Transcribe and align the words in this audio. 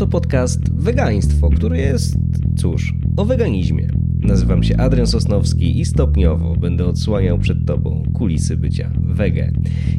Oto 0.00 0.08
podcast 0.08 0.72
Wegaństwo, 0.74 1.50
który 1.50 1.78
jest, 1.78 2.16
cóż, 2.56 2.94
o 3.16 3.24
weganizmie. 3.24 3.88
Nazywam 4.20 4.62
się 4.62 4.76
Adrian 4.76 5.06
Sosnowski 5.06 5.80
i 5.80 5.84
stopniowo 5.84 6.56
będę 6.56 6.86
odsłaniał 6.86 7.38
przed 7.38 7.66
Tobą 7.66 8.02
kulisy 8.14 8.56
bycia 8.56 8.90
wege. 9.00 9.52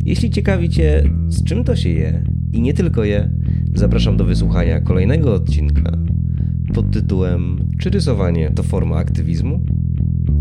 Jeśli 0.05 0.29
ciekawi 0.29 0.70
Cię, 0.70 1.04
z 1.27 1.43
czym 1.43 1.64
to 1.64 1.75
się 1.75 1.89
je 1.89 2.23
i 2.54 2.61
nie 2.61 2.73
tylko 2.73 3.04
je, 3.04 3.29
zapraszam 3.73 4.18
do 4.18 4.25
wysłuchania 4.25 4.82
kolejnego 4.82 5.34
odcinka 5.34 5.91
pod 6.73 6.91
tytułem 6.91 7.68
Czy 7.79 7.89
rysowanie 7.89 8.52
to 8.55 8.63
forma 8.63 8.95
aktywizmu? 8.95 9.61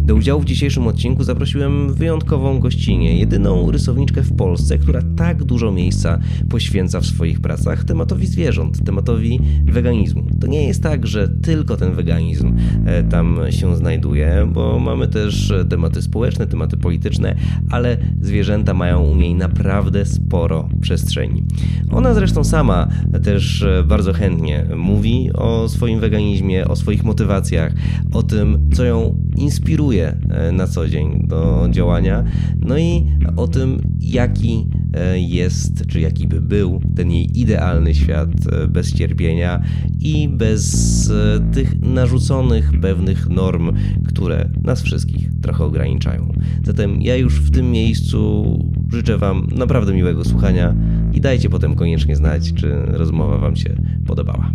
Do 0.04 0.14
udziału 0.14 0.40
w 0.40 0.44
dzisiejszym 0.44 0.86
odcinku 0.86 1.24
zaprosiłem 1.24 1.94
wyjątkową 1.94 2.58
gościnę, 2.58 3.04
jedyną 3.04 3.70
rysowniczkę 3.70 4.22
w 4.22 4.36
Polsce, 4.36 4.78
która 4.78 5.00
tak 5.16 5.44
dużo 5.44 5.72
miejsca 5.72 6.18
poświęca 6.48 7.00
w 7.00 7.06
swoich 7.06 7.40
pracach 7.40 7.84
tematowi 7.84 8.26
zwierząt, 8.26 8.84
tematowi 8.84 9.40
weganizmu. 9.64 10.22
To 10.40 10.46
nie 10.46 10.66
jest 10.66 10.82
tak, 10.82 11.06
że 11.06 11.28
tylko 11.28 11.76
ten 11.76 11.94
weganizm 11.94 12.56
e, 12.86 13.02
tam 13.02 13.38
się 13.50 13.76
znajduje, 13.76 14.48
bo 14.52 14.78
mamy 14.78 15.08
też 15.08 15.52
tematy 15.70 16.02
społeczne, 16.02 16.46
tematy 16.46 16.76
polityczne, 16.76 17.36
ale 17.70 17.96
zwierzęta 18.20 18.74
mają 18.74 19.02
u 19.02 19.16
niej 19.16 19.34
naprawdę 19.34 20.04
sporo 20.30 20.68
przestrzeni. 20.80 21.44
Ona 21.92 22.14
zresztą 22.14 22.44
sama 22.44 22.88
też 23.22 23.62
e, 23.62 23.84
bardzo 23.86 24.12
chętnie 24.12 24.66
mówi 24.76 25.30
o 25.34 25.68
swoim 25.68 26.00
weganizmie, 26.00 26.68
o 26.68 26.76
swoich 26.76 27.04
motywacjach, 27.04 27.72
o 28.12 28.22
tym, 28.22 28.70
co 28.72 28.84
ją 28.84 29.14
inspiruje 29.36 30.16
E, 30.30 30.52
na 30.52 30.66
co 30.66 30.88
dzień 30.88 31.24
do 31.26 31.68
działania. 31.70 32.24
No 32.60 32.78
i 32.78 33.04
o 33.36 33.48
tym, 33.48 33.80
jaki 34.00 34.66
e, 34.94 35.20
jest, 35.20 35.86
czy 35.86 36.00
jaki 36.00 36.28
by 36.28 36.40
był 36.40 36.80
ten 36.96 37.10
jej 37.10 37.40
idealny 37.40 37.94
świat 37.94 38.30
bez 38.68 38.94
cierpienia 38.94 39.62
i 40.00 40.28
bez 40.28 41.12
tych 41.52 41.80
narzuconych 41.80 42.72
pewnych 42.80 43.28
norm, 43.28 43.72
które 44.04 44.48
nas 44.62 44.82
wszystkich 44.82 45.28
trochę 45.42 45.64
ograniczają. 45.64 46.32
Zatem 46.64 47.02
ja 47.02 47.16
już 47.16 47.40
w 47.40 47.50
tym 47.50 47.70
miejscu 47.70 48.44
życzę 48.92 49.18
Wam 49.18 49.46
naprawdę 49.56 49.94
miłego 49.94 50.24
słuchania 50.24 50.74
i 51.12 51.20
dajcie 51.20 51.50
potem 51.50 51.74
koniecznie 51.74 52.16
znać, 52.16 52.52
czy 52.54 52.76
rozmowa 52.86 53.38
Wam 53.38 53.56
się 53.56 53.76
podobała. 54.06 54.50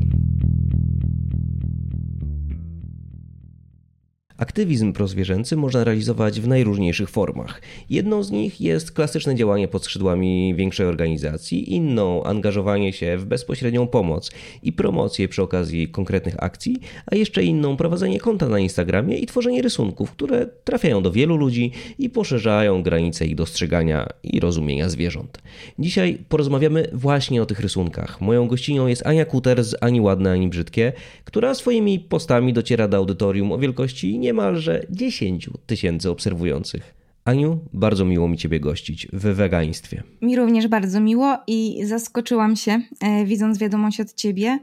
Aktywizm 4.46 4.94
prozwierzęcy 4.94 5.56
można 5.56 5.84
realizować 5.84 6.42
w 6.42 6.48
najróżniejszych 6.48 7.10
formach. 7.10 7.62
Jedną 7.90 8.24
z 8.24 8.32
nich 8.32 8.62
jest 8.62 8.92
klasyczne 8.92 9.36
działanie 9.36 9.68
pod 9.68 9.84
skrzydłami 9.84 10.56
większej 10.56 10.86
organizacji, 10.86 11.74
inną 11.74 12.24
angażowanie 12.24 12.94
się 12.94 13.18
w 13.18 13.26
bezpośrednią 13.26 13.88
pomoc 13.88 14.32
i 14.64 14.74
promocję 14.74 15.28
przy 15.28 15.42
okazji 15.42 15.88
konkretnych 15.88 16.44
akcji, 16.44 16.80
a 17.06 17.16
jeszcze 17.16 17.44
inną 17.44 17.78
prowadzenie 17.78 18.20
konta 18.20 18.50
na 18.50 18.60
Instagramie 18.60 19.18
i 19.18 19.26
tworzenie 19.26 19.62
rysunków, 19.62 20.12
które 20.12 20.48
trafiają 20.64 21.04
do 21.04 21.12
wielu 21.12 21.38
ludzi 21.38 21.72
i 22.00 22.10
poszerzają 22.10 22.84
granice 22.84 23.26
ich 23.26 23.36
dostrzegania 23.36 24.08
i 24.24 24.40
rozumienia 24.40 24.90
zwierząt. 24.90 25.42
Dzisiaj 25.80 26.18
porozmawiamy 26.30 26.88
właśnie 26.94 27.42
o 27.42 27.46
tych 27.46 27.60
rysunkach. 27.60 28.22
Moją 28.22 28.48
gościnią 28.48 28.88
jest 28.88 29.08
Ania 29.08 29.26
Kuter 29.26 29.64
z 29.64 29.76
Ani 29.82 30.02
Ładne, 30.02 30.32
Ani 30.32 30.48
Brzydkie, 30.48 30.94
która 31.24 31.56
swoimi 31.56 32.00
postami 32.00 32.54
dociera 32.54 32.88
do 32.88 32.98
audytorium 32.98 33.52
o 33.52 33.58
wielkości 33.58 34.20
niemalże 34.36 34.82
10 34.90 35.50
tysięcy 35.66 36.10
obserwujących. 36.10 36.96
Aniu, 37.26 37.60
bardzo 37.74 38.06
miło 38.06 38.28
mi 38.28 38.38
Ciebie 38.38 38.60
gościć 38.60 39.08
w 39.14 39.22
wegaństwie. 39.22 40.04
Mi 40.22 40.36
również 40.36 40.68
bardzo 40.68 41.00
miło 41.00 41.38
i 41.48 41.86
zaskoczyłam 41.86 42.56
się, 42.56 42.82
e, 43.02 43.26
widząc 43.26 43.58
wiadomość 43.58 44.00
od 44.00 44.14
Ciebie, 44.14 44.60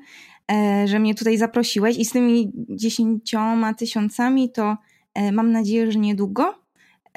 e, 0.52 0.88
że 0.88 0.98
mnie 0.98 1.14
tutaj 1.14 1.38
zaprosiłeś 1.38 1.96
i 1.96 2.04
z 2.04 2.12
tymi 2.12 2.52
10 2.68 3.74
tysiącami 3.78 4.52
to 4.52 4.76
e, 5.14 5.32
mam 5.32 5.52
nadzieję, 5.52 5.92
że 5.92 5.98
niedługo. 5.98 6.54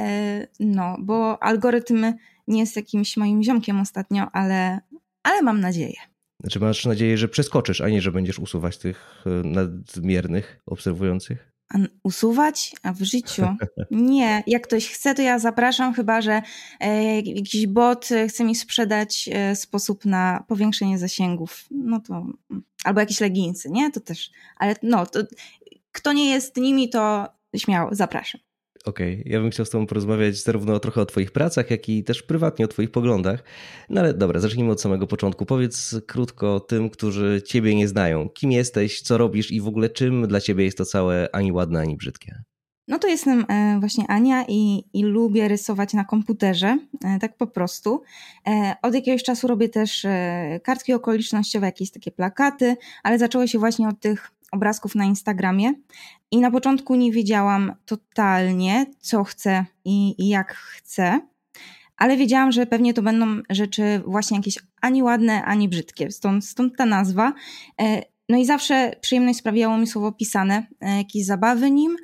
E, 0.02 0.48
no, 0.60 0.98
bo 1.00 1.44
algorytm 1.44 2.14
nie 2.48 2.60
jest 2.60 2.76
jakimś 2.76 3.18
moim 3.18 3.44
ziomkiem 3.44 3.80
ostatnio, 3.80 4.28
ale, 4.34 4.80
ale 5.24 5.42
mam 5.42 5.60
nadzieję. 5.60 5.98
Znaczy 6.42 6.60
masz 6.60 6.86
nadzieję, 6.86 7.18
że 7.18 7.28
przeskoczysz, 7.28 7.82
a 7.82 7.90
nie, 7.90 8.02
że 8.02 8.12
będziesz 8.12 8.40
usuwać 8.40 8.78
tych 8.78 9.24
e, 9.26 9.30
nadmiernych 9.30 10.60
obserwujących? 10.66 11.55
Usuwać, 12.04 12.76
a 12.84 12.94
w 12.94 13.02
życiu 13.02 13.46
nie. 13.92 14.44
Jak 14.48 14.64
ktoś 14.68 14.90
chce, 14.90 15.16
to 15.16 15.22
ja 15.22 15.40
zapraszam, 15.40 15.94
chyba 15.94 16.22
że 16.22 16.42
e, 16.80 17.22
jakiś 17.22 17.68
bot 17.68 18.10
chce 18.30 18.44
mi 18.44 18.56
sprzedać 18.56 19.30
e, 19.32 19.56
sposób 19.56 20.06
na 20.06 20.44
powiększenie 20.48 20.98
zasięgów. 20.98 21.66
No 21.72 22.00
to 22.00 22.26
albo 22.84 23.00
jakieś 23.00 23.20
leginsy, 23.20 23.70
nie? 23.72 23.92
To 23.92 24.00
też. 24.00 24.32
Ale 24.58 24.76
no, 24.84 25.06
to, 25.06 25.20
kto 25.92 26.14
nie 26.14 26.30
jest 26.30 26.58
nimi, 26.58 26.90
to 26.90 27.28
śmiało, 27.56 27.90
zapraszam. 27.92 28.42
Okej, 28.86 29.20
okay. 29.20 29.32
ja 29.32 29.42
bym 29.42 29.50
chciał 29.50 29.66
z 29.66 29.70
Tobą 29.70 29.86
porozmawiać 29.86 30.36
zarówno 30.44 30.80
trochę 30.80 31.02
o 31.02 31.06
Twoich 31.06 31.32
pracach, 31.32 31.72
jak 31.72 31.90
i 31.90 32.04
też 32.04 32.24
prywatnie 32.24 32.66
o 32.66 32.68
Twoich 32.68 32.92
poglądach. 32.92 33.44
No 33.90 34.02
ale 34.02 34.14
dobra, 34.14 34.40
zacznijmy 34.40 34.72
od 34.72 34.82
samego 34.82 35.08
początku. 35.08 35.46
Powiedz 35.46 35.96
krótko 36.08 36.60
tym, 36.60 36.90
którzy 36.90 37.42
Ciebie 37.46 37.76
nie 37.76 37.88
znają. 37.88 38.30
Kim 38.30 38.52
jesteś, 38.52 39.02
co 39.02 39.18
robisz 39.18 39.52
i 39.52 39.62
w 39.62 39.68
ogóle 39.68 39.90
czym 39.90 40.28
dla 40.28 40.42
Ciebie 40.42 40.66
jest 40.66 40.78
to 40.78 40.86
całe 40.86 41.36
ani 41.36 41.52
ładne, 41.52 41.80
ani 41.80 41.96
brzydkie? 41.96 42.44
No 42.88 43.00
to 43.00 43.08
jestem 43.08 43.46
e, 43.50 43.80
właśnie 43.80 44.08
Ania 44.08 44.46
i, 44.48 44.84
i 44.94 45.04
lubię 45.04 45.48
rysować 45.48 45.94
na 45.94 46.04
komputerze, 46.04 46.78
e, 47.06 47.20
tak 47.20 47.38
po 47.38 47.48
prostu. 47.48 48.02
E, 48.48 48.76
od 48.82 48.96
jakiegoś 48.96 49.24
czasu 49.24 49.48
robię 49.48 49.70
też 49.70 50.06
kartki 50.64 50.94
okolicznościowe, 50.94 51.66
jakieś 51.66 51.92
takie 51.92 52.12
plakaty, 52.12 52.76
ale 53.04 53.20
zaczęło 53.20 53.48
się 53.48 53.60
właśnie 53.60 53.88
od 53.88 54.00
tych 54.00 54.32
obrazków 54.52 54.96
na 54.96 55.06
Instagramie 55.06 55.74
i 56.32 56.40
na 56.40 56.52
początku 56.52 56.96
nie 56.96 57.12
wiedziałam 57.12 57.74
totalnie, 57.86 58.86
co 59.00 59.24
chcę 59.24 59.66
i, 59.86 60.28
jak 60.28 60.54
chcę, 60.54 61.20
ale 61.98 62.18
wiedziałam, 62.18 62.52
że 62.52 62.66
pewnie 62.66 62.94
to 62.94 63.02
będą 63.02 63.42
rzeczy 63.50 64.02
właśnie 64.06 64.38
jakieś 64.38 64.60
ani 64.82 65.04
ładne, 65.04 65.44
ani 65.44 65.70
brzydkie, 65.70 66.12
stąd, 66.12 66.46
stąd 66.46 66.78
ta 66.78 66.86
nazwa. 66.86 67.34
E, 67.82 68.02
no 68.30 68.38
i 68.38 68.46
zawsze 68.46 68.96
przyjemność 69.02 69.40
sprawiało 69.40 69.78
mi 69.78 69.88
słowo 69.88 70.12
pisane, 70.12 70.68
e, 70.82 70.98
jakieś 70.98 71.26
zabawy 71.26 71.72
nim 71.72 71.96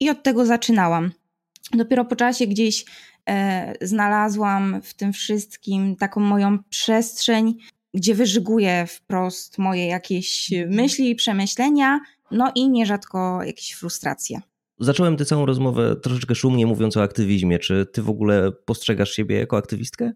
i 0.00 0.10
od 0.10 0.22
tego 0.22 0.46
zaczynałam. 0.46 1.12
Dopiero 1.72 2.04
po 2.04 2.16
czasie 2.16 2.46
gdzieś 2.46 2.84
e, 3.28 3.74
znalazłam 3.80 4.82
w 4.82 4.94
tym 4.94 5.12
wszystkim 5.12 5.96
taką 5.96 6.20
moją 6.20 6.58
przestrzeń, 6.62 7.58
gdzie 7.94 8.14
wyżyguję 8.14 8.86
wprost 8.88 9.58
moje 9.58 9.86
jakieś 9.86 10.50
myśli 10.68 11.10
i 11.10 11.14
przemyślenia, 11.14 12.00
no 12.30 12.52
i 12.54 12.68
nierzadko 12.68 13.42
jakieś 13.42 13.72
frustracje. 13.72 14.40
Zacząłem 14.78 15.16
tę 15.16 15.24
całą 15.24 15.46
rozmowę 15.46 15.96
troszeczkę 15.96 16.34
szumnie 16.34 16.66
mówiąc 16.66 16.96
o 16.96 17.02
aktywizmie. 17.02 17.58
Czy 17.58 17.86
ty 17.86 18.02
w 18.02 18.10
ogóle 18.10 18.52
postrzegasz 18.52 19.10
siebie 19.10 19.36
jako 19.36 19.56
aktywistkę? 19.56 20.12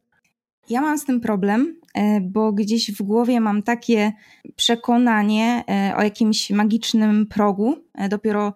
Ja 0.71 0.81
mam 0.81 0.99
z 0.99 1.05
tym 1.05 1.21
problem, 1.21 1.81
e, 1.95 2.21
bo 2.21 2.53
gdzieś 2.53 2.93
w 2.93 3.03
głowie 3.03 3.41
mam 3.41 3.63
takie 3.63 4.13
przekonanie 4.57 5.65
e, 5.69 5.97
o 5.97 6.03
jakimś 6.03 6.51
magicznym 6.51 7.27
progu, 7.27 7.77
e, 7.95 8.09
dopiero 8.09 8.55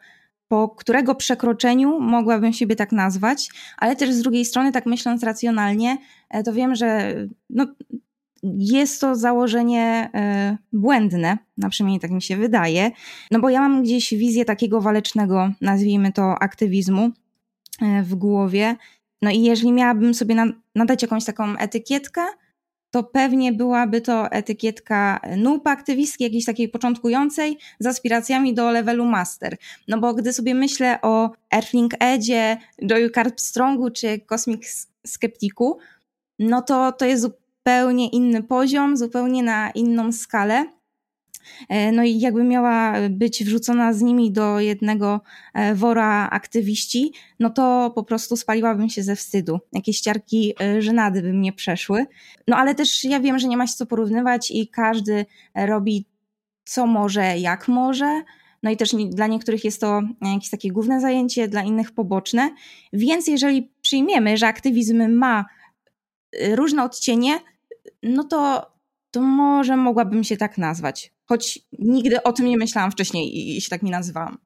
po 0.48 0.69
którego 0.69 1.14
przekroczeniu 1.14 2.00
mogłabym 2.00 2.52
siebie 2.52 2.76
tak 2.76 2.92
nazwać, 2.92 3.50
ale 3.78 3.97
też 3.97 4.12
z 4.12 4.22
drugiej 4.22 4.44
strony, 4.44 4.72
tak 4.72 4.87
myśląc 4.87 5.22
racjonalnie, 5.22 5.98
to 6.44 6.52
wiem, 6.52 6.75
że 6.75 7.14
no, 7.50 7.66
jest 8.42 9.00
to 9.00 9.16
założenie 9.16 10.10
e, 10.14 10.56
błędne, 10.72 11.38
na 11.56 11.68
przynajmniej 11.68 12.00
tak 12.00 12.10
mi 12.10 12.22
się 12.22 12.36
wydaje, 12.36 12.90
no 13.30 13.40
bo 13.40 13.50
ja 13.50 13.60
mam 13.60 13.82
gdzieś 13.82 14.14
wizję 14.14 14.44
takiego 14.44 14.80
walecznego, 14.80 15.50
nazwijmy 15.60 16.12
to, 16.12 16.38
aktywizmu 16.38 17.10
e, 17.82 18.02
w 18.02 18.14
głowie. 18.14 18.76
No 19.22 19.30
i 19.30 19.42
jeżeli 19.42 19.72
miałabym 19.72 20.14
sobie 20.14 20.36
nadać 20.74 21.02
jakąś 21.02 21.24
taką 21.24 21.56
etykietkę, 21.56 22.22
to 22.90 23.02
pewnie 23.02 23.52
byłaby 23.52 24.00
to 24.00 24.31
etykietka 24.32 25.20
noob 25.36 25.66
aktywistki, 25.66 26.25
jakiejś 26.25 26.44
takiej 26.44 26.69
początkującej, 26.69 27.58
z 27.78 27.86
aspiracjami 27.86 28.54
do 28.54 28.70
levelu 28.70 29.04
master. 29.04 29.56
No 29.88 29.98
bo 29.98 30.14
gdy 30.14 30.32
sobie 30.32 30.54
myślę 30.54 30.98
o 31.02 31.31
Earthling 31.54 31.94
Edzie, 32.00 32.56
Joyu 32.90 33.10
Carp 33.10 33.40
Strongu 33.40 33.90
czy 33.90 34.20
Cosmic 34.20 34.88
Skeptiku, 35.06 35.78
no 36.38 36.62
to 36.62 36.93
to 36.93 37.04
jest 37.06 37.26
zupełnie 37.70 38.08
inny 38.08 38.43
poziom, 38.43 38.96
zupełnie 38.96 39.43
na 39.43 39.70
inną 39.70 40.12
skalę. 40.12 40.67
E, 41.69 41.93
no 41.93 42.05
i 42.05 42.20
jakby 42.20 42.44
miała 42.44 42.94
być 43.11 43.44
wrzucona 43.44 43.93
z 43.93 44.02
nimi 44.02 44.32
do 44.32 44.61
jednego 44.61 45.20
e, 45.55 45.75
wora 45.75 46.31
aktywiści, 46.31 47.12
no 47.40 47.50
to 47.50 47.93
po 47.94 48.05
prostu 48.05 48.37
spaliłabym 48.37 48.88
się 48.88 49.02
ze 49.02 49.17
wstydu. 49.17 49.58
Jakieś 49.72 50.00
ciarki 50.00 50.55
e, 50.61 50.82
żenady 50.82 51.22
by 51.22 51.32
mnie 51.32 51.52
przeszły. 51.52 52.06
No 52.49 52.56
ale 52.56 52.75
też 52.75 53.05
ja 53.05 53.20
wiem, 53.20 53.38
że 53.38 53.49
nie 53.49 53.56
ma 53.56 53.67
się 53.67 53.75
co 53.75 53.87
porównywać 53.87 54.50
i 54.50 54.69
każdy 54.69 55.26
robi 55.55 56.06
co 56.64 56.87
może, 56.87 57.38
jak 57.38 57.69
może. 57.69 58.22
No 58.62 58.70
i 58.70 58.76
też 58.76 58.94
dla 59.08 59.26
niektórych 59.26 59.64
jest 59.64 59.81
to 59.81 60.02
jakieś 60.34 60.50
takie 60.50 60.70
główne 60.70 61.00
zajęcie, 61.00 61.49
dla 61.49 61.62
innych 61.62 61.93
poboczne. 61.93 62.50
Więc 62.93 63.26
jeżeli 63.26 63.70
przyjmiemy, 63.82 64.37
że 64.37 64.46
aktywizm 64.46 65.12
ma 65.12 65.44
różne 66.55 66.84
odcienie, 66.84 67.38
no 68.02 68.25
to 68.25 68.70
to 69.11 69.20
może 69.20 69.76
mogłabym 69.76 70.25
się 70.25 70.37
tak 70.37 70.58
nazwać. 70.58 71.14
Choć 71.25 71.58
nigdy 71.79 72.23
o 72.23 72.32
tym 72.32 72.47
nie 72.47 72.56
myślałam 72.56 72.91
wcześniej 72.91 73.56
i 73.56 73.61
się 73.61 73.70
tak 73.70 73.82
nie 73.82 73.91
nazywałam. 73.91 74.38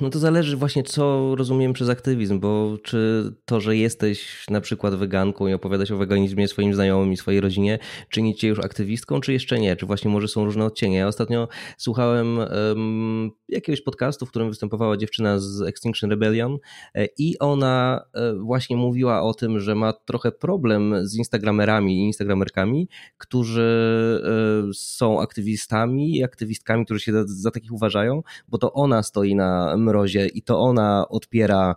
No 0.00 0.10
to 0.10 0.18
zależy 0.18 0.56
właśnie, 0.56 0.82
co 0.82 1.34
rozumiem 1.36 1.72
przez 1.72 1.88
aktywizm, 1.88 2.40
bo 2.40 2.78
czy 2.82 3.32
to, 3.44 3.60
że 3.60 3.76
jesteś 3.76 4.46
na 4.50 4.60
przykład 4.60 4.94
weganką 4.94 5.46
i 5.46 5.52
opowiadać 5.52 5.92
o 5.92 5.96
weganizmie 5.96 6.48
swoim 6.48 6.74
znajomym 6.74 7.12
i 7.12 7.16
swojej 7.16 7.40
rodzinie, 7.40 7.78
czyni 8.08 8.34
cię 8.34 8.48
już 8.48 8.58
aktywistką, 8.58 9.20
czy 9.20 9.32
jeszcze 9.32 9.58
nie? 9.58 9.76
Czy 9.76 9.86
właśnie 9.86 10.10
może 10.10 10.28
są 10.28 10.44
różne 10.44 10.64
odcienie? 10.64 10.96
Ja 10.96 11.06
ostatnio 11.06 11.48
słuchałem 11.76 12.38
um, 12.38 13.30
jakiegoś 13.48 13.80
podcastu, 13.80 14.26
w 14.26 14.30
którym 14.30 14.48
występowała 14.48 14.96
dziewczyna 14.96 15.38
z 15.38 15.62
Extinction 15.62 16.10
Rebellion 16.10 16.58
e, 16.94 17.06
i 17.18 17.38
ona 17.38 18.04
e, 18.14 18.34
właśnie 18.34 18.76
mówiła 18.76 19.22
o 19.22 19.34
tym, 19.34 19.60
że 19.60 19.74
ma 19.74 19.92
trochę 19.92 20.32
problem 20.32 20.94
z 21.02 21.16
instagramerami 21.16 21.98
i 21.98 22.06
instagramerkami, 22.06 22.88
którzy 23.18 24.22
e, 24.68 24.74
są 24.74 25.20
aktywistami 25.20 26.16
i 26.16 26.24
aktywistkami, 26.24 26.84
którzy 26.84 27.00
się 27.00 27.12
za 27.26 27.50
takich 27.50 27.72
uważają, 27.72 28.22
bo 28.48 28.58
to 28.58 28.72
ona 28.72 29.02
stoi 29.02 29.34
na 29.34 29.76
mrozie 29.78 30.26
i 30.26 30.42
to 30.42 30.60
ona 30.60 31.08
odpiera 31.08 31.74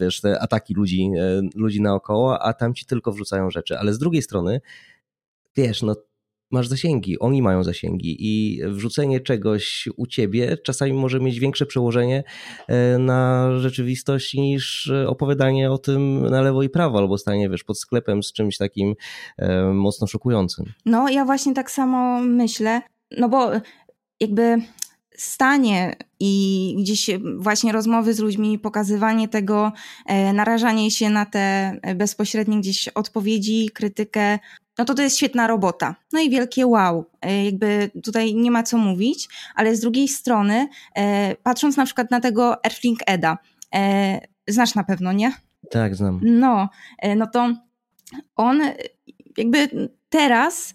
wiesz, 0.00 0.20
te 0.20 0.40
ataki 0.40 0.74
ludzi, 0.74 1.10
ludzi 1.54 1.80
naokoło, 1.80 2.42
a 2.42 2.52
tam 2.52 2.74
ci 2.74 2.86
tylko 2.86 3.12
wrzucają 3.12 3.50
rzeczy. 3.50 3.78
Ale 3.78 3.94
z 3.94 3.98
drugiej 3.98 4.22
strony, 4.22 4.60
wiesz, 5.56 5.82
no 5.82 5.96
masz 6.52 6.68
zasięgi, 6.68 7.18
oni 7.18 7.42
mają 7.42 7.64
zasięgi 7.64 8.16
i 8.20 8.60
wrzucenie 8.68 9.20
czegoś 9.20 9.88
u 9.96 10.06
ciebie 10.06 10.56
czasami 10.56 10.92
może 10.92 11.20
mieć 11.20 11.40
większe 11.40 11.66
przełożenie 11.66 12.24
e, 12.68 12.98
na 12.98 13.48
rzeczywistość 13.58 14.34
niż 14.34 14.92
opowiadanie 15.06 15.70
o 15.70 15.78
tym 15.78 16.26
na 16.30 16.42
lewo 16.42 16.62
i 16.62 16.68
prawo 16.68 16.98
albo 16.98 17.18
stanie 17.18 17.50
wiesz, 17.50 17.64
pod 17.64 17.78
sklepem 17.78 18.22
z 18.22 18.32
czymś 18.32 18.56
takim 18.56 18.94
e, 19.38 19.64
mocno 19.64 20.06
szokującym. 20.06 20.64
No 20.86 21.08
ja 21.08 21.24
właśnie 21.24 21.54
tak 21.54 21.70
samo 21.70 22.20
myślę, 22.20 22.82
no 23.18 23.28
bo 23.28 23.50
jakby 24.20 24.58
stanie 25.16 25.96
i 26.20 26.74
gdzieś 26.78 27.10
właśnie 27.36 27.72
rozmowy 27.72 28.14
z 28.14 28.18
ludźmi, 28.18 28.58
pokazywanie 28.58 29.28
tego, 29.28 29.72
e, 30.06 30.32
narażanie 30.32 30.90
się 30.90 31.10
na 31.10 31.26
te 31.26 31.76
bezpośrednie 31.94 32.60
gdzieś 32.60 32.88
odpowiedzi, 32.88 33.70
krytykę, 33.74 34.38
no 34.78 34.84
to 34.84 34.94
to 34.94 35.02
jest 35.02 35.16
świetna 35.16 35.46
robota. 35.46 35.96
No 36.12 36.20
i 36.20 36.30
wielkie 36.30 36.66
wow. 36.66 37.04
E, 37.22 37.44
jakby 37.44 37.90
tutaj 38.04 38.34
nie 38.34 38.50
ma 38.50 38.62
co 38.62 38.78
mówić, 38.78 39.28
ale 39.54 39.76
z 39.76 39.80
drugiej 39.80 40.08
strony, 40.08 40.68
e, 40.94 41.36
patrząc 41.36 41.76
na 41.76 41.84
przykład 41.84 42.10
na 42.10 42.20
tego 42.20 42.64
Earthling 42.64 42.98
Eda, 43.06 43.38
znasz 44.48 44.74
na 44.74 44.84
pewno, 44.84 45.12
nie? 45.12 45.32
Tak, 45.70 45.96
znam. 45.96 46.20
No, 46.22 46.68
no 47.16 47.26
to 47.26 47.54
on 48.36 48.60
jakby 49.36 49.88
teraz 50.08 50.74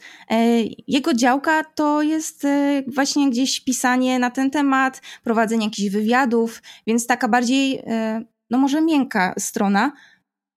jego 0.88 1.13
działka 1.13 1.63
to 1.63 2.01
jest 2.01 2.48
właśnie 2.88 3.30
gdzieś 3.30 3.59
pisanie 3.59 4.19
na 4.19 4.31
ten 4.31 4.51
temat, 4.51 5.01
prowadzenie 5.24 5.65
jakichś 5.65 5.89
wywiadów, 5.89 6.62
więc 6.88 7.07
taka 7.07 7.27
bardziej, 7.27 7.83
no 8.50 8.57
może 8.57 8.81
miękka 8.81 9.33
strona, 9.39 9.92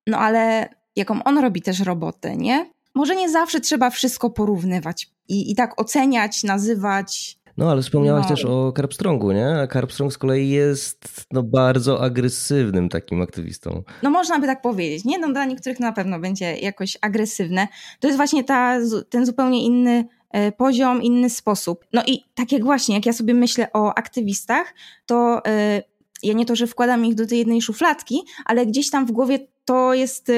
no 0.06 0.19
ale 0.19 0.69
jaką 0.97 1.23
on 1.23 1.38
robi 1.38 1.62
też 1.62 1.81
robotę, 1.81 2.37
nie? 2.37 2.70
może 2.94 3.17
nie 3.17 3.31
zawsze 3.31 3.61
trzeba 3.61 3.91
wszystko 3.91 4.31
porównywać 4.31 5.11
i, 5.29 5.50
i 5.52 5.55
tak 5.55 5.81
oceniać, 5.81 6.43
nazywać. 6.44 7.39
No, 7.60 7.70
ale 7.70 7.82
wspomniałaś 7.82 8.22
no. 8.22 8.28
też 8.28 8.44
o 8.44 8.72
Carpstrongu, 8.76 9.32
nie? 9.32 9.48
A 9.48 9.66
Carpstrong 9.66 10.12
z 10.12 10.18
kolei 10.18 10.48
jest 10.48 11.26
no, 11.32 11.42
bardzo 11.42 12.02
agresywnym 12.02 12.88
takim 12.88 13.22
aktywistą. 13.22 13.82
No 14.02 14.10
można 14.10 14.38
by 14.38 14.46
tak 14.46 14.62
powiedzieć, 14.62 15.04
nie? 15.04 15.18
No 15.18 15.32
dla 15.32 15.44
niektórych 15.44 15.80
na 15.80 15.92
pewno 15.92 16.18
będzie 16.18 16.56
jakoś 16.56 16.98
agresywne. 17.00 17.68
To 18.00 18.06
jest 18.06 18.16
właśnie 18.16 18.44
ta, 18.44 18.78
ten 19.10 19.26
zupełnie 19.26 19.64
inny 19.64 20.08
e, 20.30 20.52
poziom, 20.52 21.02
inny 21.02 21.30
sposób. 21.30 21.84
No 21.92 22.02
i 22.06 22.24
tak 22.34 22.52
jak 22.52 22.64
właśnie, 22.64 22.94
jak 22.94 23.06
ja 23.06 23.12
sobie 23.12 23.34
myślę 23.34 23.72
o 23.72 23.94
aktywistach, 23.94 24.74
to 25.06 25.42
yy, 25.46 25.82
ja 26.22 26.34
nie 26.34 26.46
to, 26.46 26.56
że 26.56 26.66
wkładam 26.66 27.04
ich 27.04 27.14
do 27.14 27.26
tej 27.26 27.38
jednej 27.38 27.62
szufladki, 27.62 28.22
ale 28.44 28.66
gdzieś 28.66 28.90
tam 28.90 29.06
w 29.06 29.12
głowie 29.12 29.38
to 29.64 29.94
jest... 29.94 30.32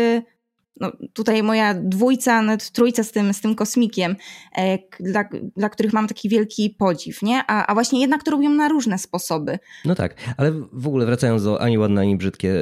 No, 0.80 0.92
tutaj 1.12 1.42
moja 1.42 1.74
dwójca, 1.74 2.42
nawet 2.42 2.70
trójca 2.70 3.02
z 3.02 3.12
tym, 3.12 3.34
z 3.34 3.40
tym 3.40 3.54
kosmikiem, 3.54 4.16
e, 4.56 4.78
dla, 5.00 5.24
dla 5.56 5.69
których 5.69 5.92
mam 5.92 6.08
taki 6.08 6.28
wielki 6.28 6.70
podziw, 6.78 7.22
nie? 7.22 7.42
A, 7.46 7.66
a 7.66 7.74
właśnie 7.74 8.00
jednak 8.00 8.22
to 8.22 8.30
robią 8.30 8.50
na 8.50 8.69
różne 8.69 8.98
sposoby. 8.98 9.58
No 9.84 9.94
tak, 9.94 10.14
ale 10.36 10.52
w 10.72 10.86
ogóle 10.86 11.06
wracając 11.06 11.44
do 11.44 11.60
ani 11.60 11.78
ładne, 11.78 12.00
ani 12.00 12.16
brzydkie, 12.16 12.54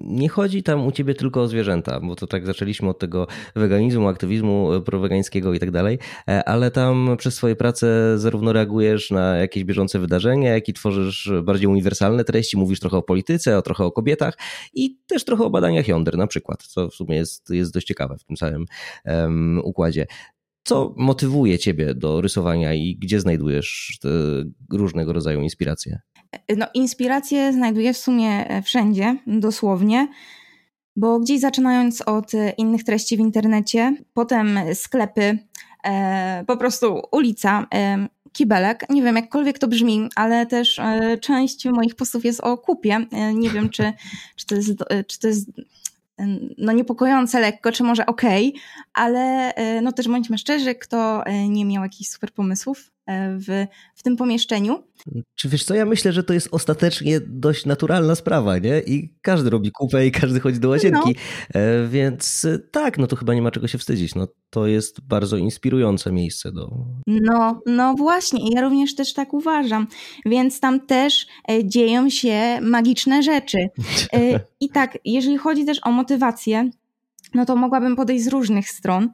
nie 0.00 0.28
chodzi 0.28 0.62
tam 0.62 0.86
u 0.86 0.92
ciebie 0.92 1.14
tylko 1.14 1.42
o 1.42 1.48
zwierzęta, 1.48 2.00
bo 2.00 2.16
to 2.16 2.26
tak 2.26 2.46
zaczęliśmy 2.46 2.88
od 2.88 2.98
tego 2.98 3.26
weganizmu, 3.56 4.08
aktywizmu 4.08 4.72
e, 4.72 4.80
prowegańskiego 4.80 5.54
i 5.54 5.58
tak 5.58 5.70
dalej, 5.70 5.98
e, 6.28 6.48
ale 6.48 6.70
tam 6.70 7.16
przez 7.18 7.34
swoje 7.34 7.56
prace 7.56 8.18
zarówno 8.18 8.52
reagujesz 8.52 9.10
na 9.10 9.36
jakieś 9.36 9.64
bieżące 9.64 9.98
wydarzenia, 9.98 10.54
jak 10.54 10.68
i 10.68 10.72
tworzysz 10.72 11.32
bardziej 11.42 11.66
uniwersalne 11.66 12.24
treści, 12.24 12.56
mówisz 12.56 12.80
trochę 12.80 12.96
o 12.96 13.02
polityce, 13.02 13.58
o 13.58 13.62
trochę 13.62 13.84
o 13.84 13.92
kobietach 13.92 14.38
i 14.74 14.98
też 15.06 15.24
trochę 15.24 15.44
o 15.44 15.50
badaniach 15.50 15.88
jąder 15.88 16.16
na 16.16 16.26
przykład, 16.26 16.62
co 16.62 16.88
w 16.88 16.94
sumie 16.94 17.16
jest 17.16 17.27
jest, 17.28 17.50
jest 17.50 17.72
dość 17.72 17.86
ciekawe 17.86 18.18
w 18.18 18.24
tym 18.24 18.36
całym 18.36 18.64
um, 19.04 19.60
układzie. 19.64 20.06
Co 20.64 20.94
motywuje 20.96 21.58
Ciebie 21.58 21.94
do 21.94 22.20
rysowania 22.20 22.74
i 22.74 22.96
gdzie 22.96 23.20
znajdujesz 23.20 23.98
te 24.02 24.08
różnego 24.72 25.12
rodzaju 25.12 25.40
inspiracje? 25.40 26.00
No, 26.56 26.66
inspiracje 26.74 27.52
znajduję 27.52 27.92
w 27.92 27.98
sumie 27.98 28.48
e, 28.48 28.62
wszędzie, 28.62 29.16
dosłownie, 29.26 30.08
bo 30.96 31.20
gdzieś 31.20 31.40
zaczynając 31.40 32.02
od 32.02 32.32
innych 32.58 32.84
treści 32.84 33.16
w 33.16 33.20
internecie, 33.20 33.96
potem 34.14 34.58
sklepy, 34.74 35.38
e, 35.84 36.44
po 36.46 36.56
prostu 36.56 37.02
ulica, 37.12 37.66
e, 37.74 38.08
kibelek. 38.32 38.84
Nie 38.90 39.02
wiem, 39.02 39.16
jakkolwiek 39.16 39.58
to 39.58 39.68
brzmi, 39.68 40.08
ale 40.14 40.46
też 40.46 40.78
e, 40.78 41.18
część 41.18 41.64
moich 41.64 41.94
postów 41.94 42.24
jest 42.24 42.40
o 42.40 42.58
kupie. 42.58 43.06
E, 43.12 43.34
nie 43.34 43.50
wiem, 43.50 43.70
czy, 43.70 43.92
czy, 44.36 44.46
to 44.46 44.54
jest, 44.54 44.70
e, 44.90 45.04
czy 45.04 45.18
to 45.18 45.28
jest 45.28 45.50
no 46.58 46.72
niepokojące 46.72 47.40
lekko, 47.40 47.72
czy 47.72 47.84
może 47.84 48.06
okej, 48.06 48.48
okay, 48.48 48.60
ale 48.94 49.54
e, 49.54 49.80
no 49.80 49.92
też 49.92 50.08
bądźmy 50.08 50.38
szczerzy, 50.38 50.74
kto 50.74 51.26
e, 51.26 51.48
nie 51.48 51.64
miał 51.64 51.82
jakichś 51.82 52.10
super 52.10 52.32
pomysłów 52.32 52.90
w, 53.38 53.66
w 53.94 54.02
tym 54.02 54.16
pomieszczeniu. 54.16 54.82
Czy 55.34 55.48
wiesz 55.48 55.64
co, 55.64 55.74
ja 55.74 55.84
myślę, 55.84 56.12
że 56.12 56.24
to 56.24 56.32
jest 56.32 56.48
ostatecznie 56.50 57.20
dość 57.20 57.66
naturalna 57.66 58.14
sprawa, 58.14 58.58
nie? 58.58 58.80
I 58.86 59.14
każdy 59.22 59.50
robi 59.50 59.72
kupę 59.72 60.06
i 60.06 60.12
każdy 60.12 60.40
chodzi 60.40 60.60
do 60.60 60.68
łazienki, 60.68 61.16
no. 61.54 61.60
więc 61.88 62.46
tak, 62.70 62.98
no 62.98 63.06
to 63.06 63.16
chyba 63.16 63.34
nie 63.34 63.42
ma 63.42 63.50
czego 63.50 63.68
się 63.68 63.78
wstydzić. 63.78 64.14
No 64.14 64.28
to 64.50 64.66
jest 64.66 65.00
bardzo 65.00 65.36
inspirujące 65.36 66.12
miejsce 66.12 66.52
do... 66.52 66.70
No, 67.06 67.62
no 67.66 67.94
właśnie, 67.94 68.50
ja 68.54 68.60
również 68.60 68.94
też 68.94 69.14
tak 69.14 69.34
uważam, 69.34 69.86
więc 70.26 70.60
tam 70.60 70.86
też 70.86 71.26
dzieją 71.64 72.10
się 72.10 72.58
magiczne 72.62 73.22
rzeczy. 73.22 73.58
I 74.60 74.70
tak, 74.70 74.98
jeżeli 75.04 75.38
chodzi 75.38 75.64
też 75.64 75.78
o 75.82 75.90
motywację, 75.90 76.70
no 77.34 77.44
to 77.44 77.56
mogłabym 77.56 77.96
podejść 77.96 78.24
z 78.24 78.28
różnych 78.28 78.70
stron. 78.70 79.10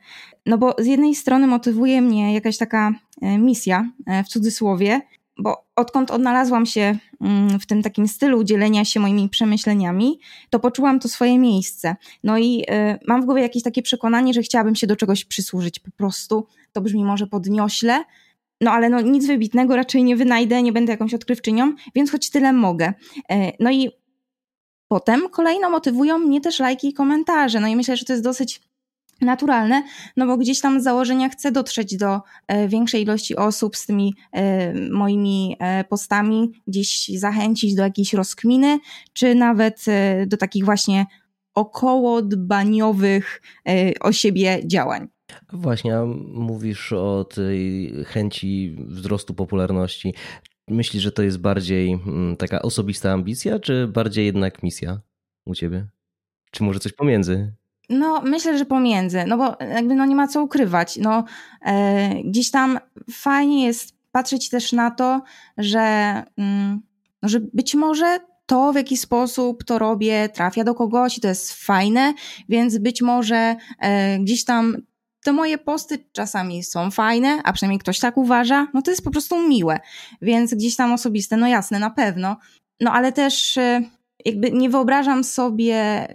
No 0.46 0.58
bo 0.58 0.74
z 0.78 0.86
jednej 0.86 1.14
strony 1.14 1.46
motywuje 1.46 2.02
mnie 2.02 2.34
jakaś 2.34 2.58
taka 2.58 2.92
e, 3.22 3.38
misja, 3.38 3.90
e, 4.06 4.24
w 4.24 4.28
cudzysłowie, 4.28 5.00
bo 5.38 5.64
odkąd 5.76 6.10
odnalazłam 6.10 6.66
się 6.66 6.98
mm, 7.20 7.60
w 7.60 7.66
tym 7.66 7.82
takim 7.82 8.08
stylu 8.08 8.44
dzielenia 8.44 8.84
się 8.84 9.00
moimi 9.00 9.28
przemyśleniami, 9.28 10.20
to 10.50 10.60
poczułam 10.60 11.00
to 11.00 11.08
swoje 11.08 11.38
miejsce. 11.38 11.96
No 12.24 12.38
i 12.38 12.64
e, 12.68 12.98
mam 13.06 13.22
w 13.22 13.24
głowie 13.24 13.42
jakieś 13.42 13.62
takie 13.62 13.82
przekonanie, 13.82 14.34
że 14.34 14.42
chciałabym 14.42 14.74
się 14.74 14.86
do 14.86 14.96
czegoś 14.96 15.24
przysłużyć 15.24 15.78
po 15.78 15.90
prostu. 15.90 16.46
To 16.72 16.80
brzmi 16.80 17.04
może 17.04 17.26
podniośle, 17.26 18.04
no 18.60 18.70
ale 18.70 18.88
no, 18.88 19.00
nic 19.00 19.26
wybitnego 19.26 19.76
raczej 19.76 20.04
nie 20.04 20.16
wynajdę, 20.16 20.62
nie 20.62 20.72
będę 20.72 20.92
jakąś 20.92 21.14
odkrywczynią, 21.14 21.72
więc 21.94 22.10
choć 22.10 22.30
tyle 22.30 22.52
mogę. 22.52 22.92
No 23.60 23.70
i 23.70 23.90
Potem 24.88 25.28
kolejno 25.28 25.70
motywują 25.70 26.18
mnie 26.18 26.40
też 26.40 26.58
lajki 26.58 26.88
i 26.88 26.92
komentarze. 26.92 27.60
No 27.60 27.66
i 27.68 27.76
myślę, 27.76 27.96
że 27.96 28.04
to 28.04 28.12
jest 28.12 28.24
dosyć 28.24 28.60
naturalne, 29.20 29.82
no 30.16 30.26
bo 30.26 30.36
gdzieś 30.36 30.60
tam 30.60 30.80
z 30.80 30.84
założenia 30.84 31.28
chcę 31.28 31.52
dotrzeć 31.52 31.96
do 31.96 32.20
e, 32.48 32.68
większej 32.68 33.02
ilości 33.02 33.36
osób 33.36 33.76
z 33.76 33.86
tymi 33.86 34.14
e, 34.32 34.74
moimi 34.90 35.56
e, 35.58 35.84
postami, 35.84 36.52
gdzieś 36.66 37.08
zachęcić 37.08 37.74
do 37.74 37.82
jakiejś 37.82 38.12
rozkminy, 38.12 38.78
czy 39.12 39.34
nawet 39.34 39.84
do 40.26 40.36
takich 40.36 40.64
właśnie 40.64 41.06
około 41.54 42.22
dbaniowych 42.22 43.42
o 44.00 44.12
siebie 44.12 44.60
działań. 44.66 45.08
Właśnie, 45.52 45.98
mówisz 46.32 46.92
o 46.92 47.24
tej 47.24 47.92
chęci 48.04 48.76
wzrostu 48.78 49.34
popularności. 49.34 50.14
Myślisz, 50.68 51.02
że 51.02 51.12
to 51.12 51.22
jest 51.22 51.38
bardziej 51.38 51.92
mm, 51.92 52.36
taka 52.36 52.62
osobista 52.62 53.12
ambicja, 53.12 53.58
czy 53.58 53.88
bardziej 53.88 54.26
jednak 54.26 54.62
misja 54.62 55.00
u 55.44 55.54
ciebie? 55.54 55.86
Czy 56.50 56.62
może 56.62 56.78
coś 56.80 56.92
pomiędzy? 56.92 57.52
No, 57.88 58.22
myślę, 58.22 58.58
że 58.58 58.64
pomiędzy, 58.64 59.24
no 59.26 59.36
bo 59.36 59.64
jakby 59.64 59.94
no 59.94 60.06
nie 60.06 60.14
ma 60.14 60.28
co 60.28 60.42
ukrywać. 60.42 60.96
No, 60.96 61.24
e, 61.66 62.22
gdzieś 62.24 62.50
tam 62.50 62.78
fajnie 63.10 63.66
jest 63.66 63.94
patrzeć 64.12 64.48
też 64.48 64.72
na 64.72 64.90
to, 64.90 65.22
że, 65.58 66.22
mm, 66.36 66.80
no, 67.22 67.28
że 67.28 67.40
być 67.40 67.74
może 67.74 68.18
to, 68.46 68.72
w 68.72 68.76
jaki 68.76 68.96
sposób 68.96 69.64
to 69.64 69.78
robię, 69.78 70.28
trafia 70.28 70.64
do 70.64 70.74
kogoś 70.74 71.18
i 71.18 71.20
to 71.20 71.28
jest 71.28 71.52
fajne, 71.52 72.14
więc 72.48 72.78
być 72.78 73.02
może 73.02 73.56
e, 73.78 74.18
gdzieś 74.18 74.44
tam 74.44 74.76
te 75.24 75.32
moje 75.32 75.58
posty 75.58 76.04
czasami 76.12 76.64
są 76.64 76.90
fajne, 76.90 77.40
a 77.44 77.52
przynajmniej 77.52 77.78
ktoś 77.78 77.98
tak 77.98 78.16
uważa, 78.16 78.68
no 78.74 78.82
to 78.82 78.90
jest 78.90 79.04
po 79.04 79.10
prostu 79.10 79.48
miłe. 79.48 79.80
Więc 80.22 80.54
gdzieś 80.54 80.76
tam 80.76 80.92
osobiste, 80.92 81.36
no 81.36 81.46
jasne, 81.46 81.78
na 81.78 81.90
pewno. 81.90 82.36
No 82.80 82.92
ale 82.92 83.12
też 83.12 83.56
e, 83.56 83.82
jakby 84.24 84.50
nie 84.50 84.70
wyobrażam 84.70 85.24
sobie 85.24 86.08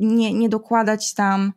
nie, 0.00 0.32
nie 0.32 0.48
dokładać 0.48 1.14
tam 1.14 1.52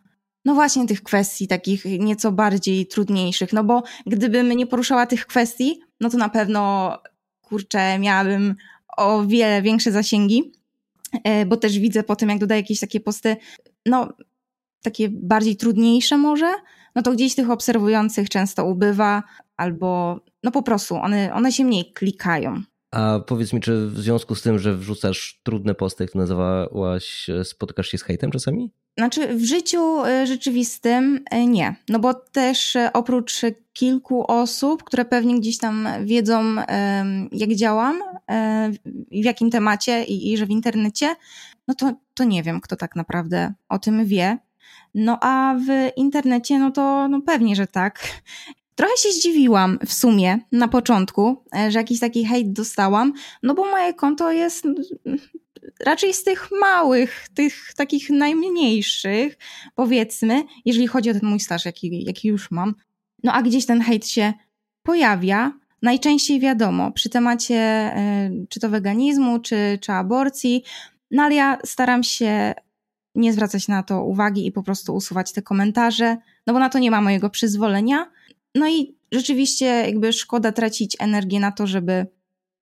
no 0.46 0.54
właśnie 0.54 0.88
tych 0.88 1.04
kwestii 1.04 1.48
takich 1.48 1.86
nieco 1.86 2.32
bardziej 2.32 2.88
trudniejszych, 2.88 3.54
no 3.54 3.64
bo 3.64 3.84
gdybym 4.06 4.50
nie 4.52 4.68
poruszała 4.68 5.06
tych 5.06 5.26
kwestii, 5.26 5.80
no 6.00 6.10
to 6.10 6.18
na 6.18 6.30
pewno 6.30 6.94
kurczę, 7.42 8.00
miałabym 8.00 8.56
o 8.98 9.24
wiele 9.24 9.62
większe 9.62 9.92
zasięgi, 9.92 10.52
e, 11.24 11.46
bo 11.46 11.58
też 11.58 11.80
widzę 11.80 12.04
po 12.04 12.16
tym, 12.16 12.30
jak 12.30 12.40
dodaję 12.40 12.62
jakieś 12.62 12.80
takie 12.80 13.00
posty, 13.00 13.38
no 13.86 14.14
takie 14.86 15.10
bardziej 15.10 15.58
trudniejsze 15.58 16.18
może, 16.18 16.54
no 16.96 17.02
to 17.02 17.12
gdzieś 17.12 17.36
tych 17.36 17.50
obserwujących 17.50 18.30
często 18.30 18.66
ubywa, 18.66 19.24
albo 19.58 20.20
no 20.44 20.52
po 20.52 20.64
prostu 20.64 20.96
one, 20.96 21.34
one 21.34 21.52
się 21.52 21.66
mniej 21.66 21.92
klikają. 21.94 22.62
A 22.92 23.20
powiedz 23.28 23.54
mi, 23.54 23.60
czy 23.60 23.88
w 23.88 24.00
związku 24.00 24.36
z 24.36 24.42
tym, 24.42 24.60
że 24.60 24.78
wrzucasz 24.78 25.40
trudne 25.44 25.76
posty, 25.76 26.04
jak 26.04 26.12
to 26.12 26.20
nazywałaś, 26.20 27.28
spotykasz 27.44 27.88
się 27.88 27.98
z 27.98 28.04
hejtem 28.04 28.32
czasami? 28.32 28.72
Znaczy, 28.98 29.36
w 29.36 29.44
życiu 29.44 30.06
e, 30.06 30.28
rzeczywistym 30.28 31.24
e, 31.32 31.46
nie. 31.46 31.76
No 31.90 32.00
bo 32.00 32.14
też 32.14 32.76
e, 32.76 32.94
oprócz 32.94 33.42
kilku 33.74 34.32
osób, 34.32 34.84
które 34.84 35.06
pewnie 35.06 35.40
gdzieś 35.40 35.58
tam 35.58 35.88
wiedzą, 36.04 36.56
jak 37.32 37.56
działam, 37.56 38.02
w 39.12 39.24
jakim 39.24 39.52
temacie 39.52 40.04
i, 40.04 40.34
i 40.34 40.38
że 40.38 40.46
w 40.46 40.50
internecie, 40.50 41.16
no 41.68 41.74
to, 41.74 41.94
to 42.14 42.24
nie 42.24 42.44
wiem, 42.44 42.62
kto 42.62 42.76
tak 42.76 42.96
naprawdę 42.96 43.54
o 43.70 43.80
tym 43.80 44.06
wie. 44.06 44.38
No 44.96 45.18
a 45.22 45.56
w 45.68 45.98
internecie, 45.98 46.60
no 46.60 46.72
to 46.72 47.08
no 47.08 47.22
pewnie, 47.22 47.56
że 47.56 47.68
tak. 47.68 48.00
Trochę 48.76 48.98
się 48.98 49.12
zdziwiłam 49.12 49.80
w 49.86 49.94
sumie 49.94 50.40
na 50.52 50.68
początku, 50.68 51.44
że 51.70 51.80
jakiś 51.80 52.00
taki 52.00 52.26
hejt 52.26 52.54
dostałam, 52.54 53.14
no 53.44 53.54
bo 53.54 53.66
moje 53.66 53.94
konto 53.94 54.32
jest 54.32 54.68
raczej 55.86 56.14
z 56.14 56.24
tych 56.24 56.50
małych, 56.62 57.28
tych 57.34 57.74
takich 57.74 58.10
najmniejszych, 58.10 59.38
powiedzmy, 59.76 60.44
jeżeli 60.66 60.88
chodzi 60.88 61.10
o 61.10 61.14
ten 61.14 61.30
mój 61.30 61.40
staż, 61.40 61.66
jaki, 61.66 62.04
jaki 62.06 62.28
już 62.28 62.52
mam. 62.52 62.76
No 63.24 63.34
a 63.34 63.42
gdzieś 63.42 63.66
ten 63.66 63.82
hejt 63.82 64.08
się 64.08 64.34
pojawia, 64.84 65.52
najczęściej 65.82 66.40
wiadomo, 66.40 66.92
przy 66.92 67.10
temacie 67.10 67.56
e, 67.56 68.30
czy 68.50 68.60
to 68.60 68.70
weganizmu, 68.70 69.40
czy, 69.40 69.78
czy 69.82 69.92
aborcji, 69.92 70.64
no 71.12 71.24
ale 71.24 71.36
ja 71.36 71.58
staram 71.66 72.04
się 72.04 72.54
nie 73.16 73.34
zwracać 73.34 73.68
na 73.68 73.84
to 73.84 74.04
uwagi 74.04 74.48
i 74.48 74.52
po 74.52 74.64
prostu 74.64 74.96
usuwać 74.96 75.34
te 75.34 75.42
komentarze, 75.42 76.18
no 76.48 76.54
bo 76.54 76.60
na 76.60 76.70
to 76.70 76.80
nie 76.80 76.92
ma 76.92 77.02
mojego 77.02 77.30
przyzwolenia. 77.30 78.12
No 78.56 78.70
i 78.70 78.96
rzeczywiście 79.12 79.66
jakby 79.66 80.14
szkoda 80.14 80.52
tracić 80.52 80.98
energię 81.00 81.40
na 81.40 81.52
to, 81.52 81.68
żeby 81.68 82.08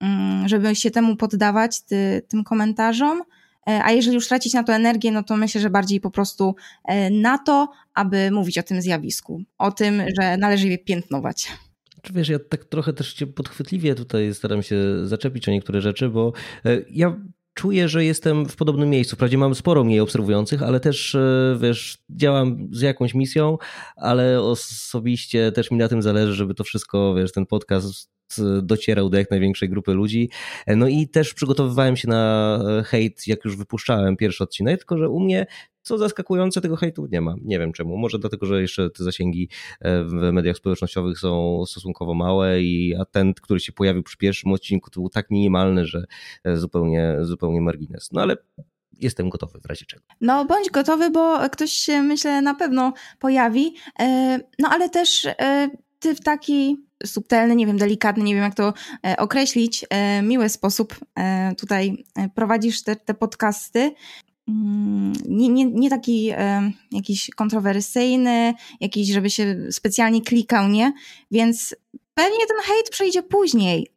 Mm, 0.03 0.47
żeby 0.47 0.75
się 0.75 0.91
temu 0.91 1.15
poddawać, 1.15 1.81
ty, 1.81 2.21
tym 2.27 2.43
komentarzom. 2.43 3.21
E, 3.69 3.83
a 3.83 3.91
jeżeli 3.91 4.15
już 4.15 4.27
tracić 4.27 4.53
na 4.53 4.63
to 4.63 4.73
energię, 4.73 5.11
no 5.11 5.23
to 5.23 5.37
myślę, 5.37 5.61
że 5.61 5.69
bardziej 5.69 5.99
po 5.99 6.11
prostu 6.11 6.55
e, 6.85 7.09
na 7.09 7.37
to, 7.37 7.71
aby 7.93 8.31
mówić 8.31 8.57
o 8.57 8.63
tym 8.63 8.81
zjawisku, 8.81 9.43
o 9.57 9.71
tym, 9.71 10.03
że 10.21 10.37
należy 10.37 10.67
je 10.67 10.77
piętnować. 10.77 11.51
Czy 12.01 12.13
wiesz, 12.13 12.29
ja 12.29 12.39
tak 12.49 12.65
trochę 12.65 12.93
też 12.93 13.13
cię 13.13 13.27
podchwytliwie 13.27 13.95
tutaj 13.95 14.33
staram 14.33 14.63
się 14.63 15.07
zaczepić 15.07 15.49
o 15.49 15.51
niektóre 15.51 15.81
rzeczy, 15.81 16.09
bo 16.09 16.33
e, 16.65 16.81
ja 16.89 17.15
czuję, 17.53 17.89
że 17.89 18.05
jestem 18.05 18.45
w 18.45 18.55
podobnym 18.55 18.89
miejscu. 18.89 19.15
Wprawdzie 19.15 19.37
mam 19.37 19.55
sporo 19.55 19.83
mniej 19.83 19.99
obserwujących, 19.99 20.63
ale 20.63 20.79
też, 20.79 21.17
wiesz, 21.59 21.97
działam 22.09 22.67
z 22.71 22.81
jakąś 22.81 23.13
misją, 23.13 23.57
ale 23.95 24.41
osobiście 24.41 25.51
też 25.51 25.71
mi 25.71 25.77
na 25.77 25.87
tym 25.87 26.01
zależy, 26.01 26.33
żeby 26.33 26.53
to 26.53 26.63
wszystko, 26.63 27.15
wiesz, 27.15 27.31
ten 27.31 27.45
podcast 27.45 28.12
docierał 28.61 29.09
do 29.09 29.17
jak 29.17 29.31
największej 29.31 29.69
grupy 29.69 29.93
ludzi. 29.93 30.29
No 30.67 30.87
i 30.87 31.07
też 31.07 31.33
przygotowywałem 31.33 31.97
się 31.97 32.07
na 32.07 32.59
hejt, 32.85 33.27
jak 33.27 33.45
już 33.45 33.57
wypuszczałem 33.57 34.17
pierwszy 34.17 34.43
odcinek, 34.43 34.77
tylko 34.77 34.97
że 34.97 35.09
u 35.09 35.19
mnie 35.19 35.45
co 35.83 35.97
zaskakujące, 35.97 36.61
tego 36.61 36.75
hejtu 36.75 37.07
nie 37.11 37.21
ma. 37.21 37.35
Nie 37.41 37.59
wiem 37.59 37.73
czemu. 37.73 37.97
Może 37.97 38.19
dlatego, 38.19 38.45
że 38.45 38.61
jeszcze 38.61 38.89
te 38.89 39.03
zasięgi 39.03 39.49
e, 39.81 40.03
w 40.03 40.13
mediach 40.13 40.57
społecznościowych 40.57 41.19
są 41.19 41.63
stosunkowo 41.65 42.13
małe, 42.13 42.61
i 42.61 42.95
a 42.95 43.05
ten, 43.05 43.33
który 43.33 43.59
się 43.59 43.71
pojawił 43.71 44.03
przy 44.03 44.17
pierwszym 44.17 44.51
odcinku, 44.51 44.89
to 44.89 44.99
był 44.99 45.09
tak 45.09 45.29
minimalny, 45.29 45.85
że 45.85 46.03
e, 46.43 46.57
zupełnie, 46.57 47.15
zupełnie 47.21 47.61
margines. 47.61 48.09
No 48.11 48.21
ale 48.21 48.37
jestem 48.99 49.29
gotowy 49.29 49.59
w 49.59 49.65
razie 49.65 49.85
czego. 49.85 50.03
No 50.21 50.45
bądź 50.45 50.69
gotowy, 50.69 51.09
bo 51.09 51.49
ktoś 51.49 51.71
się 51.71 52.01
myślę 52.01 52.41
na 52.41 52.55
pewno 52.55 52.93
pojawi. 53.19 53.75
E, 53.99 54.39
no 54.59 54.69
ale 54.71 54.89
też 54.89 55.27
ty 56.03 56.15
w 56.15 56.21
taki 56.21 56.85
subtelny, 57.05 57.55
nie 57.55 57.67
wiem, 57.67 57.77
delikatny, 57.77 58.23
nie 58.23 58.35
wiem 58.35 58.43
jak 58.43 58.55
to 58.55 58.73
e, 59.05 59.17
określić, 59.17 59.85
e, 59.89 60.21
miły 60.21 60.49
sposób 60.49 60.95
e, 61.19 61.55
tutaj 61.55 62.05
prowadzisz 62.35 62.83
te, 62.83 62.95
te 62.95 63.13
podcasty. 63.13 63.91
Mm, 64.47 65.13
nie, 65.25 65.49
nie, 65.49 65.65
nie 65.65 65.89
taki 65.89 66.31
jakiś 66.91 67.29
kontrowersyjny, 67.29 68.53
jakiś, 68.79 69.07
żeby 69.07 69.29
się 69.29 69.57
specjalnie 69.71 70.21
klikał, 70.21 70.67
nie? 70.67 70.93
Więc 71.31 71.75
pewnie 72.13 72.47
ten 72.47 72.57
hejt 72.63 72.89
przejdzie 72.89 73.23
później, 73.23 73.87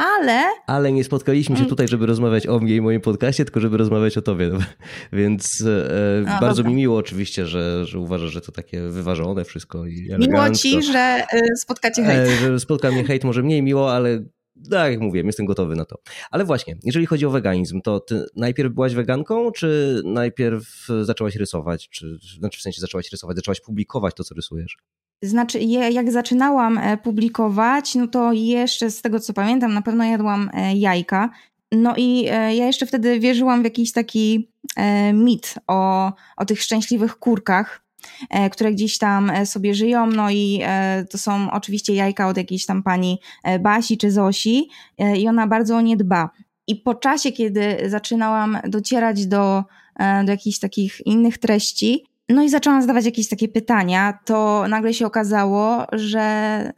ale... 0.00 0.42
Ale 0.66 0.92
nie 0.92 1.04
spotkaliśmy 1.04 1.56
się 1.56 1.60
mm. 1.60 1.70
tutaj, 1.70 1.88
żeby 1.88 2.06
rozmawiać 2.06 2.46
o 2.46 2.58
mnie 2.58 2.76
i 2.76 2.80
moim 2.80 3.00
podcaście, 3.00 3.44
tylko 3.44 3.60
żeby 3.60 3.76
rozmawiać 3.76 4.18
o 4.18 4.22
tobie. 4.22 4.50
Więc 5.12 5.64
e, 5.66 6.24
A, 6.28 6.40
bardzo 6.40 6.56
dobra. 6.56 6.70
mi 6.70 6.76
miło 6.76 6.96
oczywiście, 6.96 7.46
że, 7.46 7.86
że 7.86 7.98
uważasz, 7.98 8.32
że 8.32 8.40
to 8.40 8.52
takie 8.52 8.80
wyważone 8.80 9.44
wszystko 9.44 9.86
i 9.86 10.08
Miło 10.18 10.50
ci, 10.50 10.82
że 10.82 10.98
e, 11.32 11.56
spotkacie 11.56 12.04
hejt. 12.04 12.30
E, 12.30 12.36
że 12.36 12.60
spotka 12.60 12.90
mnie 12.90 13.04
hejt, 13.04 13.24
może 13.24 13.42
mniej 13.42 13.62
miło, 13.62 13.92
ale 13.92 14.24
tak 14.70 14.92
jak 14.92 15.00
mówię, 15.00 15.22
jestem 15.26 15.46
gotowy 15.46 15.76
na 15.76 15.84
to. 15.84 15.96
Ale 16.30 16.44
właśnie, 16.44 16.76
jeżeli 16.84 17.06
chodzi 17.06 17.26
o 17.26 17.30
weganizm, 17.30 17.80
to 17.80 18.00
ty 18.00 18.24
najpierw 18.36 18.74
byłaś 18.74 18.94
weganką, 18.94 19.52
czy 19.52 20.00
najpierw 20.04 20.86
zaczęłaś 21.02 21.36
rysować? 21.36 21.88
Czy, 21.88 22.18
znaczy 22.38 22.58
w 22.58 22.62
sensie 22.62 22.80
zaczęłaś 22.80 23.12
rysować, 23.12 23.36
zaczęłaś 23.36 23.60
publikować 23.60 24.14
to, 24.14 24.24
co 24.24 24.34
rysujesz? 24.34 24.76
Znaczy, 25.22 25.60
jak 25.92 26.12
zaczynałam 26.12 26.78
e, 26.78 26.96
publikować, 26.96 27.94
no 27.94 28.06
to 28.06 28.32
jeszcze 28.32 28.90
z 28.90 29.02
tego 29.02 29.20
co 29.20 29.32
pamiętam, 29.32 29.74
na 29.74 29.82
pewno 29.82 30.04
jadłam 30.04 30.50
e, 30.54 30.76
jajka. 30.76 31.30
No 31.72 31.94
i 31.96 32.26
e, 32.30 32.56
ja 32.56 32.66
jeszcze 32.66 32.86
wtedy 32.86 33.20
wierzyłam 33.20 33.60
w 33.60 33.64
jakiś 33.64 33.92
taki 33.92 34.50
mit 35.12 35.54
o, 35.66 36.12
o 36.36 36.44
tych 36.44 36.62
szczęśliwych 36.62 37.18
kurkach, 37.18 37.82
które 38.52 38.72
gdzieś 38.72 38.98
tam 38.98 39.32
sobie 39.44 39.74
żyją. 39.74 40.06
No 40.06 40.30
i 40.30 40.62
to 41.10 41.18
są 41.18 41.50
oczywiście 41.50 41.94
jajka 41.94 42.28
od 42.28 42.36
jakiejś 42.36 42.66
tam 42.66 42.82
pani 42.82 43.20
Basi 43.60 43.98
czy 43.98 44.10
Zosi 44.10 44.68
i 45.16 45.28
ona 45.28 45.46
bardzo 45.46 45.76
o 45.76 45.80
nie 45.80 45.96
dba. 45.96 46.30
I 46.66 46.76
po 46.76 46.94
czasie, 46.94 47.32
kiedy 47.32 47.76
zaczynałam 47.86 48.58
docierać 48.68 49.26
do, 49.26 49.64
do 50.24 50.30
jakichś 50.32 50.58
takich 50.58 51.06
innych 51.06 51.38
treści, 51.38 52.09
no 52.30 52.42
i 52.42 52.48
zaczęłam 52.48 52.80
zadawać 52.80 53.04
jakieś 53.04 53.28
takie 53.28 53.48
pytania, 53.48 54.18
to 54.24 54.64
nagle 54.68 54.94
się 54.94 55.06
okazało, 55.06 55.86
że, 55.92 56.72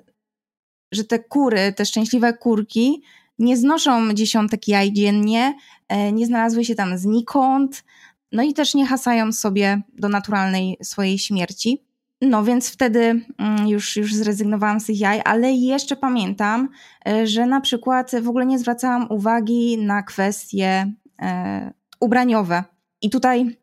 że 0.92 1.04
te 1.04 1.18
kury, 1.18 1.72
te 1.72 1.86
szczęśliwe 1.86 2.32
kurki, 2.32 3.02
nie 3.38 3.56
znoszą 3.56 4.12
dziesiątek 4.12 4.68
jaj 4.68 4.92
dziennie, 4.92 5.54
e, 5.88 6.12
nie 6.12 6.26
znalazły 6.26 6.64
się 6.64 6.74
tam 6.74 6.98
znikąd, 6.98 7.84
no 8.32 8.42
i 8.42 8.54
też 8.54 8.74
nie 8.74 8.86
hasają 8.86 9.32
sobie 9.32 9.82
do 9.98 10.08
naturalnej 10.08 10.76
swojej 10.82 11.18
śmierci. 11.18 11.84
No 12.20 12.44
więc 12.44 12.70
wtedy 12.70 13.24
mm, 13.38 13.68
już, 13.68 13.96
już 13.96 14.14
zrezygnowałam 14.14 14.80
z 14.80 14.84
tych 14.84 15.00
jaj, 15.00 15.20
ale 15.24 15.52
jeszcze 15.52 15.96
pamiętam, 15.96 16.68
e, 17.08 17.26
że 17.26 17.46
na 17.46 17.60
przykład 17.60 18.10
w 18.22 18.28
ogóle 18.28 18.46
nie 18.46 18.58
zwracałam 18.58 19.06
uwagi 19.10 19.78
na 19.78 20.02
kwestie 20.02 20.92
e, 21.22 21.72
ubraniowe. 22.00 22.64
I 23.02 23.10
tutaj 23.10 23.61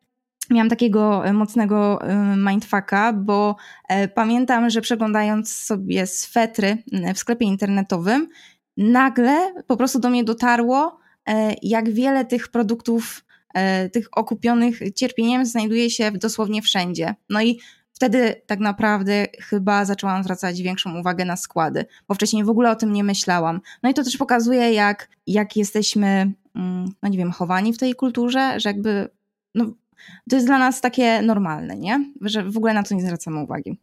miałam 0.50 0.70
takiego 0.70 1.26
e, 1.26 1.34
mocnego 1.34 2.02
e, 2.02 2.36
mindfucka, 2.38 3.14
bo 3.14 3.56
e, 3.88 4.08
pamiętam, 4.08 4.70
że 4.70 4.82
przeglądając 4.82 5.56
sobie 5.56 6.08
swetry 6.08 6.78
w 7.16 7.20
sklepie 7.20 7.46
internetowym, 7.46 8.28
nagle 8.78 9.54
po 9.68 9.78
prostu 9.78 10.00
do 10.00 10.10
mnie 10.10 10.24
dotarło, 10.24 11.00
jak 11.62 11.90
wiele 11.90 12.26
tych 12.26 12.48
produktów, 12.48 13.26
tych 13.92 14.08
okupionych 14.12 14.80
cierpieniem 14.96 15.46
znajduje 15.46 15.90
się 15.90 16.12
dosłownie 16.12 16.62
wszędzie. 16.62 17.16
No 17.30 17.42
i 17.42 17.60
wtedy 17.94 18.42
tak 18.46 18.60
naprawdę 18.60 19.28
chyba 19.40 19.86
zaczęłam 19.86 20.24
zwracać 20.24 20.62
większą 20.62 21.00
uwagę 21.00 21.26
na 21.26 21.36
składy, 21.38 21.86
bo 22.08 22.16
wcześniej 22.16 22.44
w 22.44 22.50
ogóle 22.50 22.72
o 22.72 22.76
tym 22.76 22.94
nie 22.94 23.04
myślałam. 23.04 23.62
No 23.84 23.90
i 23.90 23.94
to 23.94 24.04
też 24.04 24.18
pokazuje, 24.18 24.74
jak, 24.74 25.10
jak 25.28 25.56
jesteśmy, 25.56 26.34
mm, 26.56 26.86
no 27.04 27.10
nie 27.10 27.18
wiem, 27.18 27.32
chowani 27.32 27.74
w 27.74 27.78
tej 27.78 27.96
kulturze, 27.96 28.60
że 28.60 28.70
jakby 28.70 29.10
no, 29.56 29.66
to 30.30 30.36
jest 30.36 30.48
dla 30.48 30.60
nas 30.60 30.82
takie 30.82 31.22
normalne, 31.22 31.78
nie? 31.78 32.12
Że 32.22 32.44
w 32.44 32.58
ogóle 32.58 32.74
na 32.74 32.84
to 32.84 32.96
nie 32.96 33.02
zwracamy 33.02 33.44
uwagi. 33.44 33.80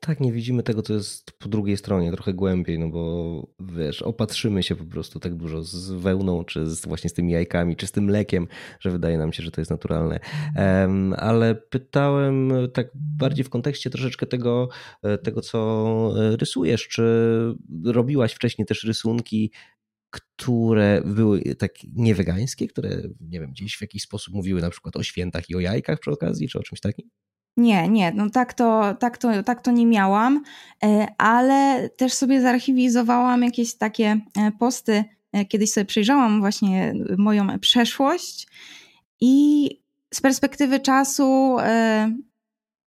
tak, 0.00 0.20
nie 0.20 0.32
widzimy 0.32 0.62
tego, 0.62 0.82
co 0.82 0.94
jest 0.94 1.32
po 1.38 1.48
drugiej 1.48 1.76
stronie, 1.76 2.12
trochę 2.12 2.34
głębiej, 2.34 2.78
no 2.78 2.88
bo 2.88 3.46
wiesz, 3.60 4.02
opatrzymy 4.02 4.62
się 4.62 4.76
po 4.76 4.84
prostu 4.84 5.20
tak 5.20 5.34
dużo 5.34 5.62
z 5.62 5.90
wełną, 5.90 6.44
czy 6.44 6.66
z, 6.66 6.86
właśnie 6.86 7.10
z 7.10 7.12
tymi 7.12 7.32
jajkami, 7.32 7.76
czy 7.76 7.86
z 7.86 7.92
tym 7.92 8.04
mlekiem, 8.04 8.48
że 8.80 8.90
wydaje 8.90 9.18
nam 9.18 9.32
się, 9.32 9.42
że 9.42 9.50
to 9.50 9.60
jest 9.60 9.70
naturalne. 9.70 10.20
Um, 10.56 11.14
ale 11.18 11.54
pytałem 11.54 12.52
tak 12.74 12.86
bardziej 12.94 13.44
w 13.44 13.50
kontekście 13.50 13.90
troszeczkę 13.90 14.26
tego, 14.26 14.68
e, 15.02 15.18
tego, 15.18 15.40
co 15.40 16.12
rysujesz. 16.16 16.88
Czy 16.88 17.04
robiłaś 17.84 18.32
wcześniej 18.32 18.66
też 18.66 18.84
rysunki 18.84 19.50
które 20.14 21.02
były 21.04 21.42
tak 21.58 21.72
niewegańskie, 21.96 22.68
które 22.68 22.90
nie 23.20 23.40
wiem, 23.40 23.50
gdzieś 23.50 23.76
w 23.76 23.80
jakiś 23.80 24.02
sposób 24.02 24.34
mówiły 24.34 24.60
na 24.60 24.70
przykład 24.70 24.96
o 24.96 25.02
świętach 25.02 25.50
i 25.50 25.56
o 25.56 25.60
jajkach 25.60 25.98
przy 26.00 26.10
okazji, 26.10 26.48
czy 26.48 26.58
o 26.58 26.62
czymś 26.62 26.80
takim? 26.80 27.10
Nie, 27.56 27.88
nie, 27.88 28.12
no 28.12 28.30
tak 28.30 28.54
to, 28.54 28.94
tak 29.00 29.18
to, 29.18 29.42
tak 29.42 29.62
to 29.62 29.70
nie 29.70 29.86
miałam, 29.86 30.42
e, 30.84 31.06
ale 31.18 31.88
też 31.88 32.12
sobie 32.12 32.40
zarchiwizowałam 32.40 33.42
jakieś 33.42 33.76
takie 33.76 34.20
e, 34.36 34.52
posty. 34.58 35.04
E, 35.32 35.44
kiedyś 35.44 35.72
sobie 35.72 35.84
przejrzałam 35.84 36.40
właśnie 36.40 36.94
moją 37.18 37.58
przeszłość 37.58 38.48
i 39.20 39.68
z 40.14 40.20
perspektywy 40.20 40.80
czasu 40.80 41.56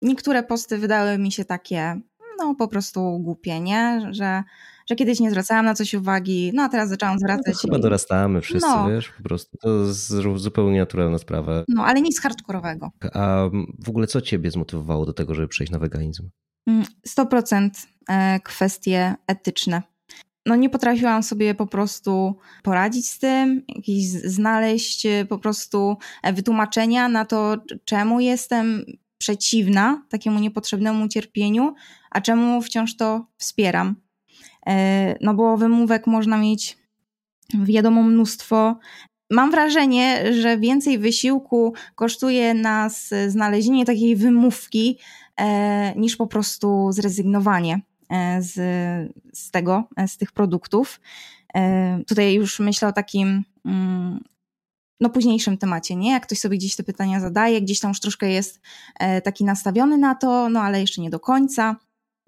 niektóre 0.02 0.44
posty 0.44 0.78
wydały 0.78 1.18
mi 1.18 1.32
się 1.32 1.46
takie, 1.46 2.02
no 2.38 2.56
po 2.56 2.68
prostu 2.68 3.20
głupie, 3.20 3.60
nie? 3.60 4.02
Że 4.12 4.44
że 4.90 4.96
kiedyś 4.96 5.20
nie 5.20 5.32
zwracałam 5.32 5.66
na 5.66 5.74
coś 5.74 5.94
uwagi, 5.94 6.52
no 6.54 6.64
a 6.64 6.70
teraz 6.70 6.90
zaczęłam 6.90 7.20
zwracać. 7.20 7.54
No 7.54 7.60
chyba 7.62 7.78
i... 7.78 7.82
dorastamy 7.82 8.42
wszyscy, 8.42 8.70
no. 8.70 8.90
wiesz, 8.90 9.10
po 9.10 9.24
prostu. 9.24 9.58
To 9.58 9.70
jest 9.80 10.08
zupełnie 10.36 10.80
naturalna 10.80 11.18
sprawa. 11.18 11.64
No, 11.68 11.86
ale 11.86 12.02
nic 12.02 12.22
hardkorowego. 12.22 12.92
A 13.14 13.50
w 13.86 13.90
ogóle 13.90 14.08
co 14.08 14.22
ciebie 14.22 14.52
zmotywowało 14.52 15.06
do 15.06 15.14
tego, 15.14 15.36
żeby 15.36 15.48
przejść 15.48 15.74
na 15.74 15.80
weganizm? 15.80 16.30
100% 17.08 17.58
mm, 17.58 17.72
e, 18.10 18.40
kwestie 18.40 19.16
etyczne. 19.28 19.82
No 20.46 20.56
nie 20.56 20.70
potrafiłam 20.70 21.24
sobie 21.24 21.56
po 21.56 21.68
prostu 21.68 22.36
poradzić 22.64 23.10
z 23.10 23.20
tym, 23.20 23.64
jakieś 23.76 24.06
znaleźć 24.06 25.06
e, 25.06 25.26
po 25.26 25.38
prostu 25.38 25.98
e, 26.24 26.34
wytłumaczenia 26.34 27.10
na 27.10 27.26
to, 27.26 27.58
czemu 27.86 28.20
jestem 28.20 28.86
przeciwna 29.18 30.06
takiemu 30.10 30.40
niepotrzebnemu 30.40 31.08
cierpieniu, 31.08 31.74
a 32.12 32.22
czemu 32.22 32.62
wciąż 32.62 32.96
to 32.96 33.26
wspieram. 33.38 33.96
E, 34.68 35.16
no 35.22 35.34
bo 35.34 35.58
wymówek 35.58 36.08
można 36.08 36.38
mieć 36.38 36.78
wiadomo 37.54 38.04
mnóstwo. 38.04 38.80
Mam 39.32 39.52
wrażenie, 39.52 40.34
że 40.34 40.58
więcej 40.58 41.00
wysiłku 41.00 41.74
kosztuje 41.96 42.54
nas 42.54 43.10
znalezienie 43.28 43.86
takiej 43.86 44.16
wymówki 44.16 44.98
e, 45.38 45.96
niż 45.96 46.16
po 46.16 46.28
prostu 46.28 46.92
zrezygnowanie 46.92 47.82
e, 48.10 48.42
z, 48.42 48.54
z 49.34 49.52
tego, 49.52 49.84
z 50.08 50.18
tych 50.18 50.32
produktów. 50.32 51.02
Tutaj 52.08 52.34
już 52.34 52.60
myślę 52.60 52.88
o 52.88 52.92
takim 52.92 53.44
mm, 53.66 54.24
no, 55.00 55.10
późniejszym 55.10 55.58
temacie, 55.58 55.96
nie? 55.96 56.12
Jak 56.12 56.24
ktoś 56.24 56.40
sobie 56.40 56.58
gdzieś 56.58 56.76
te 56.76 56.84
pytania 56.84 57.20
zadaje, 57.20 57.62
gdzieś 57.62 57.80
tam 57.80 57.90
już 57.90 58.00
troszkę 58.00 58.30
jest 58.30 58.62
taki 59.24 59.44
nastawiony 59.44 59.98
na 59.98 60.16
to, 60.16 60.50
no 60.50 60.62
ale 60.62 60.82
jeszcze 60.82 61.02
nie 61.02 61.10
do 61.10 61.20
końca. 61.20 61.76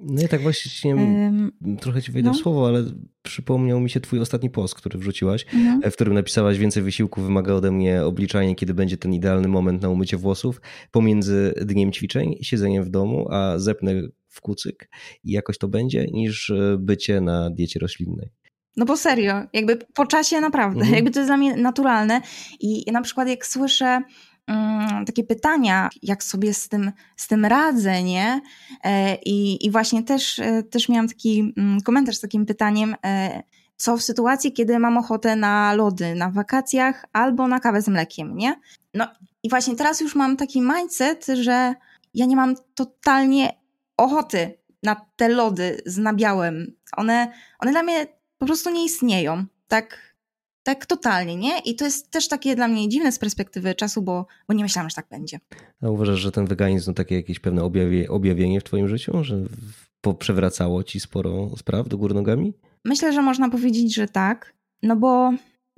No 0.05 0.22
ja 0.22 0.27
tak 0.27 0.41
właśnie 0.41 0.95
um, 0.95 1.51
trochę 1.81 2.01
ci 2.01 2.12
wejdę 2.12 2.29
no. 2.29 2.33
w 2.33 2.38
słowo, 2.38 2.67
ale 2.67 2.83
przypomniał 3.22 3.79
mi 3.79 3.89
się 3.89 4.00
twój 4.00 4.19
ostatni 4.19 4.50
post, 4.50 4.75
który 4.75 5.00
wrzuciłaś, 5.00 5.45
no. 5.53 5.91
w 5.91 5.93
którym 5.93 6.13
napisałaś 6.13 6.57
więcej 6.57 6.83
wysiłku 6.83 7.22
wymaga 7.22 7.53
ode 7.53 7.72
mnie 7.72 8.03
obliczanie, 8.03 8.55
kiedy 8.55 8.74
będzie 8.74 8.98
ten 8.98 9.13
idealny 9.13 9.48
moment 9.48 9.81
na 9.81 9.89
umycie 9.89 10.17
włosów 10.17 10.62
pomiędzy 10.91 11.53
dniem 11.62 11.91
ćwiczeń, 11.91 12.36
siedzeniem 12.41 12.83
w 12.83 12.89
domu, 12.89 13.27
a 13.31 13.60
zepnę 13.60 13.91
w 14.27 14.41
kucyk 14.41 14.89
i 15.24 15.31
jakoś 15.31 15.57
to 15.57 15.67
będzie, 15.67 16.05
niż 16.12 16.50
e, 16.50 16.77
bycie 16.79 17.22
na 17.22 17.50
diecie 17.50 17.79
roślinnej. 17.79 18.29
No 18.77 18.86
bo 18.86 18.98
serio, 18.98 19.33
jakby 19.53 19.77
po 19.93 20.05
czasie 20.05 20.39
naprawdę, 20.39 20.79
mhm. 20.79 20.95
jakby 20.95 21.12
to 21.12 21.19
jest 21.19 21.29
dla 21.29 21.38
mnie 21.38 21.55
naturalne 21.55 22.22
i 22.60 22.91
na 22.91 23.01
przykład 23.01 23.27
jak 23.27 23.45
słyszę 23.45 24.01
Mm, 24.47 25.05
takie 25.05 25.23
pytania, 25.23 25.89
jak 26.01 26.23
sobie 26.23 26.53
z 26.53 26.69
tym, 26.69 26.91
z 27.17 27.27
tym 27.27 27.45
radzę, 27.45 28.03
nie? 28.03 28.41
E, 28.83 29.15
I, 29.15 29.65
i 29.65 29.71
właśnie 29.71 30.03
też, 30.03 30.39
e, 30.39 30.63
też 30.63 30.89
miałam 30.89 31.07
taki 31.07 31.53
mm, 31.57 31.81
komentarz 31.81 32.15
z 32.15 32.21
takim 32.21 32.45
pytaniem, 32.45 32.95
e, 33.05 33.43
co 33.77 33.97
w 33.97 34.03
sytuacji, 34.03 34.53
kiedy 34.53 34.79
mam 34.79 34.98
ochotę 34.98 35.35
na 35.35 35.74
lody 35.74 36.15
na 36.15 36.31
wakacjach 36.31 37.05
albo 37.13 37.48
na 37.48 37.59
kawę 37.59 37.81
z 37.81 37.87
mlekiem, 37.87 38.37
nie? 38.37 38.59
No 38.94 39.07
i 39.44 39.50
właśnie 39.50 39.75
teraz 39.75 40.01
już 40.01 40.15
mam 40.15 40.37
taki 40.37 40.61
mindset, 40.61 41.25
że 41.33 41.74
ja 42.13 42.25
nie 42.25 42.35
mam 42.35 42.55
totalnie 42.75 43.53
ochoty 43.98 44.57
na 44.83 44.96
te 45.15 45.29
lody 45.29 45.81
z 45.85 45.98
nabiałem. 45.98 46.75
One, 46.98 47.31
one 47.59 47.72
dla 47.72 47.83
mnie 47.83 48.07
po 48.37 48.46
prostu 48.46 48.70
nie 48.70 48.85
istnieją. 48.85 49.46
Tak, 49.68 50.12
tak 50.63 50.85
totalnie, 50.85 51.35
nie? 51.35 51.59
I 51.59 51.75
to 51.75 51.85
jest 51.85 52.11
też 52.11 52.27
takie 52.27 52.55
dla 52.55 52.67
mnie 52.67 52.89
dziwne 52.89 53.11
z 53.11 53.19
perspektywy 53.19 53.75
czasu, 53.75 54.01
bo, 54.01 54.25
bo 54.47 54.53
nie 54.53 54.63
myślałam, 54.63 54.89
że 54.89 54.95
tak 54.95 55.07
będzie. 55.09 55.39
A 55.81 55.89
uważasz, 55.89 56.19
że 56.19 56.31
ten 56.31 56.45
weganizm 56.45 56.85
to 56.85 56.93
takie 56.93 57.15
jakieś 57.15 57.39
pewne 57.39 57.63
objawie, 57.63 58.09
objawienie 58.09 58.59
w 58.59 58.63
twoim 58.63 58.87
życiu? 58.87 59.23
Że 59.23 59.37
przewracało 60.19 60.83
ci 60.83 60.99
sporo 60.99 61.49
spraw 61.57 61.87
do 61.87 61.97
góry 61.97 62.13
nogami? 62.13 62.53
Myślę, 62.85 63.13
że 63.13 63.21
można 63.21 63.49
powiedzieć, 63.49 63.95
że 63.95 64.07
tak. 64.07 64.53
No 64.83 64.95
bo 64.95 65.33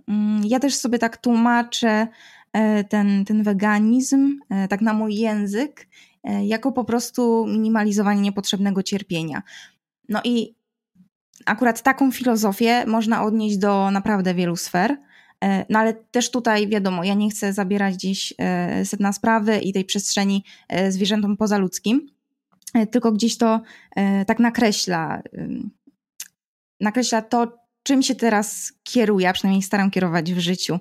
mm, 0.07 0.41
ja 0.45 0.59
też 0.59 0.75
sobie 0.75 0.99
tak 0.99 1.17
tłumaczę 1.17 2.07
e, 2.53 2.83
ten, 2.83 3.25
ten 3.25 3.43
weganizm, 3.43 4.39
e, 4.49 4.67
tak 4.67 4.81
na 4.81 4.93
mój 4.93 5.15
język, 5.15 5.87
e, 6.23 6.45
jako 6.45 6.71
po 6.71 6.83
prostu 6.83 7.45
minimalizowanie 7.47 8.21
niepotrzebnego 8.21 8.83
cierpienia. 8.83 9.43
No 10.09 10.21
i 10.23 10.55
akurat 11.45 11.81
taką 11.81 12.11
filozofię 12.11 12.85
można 12.85 13.23
odnieść 13.23 13.57
do 13.57 13.91
naprawdę 13.91 14.33
wielu 14.33 14.55
sfer. 14.55 14.97
E, 15.43 15.65
no 15.69 15.79
ale 15.79 15.93
też 15.93 16.31
tutaj 16.31 16.67
wiadomo, 16.67 17.03
ja 17.03 17.13
nie 17.13 17.29
chcę 17.29 17.53
zabierać 17.53 17.95
gdzieś 17.95 18.33
e, 18.37 18.85
sedna 18.85 19.13
sprawy 19.13 19.59
i 19.59 19.73
tej 19.73 19.85
przestrzeni 19.85 20.43
e, 20.69 20.91
zwierzętom 20.91 21.37
pozaludzkim, 21.37 22.09
tylko 22.91 23.11
gdzieś 23.11 23.37
to 23.37 23.61
tak 24.27 24.39
nakreśla. 24.39 25.21
Nakreśla 26.79 27.21
to, 27.21 27.57
czym 27.83 28.03
się 28.03 28.15
teraz 28.15 28.73
kieruję, 28.83 29.29
a 29.29 29.33
przynajmniej 29.33 29.63
staram 29.63 29.91
kierować 29.91 30.33
w 30.33 30.39
życiu. 30.39 30.79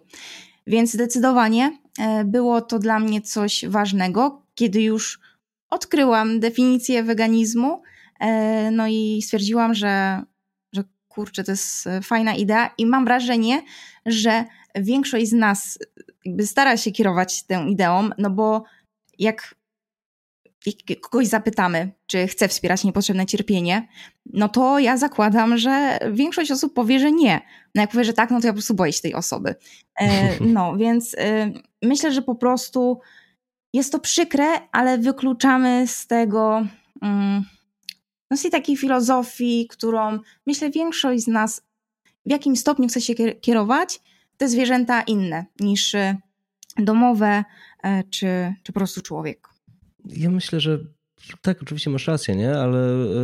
Więc 0.66 0.92
zdecydowanie 0.92 1.78
było 2.24 2.60
to 2.60 2.78
dla 2.78 3.00
mnie 3.00 3.20
coś 3.20 3.64
ważnego, 3.68 4.42
kiedy 4.54 4.82
już 4.82 5.20
odkryłam 5.70 6.40
definicję 6.40 7.02
weganizmu, 7.02 7.82
no 8.72 8.86
i 8.88 9.22
stwierdziłam, 9.22 9.74
że 9.74 10.22
kurczę, 11.14 11.44
to 11.44 11.52
jest 11.52 11.86
e, 11.86 12.02
fajna 12.02 12.34
idea 12.34 12.70
i 12.78 12.86
mam 12.86 13.04
wrażenie, 13.04 13.62
że 14.06 14.44
większość 14.74 15.28
z 15.28 15.32
nas 15.32 15.78
jakby 16.24 16.46
stara 16.46 16.76
się 16.76 16.92
kierować 16.92 17.46
tą 17.46 17.66
ideą, 17.66 18.10
no 18.18 18.30
bo 18.30 18.64
jak 19.18 19.54
kogoś 21.00 21.26
zapytamy, 21.26 21.92
czy 22.06 22.26
chce 22.26 22.48
wspierać 22.48 22.84
niepotrzebne 22.84 23.26
cierpienie, 23.26 23.88
no 24.26 24.48
to 24.48 24.78
ja 24.78 24.96
zakładam, 24.96 25.58
że 25.58 25.98
większość 26.12 26.50
osób 26.50 26.74
powie, 26.74 26.98
że 26.98 27.12
nie. 27.12 27.40
No 27.74 27.80
jak 27.80 27.90
powie, 27.90 28.04
że 28.04 28.12
tak, 28.12 28.30
no 28.30 28.40
to 28.40 28.46
ja 28.46 28.52
po 28.52 28.56
prostu 28.56 28.74
boję 28.74 28.92
się 28.92 29.02
tej 29.02 29.14
osoby. 29.14 29.54
E, 30.00 30.30
no, 30.54 30.76
więc 30.76 31.14
e, 31.18 31.50
myślę, 31.82 32.12
że 32.12 32.22
po 32.22 32.34
prostu 32.34 33.00
jest 33.72 33.92
to 33.92 33.98
przykre, 33.98 34.44
ale 34.72 34.98
wykluczamy 34.98 35.84
z 35.86 36.06
tego 36.06 36.66
no 38.30 38.36
tej 38.42 38.50
takiej 38.50 38.76
filozofii, 38.76 39.66
którą 39.70 40.18
myślę 40.46 40.70
większość 40.70 41.24
z 41.24 41.28
nas 41.28 41.62
w 42.26 42.30
jakimś 42.30 42.60
stopniu 42.60 42.88
chce 42.88 43.00
się 43.00 43.14
kierować, 43.14 44.00
te 44.36 44.48
zwierzęta 44.48 45.02
inne 45.02 45.46
niż 45.60 45.94
e, 45.94 46.16
domowe 46.78 47.44
e, 47.82 48.04
czy, 48.10 48.54
czy 48.62 48.72
po 48.72 48.80
prostu 48.80 49.02
człowiek. 49.02 49.48
Ja 50.04 50.30
myślę, 50.30 50.60
że 50.60 50.78
tak, 51.40 51.62
oczywiście 51.62 51.90
masz 51.90 52.06
rację, 52.06 52.36
nie? 52.36 52.56
ale 52.56 52.78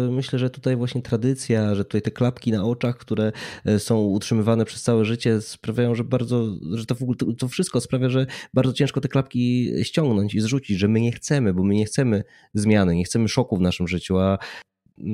e, 0.06 0.10
myślę, 0.10 0.38
że 0.38 0.50
tutaj 0.50 0.76
właśnie 0.76 1.02
tradycja, 1.02 1.74
że 1.74 1.84
tutaj 1.84 2.02
te 2.02 2.10
klapki 2.10 2.52
na 2.52 2.64
oczach, 2.64 2.96
które 2.96 3.32
są 3.78 4.00
utrzymywane 4.00 4.64
przez 4.64 4.82
całe 4.82 5.04
życie, 5.04 5.40
sprawiają, 5.40 5.94
że 5.94 6.04
bardzo, 6.04 6.46
że 6.74 6.86
to, 6.86 6.96
to 7.38 7.48
wszystko 7.48 7.80
sprawia, 7.80 8.08
że 8.08 8.26
bardzo 8.54 8.72
ciężko 8.72 9.00
te 9.00 9.08
klapki 9.08 9.70
ściągnąć 9.82 10.34
i 10.34 10.40
zrzucić, 10.40 10.78
że 10.78 10.88
my 10.88 11.00
nie 11.00 11.12
chcemy, 11.12 11.54
bo 11.54 11.64
my 11.64 11.74
nie 11.74 11.84
chcemy 11.84 12.24
zmiany, 12.54 12.94
nie 12.94 13.04
chcemy 13.04 13.28
szoku 13.28 13.56
w 13.56 13.60
naszym 13.60 13.88
życiu, 13.88 14.18
a 14.18 14.38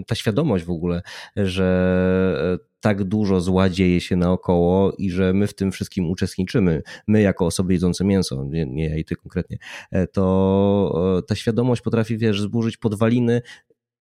ta 0.07 0.15
świadomość 0.15 0.65
w 0.65 0.71
ogóle, 0.71 1.03
że 1.37 2.59
e, 2.63 2.67
tak 2.81 3.05
dużo 3.05 3.41
zła 3.41 3.69
dzieje 3.69 4.01
się 4.01 4.17
naokoło 4.17 4.93
i 4.99 5.11
że 5.11 5.33
my 5.33 5.47
w 5.47 5.55
tym 5.55 5.73
wszystkim 5.73 6.11
uczestniczymy, 6.11 6.83
my 7.07 7.21
jako 7.21 7.47
osoby 7.47 7.73
jedzące 7.73 8.05
mięso, 8.05 8.45
nie, 8.45 8.67
nie 8.67 8.89
ja 8.89 8.97
i 8.97 9.05
ty 9.05 9.17
konkretnie, 9.17 9.59
e, 9.91 10.07
to 10.07 11.19
e, 11.19 11.23
ta 11.23 11.35
świadomość 11.35 11.83
potrafi, 11.83 12.19
wiesz, 12.19 12.41
zburzyć 12.41 12.77
podwaliny 12.77 13.43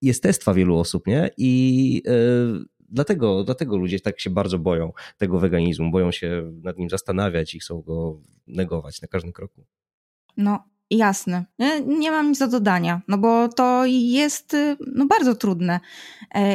jestestwa 0.01 0.53
wielu 0.53 0.77
osób, 0.77 1.07
nie? 1.07 1.29
I 1.37 2.01
dlatego, 2.89 3.43
dlatego 3.43 3.77
ludzie 3.77 3.99
tak 3.99 4.19
się 4.19 4.29
bardzo 4.29 4.59
boją 4.59 4.91
tego 5.17 5.39
weganizmu, 5.39 5.91
boją 5.91 6.11
się 6.11 6.51
nad 6.63 6.77
nim 6.77 6.89
zastanawiać 6.89 7.55
i 7.55 7.59
chcą 7.59 7.81
go 7.81 8.21
negować 8.47 9.01
na 9.01 9.07
każdym 9.07 9.31
kroku. 9.31 9.65
No, 10.37 10.63
jasne. 10.91 11.45
Nie, 11.59 11.81
nie 11.81 12.11
mam 12.11 12.29
nic 12.29 12.39
do 12.39 12.47
dodania, 12.47 13.01
no 13.07 13.17
bo 13.17 13.47
to 13.47 13.85
jest 13.85 14.55
no, 14.95 15.05
bardzo 15.05 15.35
trudne 15.35 15.79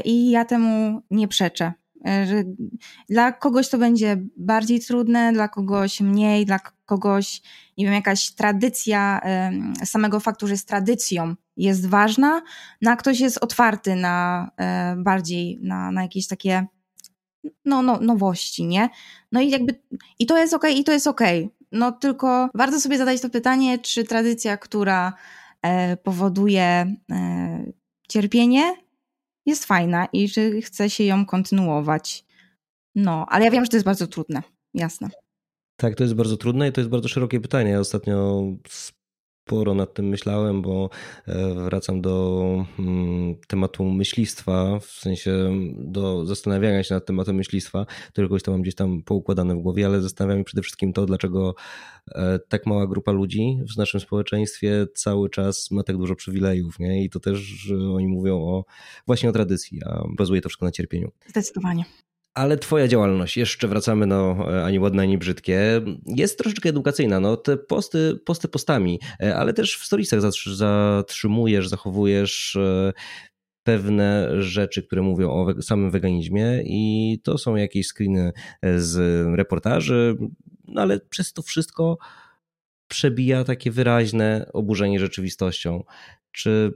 i 0.05 0.31
ja 0.31 0.45
temu 0.45 1.03
nie 1.11 1.29
przeczę. 1.29 1.73
Że 2.05 2.45
dla 3.09 3.33
kogoś 3.33 3.69
to 3.69 3.79
będzie 3.79 4.17
bardziej 4.37 4.81
trudne, 4.81 5.33
dla 5.33 5.49
kogoś 5.49 6.01
mniej, 6.01 6.47
dla 6.47 6.59
kogoś, 6.87 7.43
nie 7.79 7.85
wiem, 7.85 7.95
jakaś 7.95 8.31
tradycja 8.31 9.21
samego 9.85 10.21
faktu, 10.21 10.47
że 10.47 10.53
jest 10.53 10.69
tradycją, 10.69 11.35
jest 11.57 11.87
ważna, 11.87 12.43
no 12.83 12.91
a 12.91 12.97
ktoś 12.97 13.21
jest 13.21 13.39
otwarty 13.39 13.97
na 13.97 14.51
bardziej, 14.97 15.59
na, 15.63 15.91
na 15.91 16.03
jakieś 16.03 16.27
takie 16.27 16.67
no, 17.65 17.83
no, 17.83 18.01
nowości, 18.01 18.67
nie? 18.67 18.89
No 19.33 19.41
i 19.41 19.51
jakby, 19.51 19.81
i 20.19 20.27
to 20.27 20.39
jest 20.39 20.55
okej, 20.55 20.71
okay, 20.71 20.81
i 20.81 20.85
to 20.85 20.93
jest 20.93 21.07
okej. 21.07 21.45
Okay. 21.45 21.60
No 21.73 21.93
tylko 21.93 22.51
warto 22.55 22.81
sobie 22.81 22.99
zadać 22.99 23.21
to 23.21 23.31
pytanie, 23.31 23.79
czy 23.79 24.05
tradycja, 24.05 24.57
która 24.57 25.13
e, 25.63 25.97
powoduje 25.97 26.97
e, 27.11 27.73
cierpienie, 28.09 28.75
jest 29.47 29.65
fajna 29.65 30.09
i 30.13 30.29
czy 30.29 30.63
chce 30.63 30.91
się 30.91 31.05
ją 31.05 31.27
kontynuować. 31.27 32.25
No, 32.95 33.27
ale 33.29 33.45
ja 33.45 33.51
wiem, 33.51 33.65
że 33.65 33.71
to 33.71 33.77
jest 33.77 33.87
bardzo 33.87 34.07
trudne, 34.07 34.43
jasne. 34.75 35.09
Tak, 35.77 35.95
to 35.95 36.05
jest 36.05 36.15
bardzo 36.15 36.37
trudne 36.37 36.69
i 36.69 36.73
to 36.73 36.81
jest 36.81 36.91
bardzo 36.91 37.09
szerokie 37.09 37.41
pytanie. 37.41 37.71
Ja 37.71 37.81
ostatnio 37.81 38.43
sporo 39.51 39.75
nad 39.75 39.95
tym 39.95 40.09
myślałem, 40.09 40.63
bo 40.63 40.91
e, 41.27 41.55
wracam 41.55 42.01
do 42.01 42.67
mm, 42.79 43.35
tematu 43.49 43.85
myślistwa, 43.85 44.79
w 44.81 44.87
sensie 44.87 45.33
do 45.79 46.27
zastanawiania 46.27 46.83
się 46.83 46.95
nad 46.95 47.07
tematem 47.07 47.37
myślistwa. 47.37 47.87
Tylko 48.13 48.35
już 48.35 48.43
to 48.43 48.51
mam 48.51 48.63
gdzieś 48.63 48.75
tam 48.75 49.03
poukładane 49.03 49.55
w 49.55 49.59
głowie, 49.59 49.87
ale 49.87 50.03
zastanawiam 50.03 50.39
się 50.39 50.45
przede 50.45 50.63
wszystkim 50.63 50.93
to, 50.93 51.07
dlaczego 51.07 51.55
e, 52.09 52.39
tak 52.49 52.67
mała 52.67 52.87
grupa 52.87 53.13
ludzi 53.13 53.59
w 53.75 53.77
naszym 53.77 54.01
społeczeństwie 54.01 54.87
cały 54.95 55.31
czas 55.31 55.71
ma 55.71 55.83
tak 55.83 55.97
dużo 55.97 56.15
przywilejów, 56.15 56.79
nie? 56.79 57.05
I 57.05 57.11
to 57.11 57.21
też 57.21 57.71
oni 57.95 58.09
mówią 58.09 58.37
o 58.37 58.65
właśnie 59.07 59.29
o 59.29 59.33
tradycji, 59.33 59.81
a 59.87 60.05
bazuje 60.17 60.41
to 60.41 60.49
wszystko 60.49 60.67
na 60.67 60.73
cierpieniu. 60.73 61.11
Zdecydowanie. 61.27 61.85
Ale 62.35 62.59
twoja 62.59 62.89
działalność, 62.89 63.37
jeszcze 63.37 63.69
wracamy 63.69 64.07
no 64.07 64.47
ani 64.65 64.79
ładne, 64.79 65.03
ani 65.03 65.19
brzydkie, 65.19 65.83
jest 66.07 66.39
troszeczkę 66.39 66.69
edukacyjna. 66.69 67.21
No, 67.21 67.37
te 67.37 67.57
posty, 67.57 68.19
posty 68.25 68.49
postami, 68.49 69.01
e, 69.23 69.37
ale 69.37 69.53
też 69.53 69.77
w 69.77 69.85
stolicach 69.85 70.21
zatrzymujesz, 70.47 71.69
zachowujesz 71.69 72.57
e, 72.57 72.93
pewne 73.63 74.29
rzeczy, 74.43 74.83
które 74.83 75.03
mówią 75.03 75.31
o 75.31 75.63
samym 75.63 75.91
weganizmie 75.91 76.63
i 76.65 77.19
to 77.25 77.39
są 77.39 77.57
jakieś 77.57 77.87
screeny 77.87 78.33
z 78.77 78.97
reportaży, 79.37 80.17
no 80.69 80.83
ale 80.83 81.01
przez 81.01 81.33
to 81.33 81.43
wszystko 81.43 81.99
przebija 82.89 83.45
takie 83.45 83.71
wyraźne 83.71 84.51
oburzenie 84.53 85.01
rzeczywistością. 85.01 85.85
Czy 86.33 86.73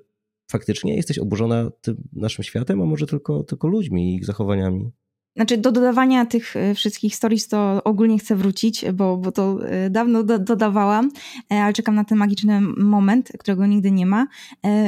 faktycznie 0.51 0.97
jesteś 0.97 1.19
oburzona 1.19 1.71
tym 1.81 1.97
naszym 2.13 2.45
światem, 2.45 2.83
a 2.83 2.85
może 2.85 3.07
tylko, 3.07 3.43
tylko 3.43 3.69
ludźmi 3.69 4.13
i 4.13 4.17
ich 4.17 4.25
zachowaniami? 4.25 4.91
Znaczy, 5.37 5.59
do 5.59 5.73
dodawania 5.73 6.27
tych 6.27 6.57
e, 6.57 6.75
wszystkich 6.75 7.17
stories 7.17 7.49
to 7.49 7.85
ogólnie 7.85 8.19
chcę 8.19 8.37
wrócić, 8.37 8.85
bo, 8.93 9.17
bo 9.17 9.33
to 9.33 9.69
e, 9.69 9.91
dawno 9.91 10.23
do, 10.23 10.39
dodawałam, 10.39 11.11
e, 11.53 11.63
ale 11.63 11.73
czekam 11.73 11.95
na 11.95 12.05
ten 12.05 12.19
magiczny 12.19 12.61
moment, 12.61 13.33
którego 13.39 13.67
nigdy 13.67 13.91
nie 13.91 14.07
ma. 14.07 14.27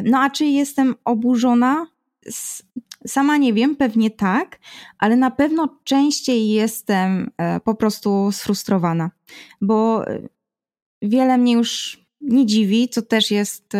No 0.04 0.18
a 0.18 0.30
czy 0.30 0.44
jestem 0.44 0.94
oburzona? 1.04 1.87
Sama 3.06 3.37
nie 3.37 3.52
wiem, 3.52 3.76
pewnie 3.76 4.11
tak, 4.11 4.59
ale 4.98 5.16
na 5.16 5.30
pewno 5.30 5.78
częściej 5.85 6.48
jestem 6.48 7.30
po 7.64 7.74
prostu 7.74 8.32
sfrustrowana, 8.32 9.11
bo 9.61 10.04
wiele 11.02 11.38
mnie 11.38 11.52
już 11.52 12.00
nie 12.20 12.46
dziwi, 12.46 12.88
co 12.88 13.02
też 13.02 13.30
jest 13.30 13.72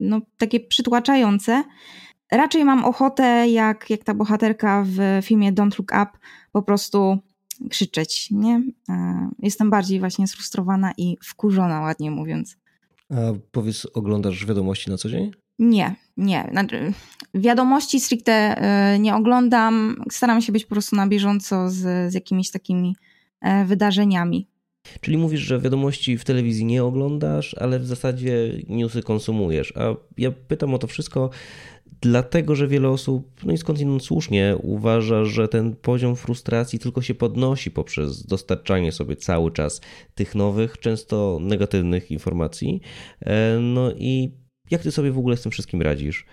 no, 0.00 0.20
takie 0.38 0.60
przytłaczające 0.60 1.64
raczej 2.32 2.64
mam 2.64 2.84
ochotę, 2.84 3.48
jak, 3.48 3.90
jak 3.90 4.04
ta 4.04 4.14
bohaterka 4.14 4.84
w 4.86 5.24
filmie 5.24 5.52
Don't 5.52 5.78
Look 5.78 5.92
Up, 6.02 6.18
po 6.52 6.62
prostu 6.62 7.18
krzyczeć, 7.70 8.28
nie? 8.30 8.62
E, 8.88 9.28
jestem 9.38 9.70
bardziej 9.70 10.00
właśnie 10.00 10.28
sfrustrowana 10.28 10.92
i 10.96 11.16
wkurzona, 11.24 11.80
ładnie 11.80 12.10
mówiąc. 12.10 12.56
A 13.10 13.14
powiedz, 13.52 13.86
oglądasz 13.94 14.46
wiadomości 14.46 14.90
na 14.90 14.96
co 14.96 15.08
dzień? 15.08 15.30
Nie, 15.58 15.94
nie. 16.16 16.48
Znaczy, 16.50 16.92
wiadomości 17.34 18.00
stricte 18.00 18.32
e, 18.32 18.98
nie 18.98 19.14
oglądam. 19.14 20.02
Staram 20.10 20.40
się 20.40 20.52
być 20.52 20.64
po 20.64 20.70
prostu 20.70 20.96
na 20.96 21.06
bieżąco 21.06 21.70
z, 21.70 22.12
z 22.12 22.14
jakimiś 22.14 22.50
takimi 22.50 22.96
e, 23.40 23.64
wydarzeniami. 23.64 24.48
Czyli 25.00 25.18
mówisz, 25.18 25.40
że 25.40 25.60
wiadomości 25.60 26.18
w 26.18 26.24
telewizji 26.24 26.64
nie 26.64 26.84
oglądasz, 26.84 27.54
ale 27.54 27.78
w 27.78 27.86
zasadzie 27.86 28.52
newsy 28.68 29.02
konsumujesz. 29.02 29.72
A 29.76 29.94
ja 30.18 30.30
pytam 30.30 30.74
o 30.74 30.78
to 30.78 30.86
wszystko 30.86 31.30
dlatego, 32.00 32.54
że 32.54 32.68
wiele 32.68 32.88
osób, 32.88 33.44
no 33.44 33.52
i 33.52 33.58
skądinąd 33.58 34.04
słusznie, 34.04 34.56
uważa, 34.62 35.24
że 35.24 35.48
ten 35.48 35.76
poziom 35.76 36.16
frustracji 36.16 36.78
tylko 36.78 37.02
się 37.02 37.14
podnosi 37.14 37.70
poprzez 37.70 38.26
dostarczanie 38.26 38.92
sobie 38.92 39.16
cały 39.16 39.52
czas 39.52 39.80
tych 40.14 40.34
nowych, 40.34 40.78
często 40.78 41.38
negatywnych 41.40 42.10
informacji. 42.10 42.80
E, 43.20 43.58
no 43.60 43.92
i 43.92 44.32
jak 44.70 44.82
ty 44.82 44.92
sobie 44.92 45.12
w 45.12 45.18
ogóle 45.18 45.36
z 45.36 45.42
tym 45.42 45.52
wszystkim 45.52 45.82
radzisz? 45.82 46.26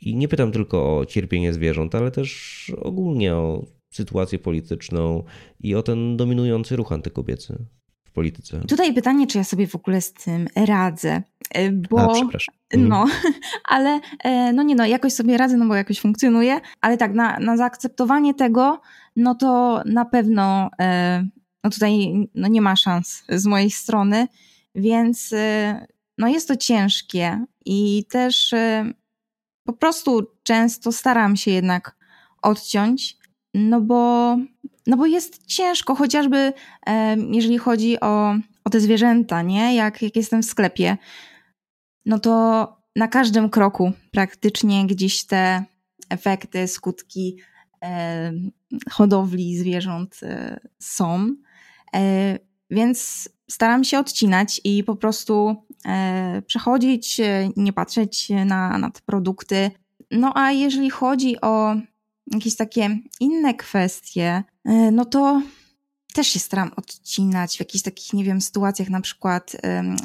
I 0.00 0.16
nie 0.16 0.28
pytam 0.28 0.52
tylko 0.52 0.98
o 0.98 1.06
cierpienie 1.06 1.52
zwierząt, 1.52 1.94
ale 1.94 2.10
też 2.10 2.72
ogólnie 2.76 3.34
o 3.34 3.66
sytuację 3.92 4.38
polityczną 4.38 5.24
i 5.60 5.74
o 5.74 5.82
ten 5.82 6.16
dominujący 6.16 6.76
ruch 6.76 6.92
antykobiecy 6.92 7.66
w 8.12 8.14
polityce. 8.14 8.60
Tutaj 8.68 8.94
pytanie, 8.94 9.26
czy 9.26 9.38
ja 9.38 9.44
sobie 9.44 9.66
w 9.66 9.74
ogóle 9.74 10.00
z 10.00 10.12
tym 10.12 10.48
radzę, 10.56 11.22
e, 11.50 11.72
bo... 11.72 12.10
A, 12.10 12.14
przepraszam. 12.14 12.54
Mhm. 12.70 12.88
No, 12.88 13.06
ale 13.74 14.00
e, 14.24 14.52
no 14.52 14.62
nie 14.62 14.74
no, 14.74 14.86
jakoś 14.86 15.12
sobie 15.12 15.36
radzę, 15.36 15.56
no 15.56 15.66
bo 15.66 15.74
jakoś 15.74 16.00
funkcjonuje, 16.00 16.60
ale 16.80 16.96
tak, 16.96 17.14
na, 17.14 17.38
na 17.38 17.56
zaakceptowanie 17.56 18.34
tego, 18.34 18.80
no 19.16 19.34
to 19.34 19.82
na 19.86 20.04
pewno 20.04 20.70
e, 20.80 21.26
no 21.64 21.70
tutaj 21.70 22.12
no 22.34 22.48
nie 22.48 22.60
ma 22.60 22.76
szans 22.76 23.24
z 23.28 23.46
mojej 23.46 23.70
strony, 23.70 24.28
więc 24.74 25.34
no 26.18 26.28
jest 26.28 26.48
to 26.48 26.56
ciężkie 26.56 27.44
i 27.64 28.04
też 28.10 28.54
po 29.64 29.72
prostu 29.72 30.26
często 30.42 30.92
staram 30.92 31.36
się 31.36 31.50
jednak 31.50 31.96
odciąć, 32.42 33.16
no 33.54 33.80
bo 33.80 34.36
no 34.86 34.96
bo 34.96 35.06
jest 35.06 35.46
ciężko, 35.46 35.94
chociażby 35.94 36.52
jeżeli 37.30 37.58
chodzi 37.58 38.00
o, 38.00 38.34
o 38.64 38.70
te 38.70 38.80
zwierzęta, 38.80 39.42
nie? 39.42 39.74
Jak, 39.74 40.02
jak 40.02 40.16
jestem 40.16 40.42
w 40.42 40.46
sklepie, 40.46 40.96
no 42.06 42.18
to 42.18 42.66
na 42.96 43.08
każdym 43.08 43.50
kroku 43.50 43.92
praktycznie 44.10 44.86
gdzieś 44.86 45.24
te 45.24 45.64
efekty, 46.10 46.68
skutki 46.68 47.36
hodowli 48.90 49.56
zwierząt 49.56 50.20
e, 50.22 50.60
są. 50.78 51.34
E, 51.94 52.38
więc 52.70 53.28
staram 53.50 53.84
się 53.84 53.98
odcinać 53.98 54.60
i 54.64 54.84
po 54.84 54.96
prostu 54.96 55.56
e, 55.86 56.42
przechodzić, 56.46 57.20
nie 57.56 57.72
patrzeć 57.72 58.28
na, 58.46 58.78
na 58.78 58.90
te 58.90 59.00
produkty. 59.06 59.70
No 60.10 60.32
a 60.34 60.52
jeżeli 60.52 60.90
chodzi 60.90 61.40
o 61.40 61.76
jakieś 62.26 62.56
takie 62.56 62.98
inne 63.20 63.54
kwestie, 63.54 64.44
e, 64.64 64.90
no 64.90 65.04
to 65.04 65.42
też 66.14 66.26
się 66.26 66.38
staram 66.38 66.70
odcinać 66.76 67.56
w 67.56 67.60
jakichś 67.60 67.82
takich, 67.82 68.12
nie 68.12 68.24
wiem, 68.24 68.40
sytuacjach 68.40 68.90
na 68.90 69.00
przykład 69.00 69.56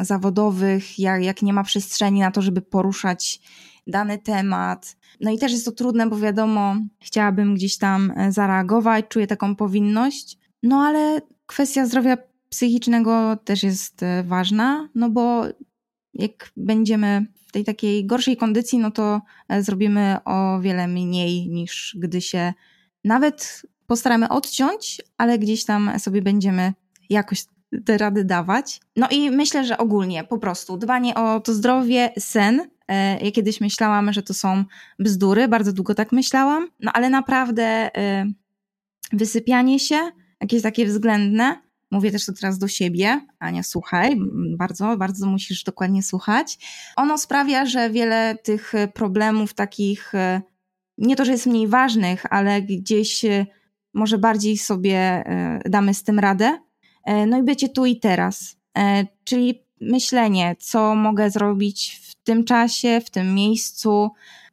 zawodowych, 0.01 0.99
jak, 0.99 1.23
jak 1.23 1.41
nie 1.41 1.53
ma 1.53 1.63
przestrzeni 1.63 2.19
na 2.19 2.32
to, 2.32 2.41
żeby 2.41 2.62
poruszać 2.62 3.41
dany 3.88 4.17
temat. 4.17 4.97
No 5.21 5.32
i 5.32 5.38
też 5.38 5.51
jest 5.51 5.65
to 5.65 5.71
trudne, 5.71 6.08
bo 6.08 6.19
wiadomo, 6.19 6.75
chciałabym 6.99 7.56
gdzieś 7.56 7.77
tam 7.77 8.13
e, 8.17 8.32
zareagować, 8.32 9.06
czuję 9.10 9.27
taką 9.27 9.56
powinność, 9.56 10.38
no 10.63 10.77
ale 10.77 11.21
kwestia 11.45 11.86
zdrowia 11.86 12.17
psychicznego 12.49 13.38
też 13.43 13.63
jest 13.63 14.03
e, 14.03 14.23
ważna, 14.23 14.89
no 14.95 15.10
bo 15.10 15.43
jak 16.13 16.52
będziemy 16.58 17.26
w 17.48 17.52
tej 17.52 17.63
takiej 17.63 18.06
gorszej 18.06 18.38
kondycji, 18.38 18.80
no 18.80 18.91
to 18.91 19.22
e, 19.50 19.63
zrobimy 19.63 20.17
o 20.26 20.60
wiele 20.60 20.88
mniej 20.88 21.48
niż 21.50 21.96
gdy 22.00 22.22
się 22.22 22.54
nawet 23.04 23.62
postaramy 23.88 24.30
odciąć, 24.30 25.02
ale 25.17 25.39
gdzieś 25.39 25.65
tam 25.65 26.00
sobie 26.00 26.22
będziemy 26.22 26.74
jakoś 27.10 27.46
te 27.86 27.98
rady 27.98 28.24
dawać. 28.24 28.80
No 28.96 29.08
i 29.12 29.32
myślę, 29.32 29.65
że 29.65 29.78
ogólnie 29.78 30.24
po 30.24 30.38
prostu 30.38 30.78
dbanie 30.78 31.15
o 31.15 31.39
to 31.39 31.54
zdrowie, 31.54 32.13
sen. 32.20 32.67
E, 32.88 33.26
ja 33.26 33.32
kiedyś 33.32 33.62
myślałam, 33.62 34.13
że 34.13 34.24
to 34.24 34.34
są 34.34 34.65
bzdury, 35.00 35.48
bardzo 35.48 35.74
długo 35.74 35.96
tak 35.96 36.12
myślałam, 36.12 36.67
no 36.80 36.91
ale 36.93 37.10
naprawdę 37.10 37.63
e, 37.98 38.26
wysypianie 39.13 39.80
się, 39.80 40.12
jakieś 40.41 40.62
takie 40.62 40.86
względne, 40.86 41.62
Mówię 41.91 42.12
też 42.12 42.26
to 42.26 42.34
teraz 42.34 42.58
do 42.58 42.67
siebie. 42.67 43.21
Ania, 43.39 43.63
słuchaj, 43.63 44.19
bardzo, 44.58 44.97
bardzo 44.97 45.28
musisz 45.28 45.63
dokładnie 45.63 46.04
słuchać. 46.04 46.58
Ono 46.95 47.17
sprawia, 47.17 47.65
że 47.65 47.89
wiele 47.89 48.38
tych 48.43 48.73
problemów 48.93 49.54
takich, 49.54 50.15
e, 50.15 50.41
nie 50.97 51.15
to, 51.15 51.26
że 51.26 51.32
jest 51.32 51.45
mniej 51.45 51.67
ważnych, 51.67 52.26
ale 52.30 52.62
gdzieś 52.62 53.26
e, 53.26 53.45
może 53.93 54.17
bardziej 54.17 54.58
sobie 54.58 54.97
e, 54.97 55.60
damy 55.65 55.93
z 55.93 56.04
tym 56.04 56.19
radę. 56.19 56.60
No 57.28 57.38
i 57.39 57.43
bycie 57.43 57.69
tu 57.69 57.86
i 57.86 58.00
teraz. 58.00 58.58
Czyli 59.23 59.63
myślenie, 59.82 60.56
co 60.60 60.95
mogę 60.95 61.30
zrobić 61.32 62.02
w 62.04 62.15
tym 62.23 62.43
czasie, 62.43 63.02
w 63.06 63.10
tym 63.10 63.36
miejscu. 63.36 64.10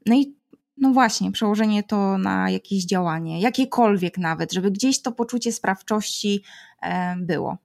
No 0.06 0.14
i 0.14 0.36
no 0.76 0.92
właśnie, 0.92 1.32
przełożenie 1.32 1.82
to 1.82 2.18
na 2.18 2.50
jakieś 2.50 2.84
działanie, 2.84 3.40
jakiekolwiek 3.40 4.18
nawet, 4.18 4.52
żeby 4.52 4.70
gdzieś 4.70 5.02
to 5.02 5.12
poczucie 5.12 5.52
sprawczości 5.52 6.42
e, 6.82 7.16
było. 7.18 7.58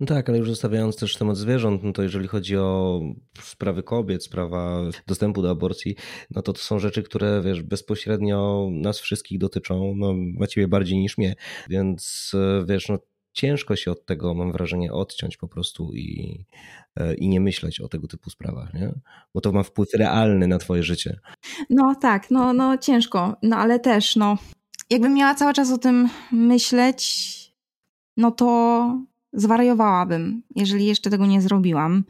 No 0.00 0.06
tak, 0.06 0.28
ale 0.28 0.38
już 0.38 0.48
zostawiając 0.48 0.96
też 0.96 1.16
temat 1.16 1.36
zwierząt, 1.36 1.82
no 1.82 1.92
to 1.92 2.02
jeżeli 2.02 2.28
chodzi 2.28 2.56
o 2.56 3.00
sprawy 3.42 3.82
kobiet, 3.82 4.24
sprawa 4.24 4.82
dostępu 5.06 5.42
do 5.42 5.50
aborcji, 5.50 5.96
no 6.30 6.42
to 6.42 6.52
to 6.52 6.58
są 6.58 6.78
rzeczy, 6.78 7.02
które 7.02 7.42
wiesz, 7.42 7.62
bezpośrednio 7.62 8.68
nas 8.72 9.00
wszystkich 9.00 9.38
dotyczą, 9.38 9.94
no 9.96 10.14
właściwie 10.36 10.68
bardziej 10.68 10.98
niż 10.98 11.18
mnie, 11.18 11.34
więc 11.68 12.32
e, 12.34 12.64
wiesz, 12.66 12.88
no 12.88 12.98
ciężko 13.38 13.76
się 13.76 13.90
od 13.90 14.06
tego, 14.06 14.34
mam 14.34 14.52
wrażenie, 14.52 14.92
odciąć 14.92 15.36
po 15.36 15.48
prostu 15.48 15.94
i, 15.94 16.44
e, 16.96 17.14
i 17.14 17.28
nie 17.28 17.40
myśleć 17.40 17.80
o 17.80 17.88
tego 17.88 18.08
typu 18.08 18.30
sprawach, 18.30 18.74
nie? 18.74 18.92
Bo 19.34 19.40
to 19.40 19.52
ma 19.52 19.62
wpływ 19.62 19.88
realny 19.94 20.46
na 20.46 20.58
twoje 20.58 20.82
życie. 20.82 21.18
No 21.70 21.94
tak, 21.94 22.30
no, 22.30 22.52
no 22.52 22.78
ciężko, 22.78 23.36
no 23.42 23.56
ale 23.56 23.80
też, 23.80 24.16
no 24.16 24.38
jakbym 24.90 25.14
miała 25.14 25.34
cały 25.34 25.52
czas 25.52 25.72
o 25.72 25.78
tym 25.78 26.08
myśleć, 26.32 27.34
no 28.16 28.30
to 28.30 29.02
zwariowałabym, 29.32 30.42
jeżeli 30.56 30.86
jeszcze 30.86 31.10
tego 31.10 31.26
nie 31.26 31.42
zrobiłam. 31.42 32.04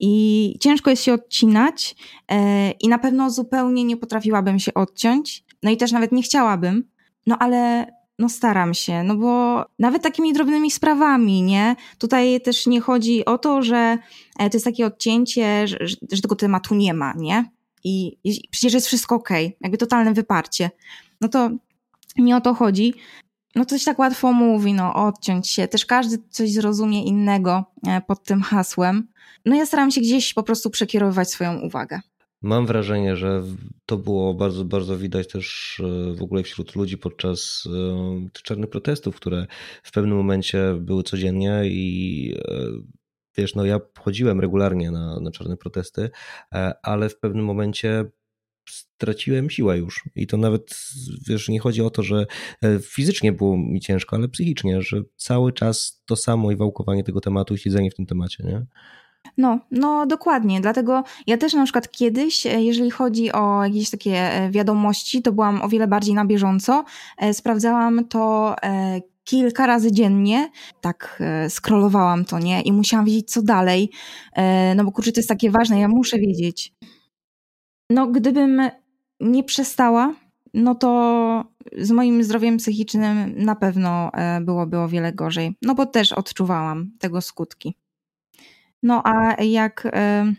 I 0.00 0.54
ciężko 0.60 0.90
jest 0.90 1.02
się 1.02 1.12
odcinać 1.12 1.96
e, 2.28 2.70
i 2.70 2.88
na 2.88 2.98
pewno 2.98 3.30
zupełnie 3.30 3.84
nie 3.84 3.96
potrafiłabym 3.96 4.58
się 4.58 4.74
odciąć. 4.74 5.44
No 5.62 5.70
i 5.70 5.76
też 5.76 5.92
nawet 5.92 6.12
nie 6.12 6.22
chciałabym, 6.22 6.84
no 7.26 7.36
ale 7.38 7.86
no 8.18 8.28
staram 8.28 8.74
się, 8.74 9.02
no 9.02 9.16
bo 9.16 9.64
nawet 9.78 10.02
takimi 10.02 10.32
drobnymi 10.32 10.70
sprawami, 10.70 11.42
nie? 11.42 11.76
Tutaj 11.98 12.40
też 12.40 12.66
nie 12.66 12.80
chodzi 12.80 13.24
o 13.24 13.38
to, 13.38 13.62
że 13.62 13.98
e, 14.38 14.50
to 14.50 14.56
jest 14.56 14.64
takie 14.64 14.86
odcięcie, 14.86 15.68
że, 15.68 15.78
że 16.12 16.22
tego 16.22 16.36
tematu 16.36 16.74
nie 16.74 16.94
ma, 16.94 17.14
nie? 17.16 17.50
I, 17.84 18.18
i 18.24 18.48
przecież 18.50 18.74
jest 18.74 18.86
wszystko 18.86 19.14
ok, 19.14 19.28
jakby 19.60 19.78
totalne 19.78 20.12
wyparcie. 20.12 20.70
No 21.20 21.28
to 21.28 21.50
nie 22.16 22.36
o 22.36 22.40
to 22.40 22.54
chodzi. 22.54 22.94
No 23.54 23.64
to 23.64 23.76
tak 23.84 23.98
łatwo 23.98 24.32
mówi, 24.32 24.72
no 24.72 24.94
odciąć 24.94 25.48
się. 25.48 25.68
Też 25.68 25.86
każdy 25.86 26.18
coś 26.30 26.52
zrozumie 26.52 27.04
innego 27.04 27.64
e, 27.86 28.00
pod 28.00 28.24
tym 28.24 28.42
hasłem. 28.42 29.08
No 29.44 29.56
ja 29.56 29.66
staram 29.66 29.90
się 29.90 30.00
gdzieś 30.00 30.34
po 30.34 30.42
prostu 30.42 30.70
przekierowywać 30.70 31.30
swoją 31.30 31.60
uwagę. 31.60 32.00
Mam 32.42 32.66
wrażenie, 32.66 33.16
że 33.16 33.42
to 33.86 33.96
było 33.96 34.34
bardzo, 34.34 34.64
bardzo 34.64 34.98
widać 34.98 35.28
też 35.28 35.76
e, 35.84 36.14
w 36.14 36.22
ogóle 36.22 36.42
wśród 36.42 36.76
ludzi 36.76 36.98
podczas 36.98 37.68
e, 38.34 38.42
czarnych 38.42 38.70
protestów, 38.70 39.16
które 39.16 39.46
w 39.82 39.92
pewnym 39.92 40.16
momencie 40.16 40.74
były 40.80 41.02
codziennie 41.02 41.62
i 41.64 42.34
wiesz, 43.36 43.54
no 43.54 43.64
ja 43.64 43.80
chodziłem 43.98 44.40
regularnie 44.40 44.90
na, 44.90 45.20
na 45.20 45.30
czarne 45.30 45.56
protesty, 45.56 46.10
ale 46.82 47.08
w 47.08 47.18
pewnym 47.18 47.44
momencie 47.44 48.04
straciłem 48.68 49.50
siłę 49.50 49.78
już. 49.78 50.04
I 50.14 50.26
to 50.26 50.36
nawet, 50.36 50.80
wiesz, 51.28 51.48
nie 51.48 51.60
chodzi 51.60 51.82
o 51.82 51.90
to, 51.90 52.02
że 52.02 52.26
e, 52.62 52.78
fizycznie 52.78 53.32
było 53.32 53.58
mi 53.58 53.80
ciężko, 53.80 54.16
ale 54.16 54.28
psychicznie, 54.28 54.82
że 54.82 55.02
cały 55.16 55.52
czas 55.52 56.02
to 56.06 56.16
samo 56.16 56.52
i 56.52 56.56
wałkowanie 56.56 57.04
tego 57.04 57.20
tematu 57.20 57.54
i 57.54 57.58
siedzenie 57.58 57.90
w 57.90 57.94
tym 57.94 58.06
temacie, 58.06 58.44
nie? 58.44 58.66
No, 59.38 59.58
no 59.70 60.06
dokładnie. 60.06 60.60
Dlatego 60.60 61.04
ja 61.26 61.36
też 61.36 61.54
na 61.54 61.64
przykład 61.64 61.90
kiedyś, 61.90 62.46
e, 62.46 62.62
jeżeli 62.62 62.90
chodzi 62.90 63.32
o 63.32 63.64
jakieś 63.64 63.90
takie 63.90 64.16
e, 64.16 64.50
wiadomości, 64.50 65.22
to 65.22 65.32
byłam 65.32 65.62
o 65.62 65.68
wiele 65.68 65.86
bardziej 65.86 66.14
na 66.14 66.24
bieżąco. 66.24 66.84
Sprawdzałam 67.32 68.04
to 68.04 68.56
kilka 69.24 69.66
razy 69.66 69.92
dziennie, 69.92 70.50
tak 70.80 71.22
scrollowałam 71.48 72.24
to, 72.24 72.38
nie? 72.38 72.62
I 72.62 72.72
musiałam 72.72 73.06
wiedzieć, 73.06 73.30
co 73.30 73.42
dalej. 73.42 73.90
No 74.76 74.84
bo 74.84 74.92
kurczę, 74.92 75.12
to 75.12 75.20
jest 75.20 75.28
takie 75.28 75.50
ważne, 75.50 75.80
ja 75.80 75.88
muszę 75.88 76.18
wiedzieć. 76.18 76.72
No, 77.90 78.06
gdybym 78.06 78.62
nie 79.20 79.44
przestała, 79.44 80.14
no 80.54 80.74
to 80.74 81.44
z 81.78 81.90
moim 81.90 82.24
zdrowiem 82.24 82.56
psychicznym 82.56 83.34
na 83.36 83.54
pewno 83.54 84.12
e, 84.12 84.40
byłoby 84.40 84.78
o 84.78 84.88
wiele 84.88 85.12
gorzej. 85.12 85.56
No 85.62 85.74
bo 85.74 85.86
też 85.86 86.12
odczuwałam 86.12 86.90
tego 86.98 87.20
skutki. 87.20 87.74
No 88.86 89.02
a 89.04 89.42
jak, 89.42 89.88
e, 89.92 90.32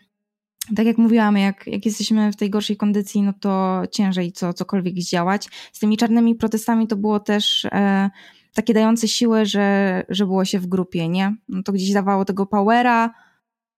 tak 0.75 0.86
jak 0.86 0.97
mówiłam, 0.97 1.38
jak, 1.38 1.67
jak 1.67 1.86
jesteśmy 1.86 2.31
w 2.31 2.36
tej 2.36 2.49
gorszej 2.49 2.77
kondycji, 2.77 3.21
no 3.21 3.33
to 3.39 3.81
ciężej 3.91 4.31
co, 4.31 4.53
cokolwiek 4.53 4.99
zdziałać. 4.99 5.47
Z 5.73 5.79
tymi 5.79 5.97
czarnymi 5.97 6.36
protestami 6.36 6.88
to 6.88 6.95
było 6.95 7.19
też 7.19 7.65
e, 7.65 8.10
takie 8.53 8.73
dające 8.73 9.07
siłę, 9.07 9.45
że, 9.45 10.03
że 10.10 10.25
było 10.25 10.45
się 10.45 10.60
w 10.60 10.67
grupie, 10.67 11.10
nie? 11.10 11.36
No 11.49 11.63
to 11.63 11.71
gdzieś 11.71 11.93
dawało 11.93 12.25
tego 12.25 12.45
powera, 12.45 13.13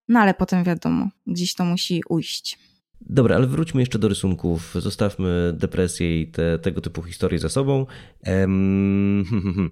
no 0.07 0.19
ale 0.19 0.33
potem 0.33 0.63
wiadomo, 0.63 1.09
gdzieś 1.27 1.55
to 1.55 1.65
musi 1.65 2.01
ujść. 2.09 2.59
Dobra, 3.01 3.35
ale 3.35 3.47
wróćmy 3.47 3.81
jeszcze 3.81 3.99
do 3.99 4.07
rysunków. 4.07 4.75
Zostawmy 4.75 5.53
depresję 5.57 6.21
i 6.21 6.27
te, 6.27 6.59
tego 6.59 6.81
typu 6.81 7.03
historie 7.03 7.39
za 7.39 7.49
sobą. 7.49 7.85
Um, 8.27 9.23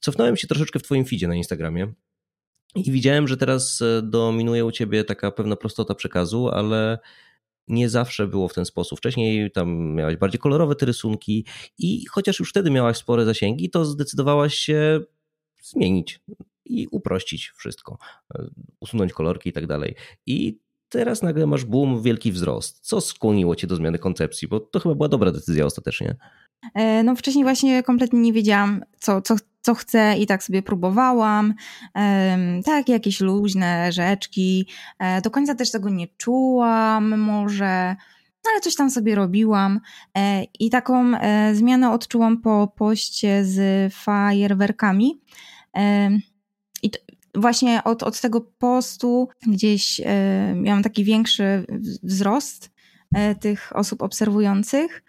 cofnąłem 0.00 0.36
się 0.36 0.46
troszeczkę 0.46 0.78
w 0.78 0.82
Twoim 0.82 1.04
feedzie 1.04 1.28
na 1.28 1.34
Instagramie 1.34 1.92
i 2.74 2.90
widziałem, 2.92 3.28
że 3.28 3.36
teraz 3.36 3.82
e, 3.82 4.02
dominuje 4.02 4.64
u 4.64 4.72
Ciebie 4.72 5.04
taka 5.04 5.30
pewna 5.30 5.56
prostota 5.56 5.94
przekazu, 5.94 6.48
ale 6.48 6.98
nie 7.68 7.88
zawsze 7.88 8.26
było 8.26 8.48
w 8.48 8.54
ten 8.54 8.64
sposób. 8.64 8.98
Wcześniej 8.98 9.50
tam 9.50 9.94
miałaś 9.94 10.16
bardziej 10.16 10.40
kolorowe 10.40 10.74
te 10.74 10.86
rysunki 10.86 11.44
i 11.78 12.06
chociaż 12.06 12.38
już 12.38 12.50
wtedy 12.50 12.70
miałaś 12.70 12.96
spore 12.96 13.24
zasięgi, 13.24 13.70
to 13.70 13.84
zdecydowałaś 13.84 14.54
się 14.54 15.00
zmienić 15.62 16.20
i 16.64 16.86
uprościć 16.90 17.52
wszystko, 17.56 17.98
e, 18.34 18.48
usunąć 18.80 19.12
kolorki 19.12 19.50
i 19.50 19.52
tak 19.52 19.66
dalej. 19.66 19.94
I 20.26 20.58
teraz 20.88 21.22
nagle 21.22 21.46
masz 21.46 21.64
boom, 21.64 22.02
wielki 22.02 22.32
wzrost. 22.32 22.80
Co 22.80 23.00
skłoniło 23.00 23.56
cię 23.56 23.66
do 23.66 23.76
zmiany 23.76 23.98
koncepcji? 23.98 24.48
Bo 24.48 24.60
to 24.60 24.80
chyba 24.80 24.94
była 24.94 25.08
dobra 25.08 25.32
decyzja 25.32 25.66
ostatecznie. 25.66 26.16
E, 26.74 27.02
no 27.02 27.16
wcześniej 27.16 27.44
właśnie 27.44 27.82
kompletnie 27.82 28.20
nie 28.20 28.32
wiedziałam, 28.32 28.84
co, 28.98 29.22
co, 29.22 29.36
co 29.68 29.74
chcę 29.74 30.18
i 30.18 30.26
tak 30.26 30.42
sobie 30.42 30.62
próbowałam. 30.62 31.54
Tak, 32.64 32.88
jakieś 32.88 33.20
luźne 33.20 33.92
rzeczki. 33.92 34.68
E, 34.98 35.20
do 35.20 35.30
końca 35.30 35.54
też 35.54 35.70
tego 35.70 35.88
nie 35.90 36.06
czułam 36.08 37.18
może, 37.18 37.96
no 38.44 38.50
ale 38.52 38.60
coś 38.60 38.74
tam 38.74 38.90
sobie 38.90 39.14
robiłam. 39.14 39.80
E, 40.18 40.44
I 40.60 40.70
taką 40.70 41.12
zmianę 41.52 41.90
odczułam 41.90 42.40
po 42.40 42.72
poście 42.76 43.44
z 43.44 43.94
fajerwerkami. 43.94 45.20
I 46.82 46.90
właśnie 47.34 47.84
od, 47.84 48.02
od 48.02 48.20
tego 48.20 48.40
postu 48.40 49.28
gdzieś 49.46 50.00
e, 50.04 50.54
miałam 50.56 50.82
taki 50.82 51.04
większy 51.04 51.66
wzrost 52.02 52.70
e, 53.14 53.34
tych 53.34 53.76
osób 53.76 54.02
obserwujących. 54.02 55.02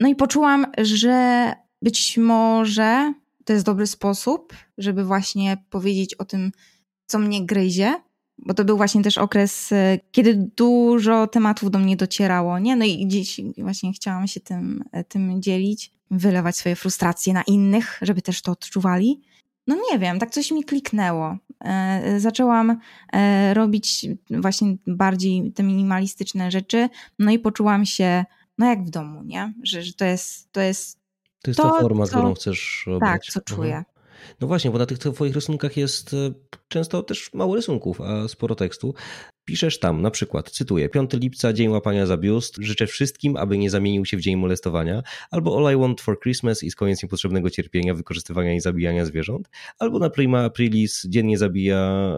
No 0.00 0.08
i 0.08 0.14
poczułam, 0.14 0.66
że 0.78 1.52
być 1.82 2.18
może 2.18 3.14
to 3.44 3.52
jest 3.52 3.66
dobry 3.66 3.86
sposób, 3.86 4.54
żeby 4.78 5.04
właśnie 5.04 5.56
powiedzieć 5.70 6.14
o 6.14 6.24
tym, 6.24 6.52
co 7.06 7.18
mnie 7.18 7.46
gryzie, 7.46 7.94
bo 8.38 8.54
to 8.54 8.64
był 8.64 8.76
właśnie 8.76 9.02
też 9.02 9.18
okres, 9.18 9.72
e, 9.72 9.98
kiedy 10.12 10.50
dużo 10.56 11.26
tematów 11.26 11.70
do 11.70 11.78
mnie 11.78 11.96
docierało, 11.96 12.58
nie? 12.58 12.76
No 12.76 12.84
i 12.84 13.06
gdzieś 13.06 13.40
właśnie 13.58 13.92
chciałam 13.92 14.26
się 14.26 14.40
tym, 14.40 14.84
tym 15.08 15.42
dzielić, 15.42 15.92
wylewać 16.10 16.56
swoje 16.56 16.76
frustracje 16.76 17.32
na 17.32 17.42
innych, 17.42 17.98
żeby 18.02 18.22
też 18.22 18.42
to 18.42 18.52
odczuwali. 18.52 19.20
No 19.66 19.76
nie 19.92 19.98
wiem, 19.98 20.18
tak 20.18 20.30
coś 20.30 20.50
mi 20.50 20.64
kliknęło. 20.64 21.36
E, 21.64 22.20
zaczęłam 22.20 22.78
e, 23.12 23.54
robić 23.54 24.06
właśnie 24.30 24.76
bardziej 24.86 25.52
te 25.52 25.62
minimalistyczne 25.62 26.50
rzeczy, 26.50 26.88
no 27.18 27.30
i 27.30 27.38
poczułam 27.38 27.86
się, 27.86 28.24
no 28.58 28.66
jak 28.66 28.84
w 28.84 28.90
domu, 28.90 29.22
nie? 29.22 29.52
Że, 29.62 29.82
że 29.82 29.92
to 29.92 30.04
jest 30.04 30.52
to 30.52 30.60
jest. 30.60 30.99
To 31.42 31.50
jest 31.50 31.60
to, 31.60 31.70
ta 31.70 31.80
forma, 31.80 32.06
co, 32.06 32.10
którą 32.10 32.34
chcesz 32.34 32.84
robić. 32.86 33.00
Tak, 33.00 33.22
co 33.22 33.40
czuję. 33.40 33.76
Mhm. 33.76 33.84
No 34.40 34.46
właśnie, 34.46 34.70
bo 34.70 34.78
na 34.78 34.86
tych 34.86 34.98
twoich 34.98 35.34
rysunkach 35.34 35.76
jest 35.76 36.14
e, 36.14 36.16
często 36.68 37.02
też 37.02 37.34
mało 37.34 37.56
rysunków, 37.56 38.00
a 38.00 38.28
sporo 38.28 38.54
tekstu. 38.54 38.94
Piszesz 39.44 39.78
tam 39.78 40.02
na 40.02 40.10
przykład, 40.10 40.50
cytuję, 40.50 40.88
5 40.88 41.10
lipca, 41.12 41.52
dzień 41.52 41.68
łapania 41.68 42.06
za 42.06 42.16
biust, 42.16 42.56
życzę 42.58 42.86
wszystkim, 42.86 43.36
aby 43.36 43.58
nie 43.58 43.70
zamienił 43.70 44.04
się 44.04 44.16
w 44.16 44.20
dzień 44.20 44.36
molestowania, 44.36 45.02
albo 45.30 45.58
All 45.58 45.74
I 45.74 45.78
Want 45.78 46.00
for 46.00 46.20
Christmas 46.20 46.62
is 46.62 46.76
koniec 46.76 47.02
niepotrzebnego 47.02 47.50
cierpienia, 47.50 47.94
wykorzystywania 47.94 48.54
i 48.54 48.60
zabijania 48.60 49.04
zwierząt, 49.04 49.50
albo 49.78 49.98
na 49.98 50.10
Prima 50.10 50.44
Aprilis 50.44 51.06
dziennie 51.08 51.38
zabija 51.38 52.12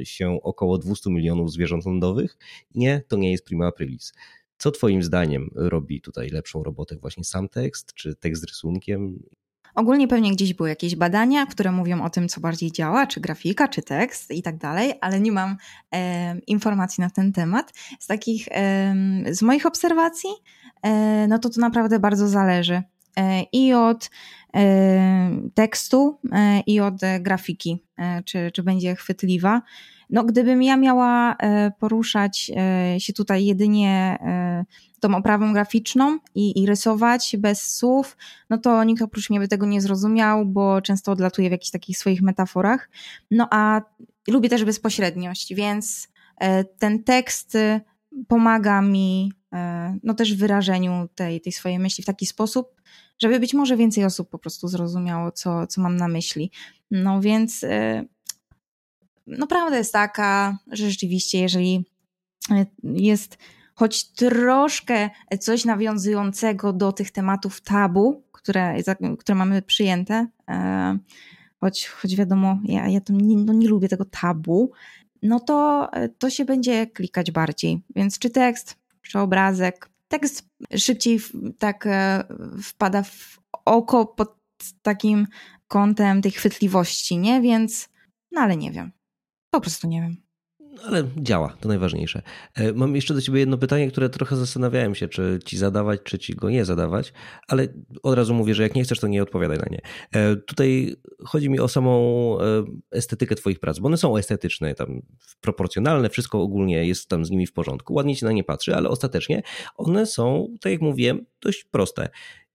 e, 0.00 0.04
się 0.04 0.38
około 0.42 0.78
200 0.78 1.10
milionów 1.10 1.52
zwierząt 1.52 1.86
lądowych. 1.86 2.38
Nie, 2.74 3.02
to 3.08 3.16
nie 3.16 3.30
jest 3.32 3.44
Prima 3.44 3.66
Aprilis. 3.66 4.12
Co 4.58 4.70
twoim 4.70 5.02
zdaniem 5.02 5.50
robi 5.54 6.00
tutaj 6.00 6.28
lepszą 6.28 6.62
robotę? 6.62 6.96
Właśnie 6.96 7.24
sam 7.24 7.48
tekst, 7.48 7.94
czy 7.94 8.14
tekst 8.14 8.42
z 8.42 8.44
rysunkiem? 8.44 9.18
Ogólnie 9.74 10.08
pewnie 10.08 10.32
gdzieś 10.32 10.54
były 10.54 10.68
jakieś 10.68 10.96
badania, 10.96 11.46
które 11.46 11.72
mówią 11.72 12.04
o 12.04 12.10
tym, 12.10 12.28
co 12.28 12.40
bardziej 12.40 12.72
działa, 12.72 13.06
czy 13.06 13.20
grafika, 13.20 13.68
czy 13.68 13.82
tekst 13.82 14.30
i 14.30 14.42
tak 14.42 14.56
dalej, 14.56 14.92
ale 15.00 15.20
nie 15.20 15.32
mam 15.32 15.56
e, 15.94 16.38
informacji 16.38 17.00
na 17.00 17.10
ten 17.10 17.32
temat. 17.32 17.72
Z 17.98 18.06
takich, 18.06 18.48
e, 18.50 18.94
z 19.30 19.42
moich 19.42 19.66
obserwacji, 19.66 20.30
e, 20.82 21.26
no 21.28 21.38
to 21.38 21.50
to 21.50 21.60
naprawdę 21.60 21.98
bardzo 21.98 22.28
zależy 22.28 22.82
e, 23.18 23.42
i 23.52 23.72
od 23.72 24.10
e, 24.54 25.30
tekstu, 25.54 26.18
e, 26.32 26.60
i 26.66 26.80
od 26.80 26.94
grafiki, 27.20 27.84
czy, 28.24 28.50
czy 28.54 28.62
będzie 28.62 28.94
chwytliwa. 28.96 29.62
No, 30.10 30.24
gdybym 30.24 30.62
ja 30.62 30.76
miała 30.76 31.36
e, 31.36 31.70
poruszać 31.70 32.50
e, 32.56 33.00
się 33.00 33.12
tutaj 33.12 33.44
jedynie 33.44 34.18
e, 34.20 34.64
tą 35.00 35.14
oprawą 35.14 35.52
graficzną 35.52 36.18
i, 36.34 36.62
i, 36.62 36.66
rysować 36.66 37.36
bez 37.38 37.76
słów, 37.76 38.16
no 38.50 38.58
to 38.58 38.84
nikt 38.84 39.02
oprócz 39.02 39.30
mnie 39.30 39.40
by 39.40 39.48
tego 39.48 39.66
nie 39.66 39.80
zrozumiał, 39.80 40.46
bo 40.46 40.82
często 40.82 41.12
odlatuję 41.12 41.48
w 41.48 41.52
jakichś 41.52 41.70
takich 41.70 41.98
swoich 41.98 42.22
metaforach. 42.22 42.90
No 43.30 43.48
a 43.50 43.80
lubię 44.28 44.48
też 44.48 44.64
bezpośredniość, 44.64 45.54
więc 45.54 46.08
ten 46.78 47.04
tekst 47.04 47.56
pomaga 48.28 48.82
mi 48.82 49.32
no 50.02 50.14
też 50.14 50.34
w 50.34 50.38
wyrażeniu 50.38 51.08
tej, 51.14 51.40
tej 51.40 51.52
swojej 51.52 51.78
myśli 51.78 52.02
w 52.02 52.06
taki 52.06 52.26
sposób, 52.26 52.82
żeby 53.18 53.40
być 53.40 53.54
może 53.54 53.76
więcej 53.76 54.04
osób 54.04 54.30
po 54.30 54.38
prostu 54.38 54.68
zrozumiało, 54.68 55.32
co, 55.32 55.66
co 55.66 55.80
mam 55.80 55.96
na 55.96 56.08
myśli. 56.08 56.50
No 56.90 57.20
więc 57.20 57.64
no 59.28 59.46
prawda 59.46 59.78
jest 59.78 59.92
taka, 59.92 60.58
że 60.66 60.90
rzeczywiście, 60.90 61.40
jeżeli 61.40 61.84
e, 62.50 62.66
jest 62.82 63.38
choć 63.74 64.04
troszkę 64.04 65.10
coś 65.40 65.64
nawiązującego 65.64 66.72
do 66.72 66.92
tych 66.92 67.10
tematów 67.10 67.60
tabu, 67.60 68.22
które, 68.32 68.74
które 69.18 69.34
mamy 69.34 69.62
przyjęte, 69.62 70.26
e, 70.48 70.98
choć, 71.60 71.86
choć 71.86 72.16
wiadomo, 72.16 72.58
ja, 72.64 72.88
ja 72.88 73.00
to 73.00 73.12
nie, 73.12 73.36
no 73.36 73.52
nie 73.52 73.68
lubię 73.68 73.88
tego 73.88 74.04
tabu, 74.04 74.72
no 75.22 75.40
to, 75.40 75.90
to 76.18 76.30
się 76.30 76.44
będzie 76.44 76.86
klikać 76.86 77.30
bardziej. 77.30 77.82
Więc 77.96 78.18
czy 78.18 78.30
tekst, 78.30 78.76
czy 79.02 79.18
obrazek, 79.18 79.90
tekst 80.08 80.48
szybciej 80.76 81.20
tak 81.58 81.86
e, 81.86 82.24
wpada 82.62 83.02
w 83.02 83.40
oko 83.64 84.06
pod 84.06 84.36
takim 84.82 85.26
kątem 85.68 86.22
tej 86.22 86.32
chwytliwości, 86.32 87.18
nie? 87.18 87.40
Więc, 87.40 87.88
no 88.32 88.40
ale 88.40 88.56
nie 88.56 88.72
wiem. 88.72 88.92
Po 89.50 89.60
prostu 89.60 89.88
nie 89.88 90.00
wiem. 90.00 90.16
Ale 90.84 91.04
działa, 91.16 91.56
to 91.60 91.68
najważniejsze. 91.68 92.22
E, 92.54 92.72
mam 92.72 92.96
jeszcze 92.96 93.14
do 93.14 93.20
ciebie 93.20 93.40
jedno 93.40 93.58
pytanie, 93.58 93.90
które 93.90 94.08
trochę 94.08 94.36
zastanawiałem 94.36 94.94
się, 94.94 95.08
czy 95.08 95.38
ci 95.44 95.58
zadawać, 95.58 96.00
czy 96.04 96.18
ci 96.18 96.34
go 96.34 96.50
nie 96.50 96.64
zadawać, 96.64 97.12
ale 97.48 97.68
od 98.02 98.14
razu 98.14 98.34
mówię, 98.34 98.54
że 98.54 98.62
jak 98.62 98.74
nie 98.74 98.84
chcesz, 98.84 99.00
to 99.00 99.06
nie 99.06 99.22
odpowiadaj 99.22 99.58
na 99.58 99.66
nie. 99.70 99.80
E, 100.12 100.36
tutaj 100.36 100.96
chodzi 101.24 101.50
mi 101.50 101.60
o 101.60 101.68
samą 101.68 102.36
e, 102.40 102.64
estetykę 102.90 103.34
twoich 103.34 103.60
prac, 103.60 103.78
bo 103.78 103.86
one 103.86 103.96
są 103.96 104.16
estetyczne, 104.16 104.74
tam 104.74 105.02
proporcjonalne, 105.40 106.10
wszystko 106.10 106.42
ogólnie 106.42 106.86
jest 106.86 107.08
tam 107.08 107.24
z 107.24 107.30
nimi 107.30 107.46
w 107.46 107.52
porządku, 107.52 107.94
ładnie 107.94 108.16
się 108.16 108.26
na 108.26 108.32
nie 108.32 108.44
patrzy, 108.44 108.76
ale 108.76 108.88
ostatecznie 108.88 109.42
one 109.76 110.06
są, 110.06 110.54
tak 110.60 110.72
jak 110.72 110.80
mówiłem, 110.80 111.26
dość 111.40 111.64
proste. 111.64 112.08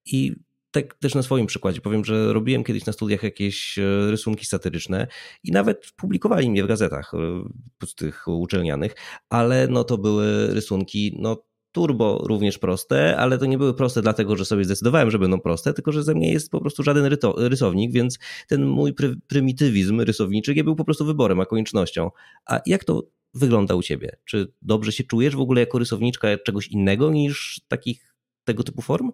I 0.06 0.36
tak 0.74 0.94
też 0.94 1.16
na 1.16 1.24
swoim 1.24 1.46
przykładzie 1.48 1.82
powiem, 1.82 2.06
że 2.06 2.34
robiłem 2.34 2.64
kiedyś 2.64 2.86
na 2.86 2.94
studiach 2.94 3.24
jakieś 3.24 3.78
e, 3.78 4.12
rysunki 4.12 4.46
satyryczne 4.46 5.08
i 5.44 5.52
nawet 5.52 5.92
publikowali 5.96 6.50
mnie 6.50 6.64
w 6.64 6.68
gazetach 6.68 7.12
e, 7.14 7.88
tych 7.96 8.28
uczelnianych, 8.28 8.96
ale 9.30 9.68
no 9.68 9.84
to 9.84 9.98
były 9.98 10.48
rysunki, 10.48 11.18
no 11.20 11.44
turbo 11.72 12.24
również 12.28 12.58
proste, 12.58 13.18
ale 13.18 13.38
to 13.38 13.46
nie 13.46 13.58
były 13.58 13.74
proste 13.74 14.02
dlatego, 14.02 14.36
że 14.36 14.46
sobie 14.46 14.66
zdecydowałem, 14.66 15.12
że 15.12 15.20
będą 15.20 15.40
proste, 15.40 15.74
tylko 15.74 15.92
że 15.92 16.04
ze 16.04 16.14
mnie 16.14 16.34
jest 16.34 16.52
po 16.52 16.62
prostu 16.62 16.84
żaden 16.84 17.18
rysownik, 17.38 17.92
więc 17.92 18.20
ten 18.48 18.66
mój 18.66 18.94
pry 18.94 19.16
prymitywizm 19.28 20.02
rysowniczy 20.02 20.56
nie 20.56 20.64
był 20.64 20.76
po 20.76 20.86
prostu 20.86 21.06
wyborem, 21.06 21.40
a 21.40 21.46
koniecznością. 21.46 22.10
A 22.46 22.60
jak 22.66 22.84
to 22.84 23.04
wygląda 23.34 23.76
u 23.76 23.82
ciebie? 23.82 24.18
Czy 24.26 24.54
dobrze 24.62 24.92
się 24.92 25.04
czujesz 25.04 25.36
w 25.36 25.40
ogóle 25.40 25.60
jako 25.60 25.80
rysowniczka 25.80 26.28
czegoś 26.38 26.68
innego 26.68 27.12
niż 27.12 27.62
takich 27.68 28.16
tego 28.44 28.64
typu 28.64 28.82
form? 28.82 29.12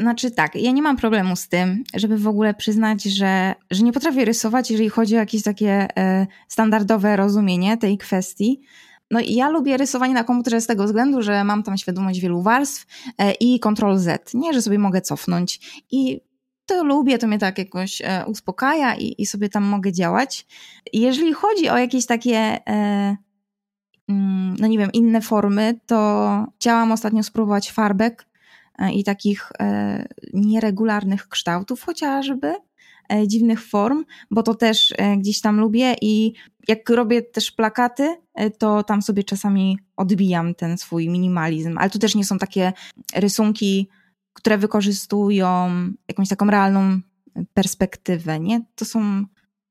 Znaczy 0.00 0.30
tak, 0.30 0.54
ja 0.54 0.72
nie 0.72 0.82
mam 0.82 0.96
problemu 0.96 1.36
z 1.36 1.48
tym, 1.48 1.84
żeby 1.94 2.18
w 2.18 2.28
ogóle 2.28 2.54
przyznać, 2.54 3.02
że, 3.02 3.54
że 3.70 3.82
nie 3.82 3.92
potrafię 3.92 4.24
rysować, 4.24 4.70
jeżeli 4.70 4.88
chodzi 4.88 5.16
o 5.16 5.18
jakieś 5.18 5.42
takie 5.42 5.88
e, 5.96 6.26
standardowe 6.48 7.16
rozumienie 7.16 7.76
tej 7.76 7.98
kwestii. 7.98 8.60
No 9.10 9.20
i 9.20 9.34
ja 9.34 9.48
lubię 9.48 9.76
rysowanie 9.76 10.14
na 10.14 10.24
komputerze 10.24 10.60
z 10.60 10.66
tego 10.66 10.84
względu, 10.84 11.22
że 11.22 11.44
mam 11.44 11.62
tam 11.62 11.78
świadomość 11.78 12.20
wielu 12.20 12.42
warstw 12.42 12.86
e, 13.18 13.32
i 13.32 13.60
Ctrl 13.60 13.96
Z, 13.96 14.34
nie, 14.34 14.54
że 14.54 14.62
sobie 14.62 14.78
mogę 14.78 15.00
cofnąć. 15.00 15.82
I 15.90 16.20
to 16.66 16.84
lubię, 16.84 17.18
to 17.18 17.26
mnie 17.26 17.38
tak 17.38 17.58
jakoś 17.58 18.02
e, 18.04 18.24
uspokaja 18.26 18.94
i, 18.94 19.22
i 19.22 19.26
sobie 19.26 19.48
tam 19.48 19.64
mogę 19.64 19.92
działać. 19.92 20.46
Jeżeli 20.92 21.32
chodzi 21.32 21.68
o 21.68 21.78
jakieś 21.78 22.06
takie 22.06 22.58
mm, 22.66 24.56
no 24.58 24.66
nie 24.66 24.78
wiem, 24.78 24.92
inne 24.92 25.20
formy, 25.20 25.80
to 25.86 26.46
chciałam 26.56 26.92
ostatnio 26.92 27.22
spróbować 27.22 27.72
farbek 27.72 28.29
i 28.94 29.04
takich 29.04 29.52
e, 29.60 30.08
nieregularnych 30.34 31.28
kształtów 31.28 31.82
chociażby, 31.82 32.54
e, 33.12 33.28
dziwnych 33.28 33.66
form, 33.66 34.04
bo 34.30 34.42
to 34.42 34.54
też 34.54 34.94
gdzieś 35.18 35.40
tam 35.40 35.60
lubię 35.60 35.94
i 36.02 36.32
jak 36.68 36.90
robię 36.90 37.22
też 37.22 37.50
plakaty, 37.50 38.16
to 38.58 38.82
tam 38.82 39.02
sobie 39.02 39.24
czasami 39.24 39.78
odbijam 39.96 40.54
ten 40.54 40.78
swój 40.78 41.08
minimalizm, 41.08 41.78
ale 41.78 41.90
to 41.90 41.98
też 41.98 42.14
nie 42.14 42.24
są 42.24 42.38
takie 42.38 42.72
rysunki, 43.14 43.88
które 44.32 44.58
wykorzystują 44.58 45.70
jakąś 46.08 46.28
taką 46.28 46.46
realną 46.46 47.00
perspektywę, 47.54 48.40
nie? 48.40 48.64
To 48.74 48.84
są 48.84 49.24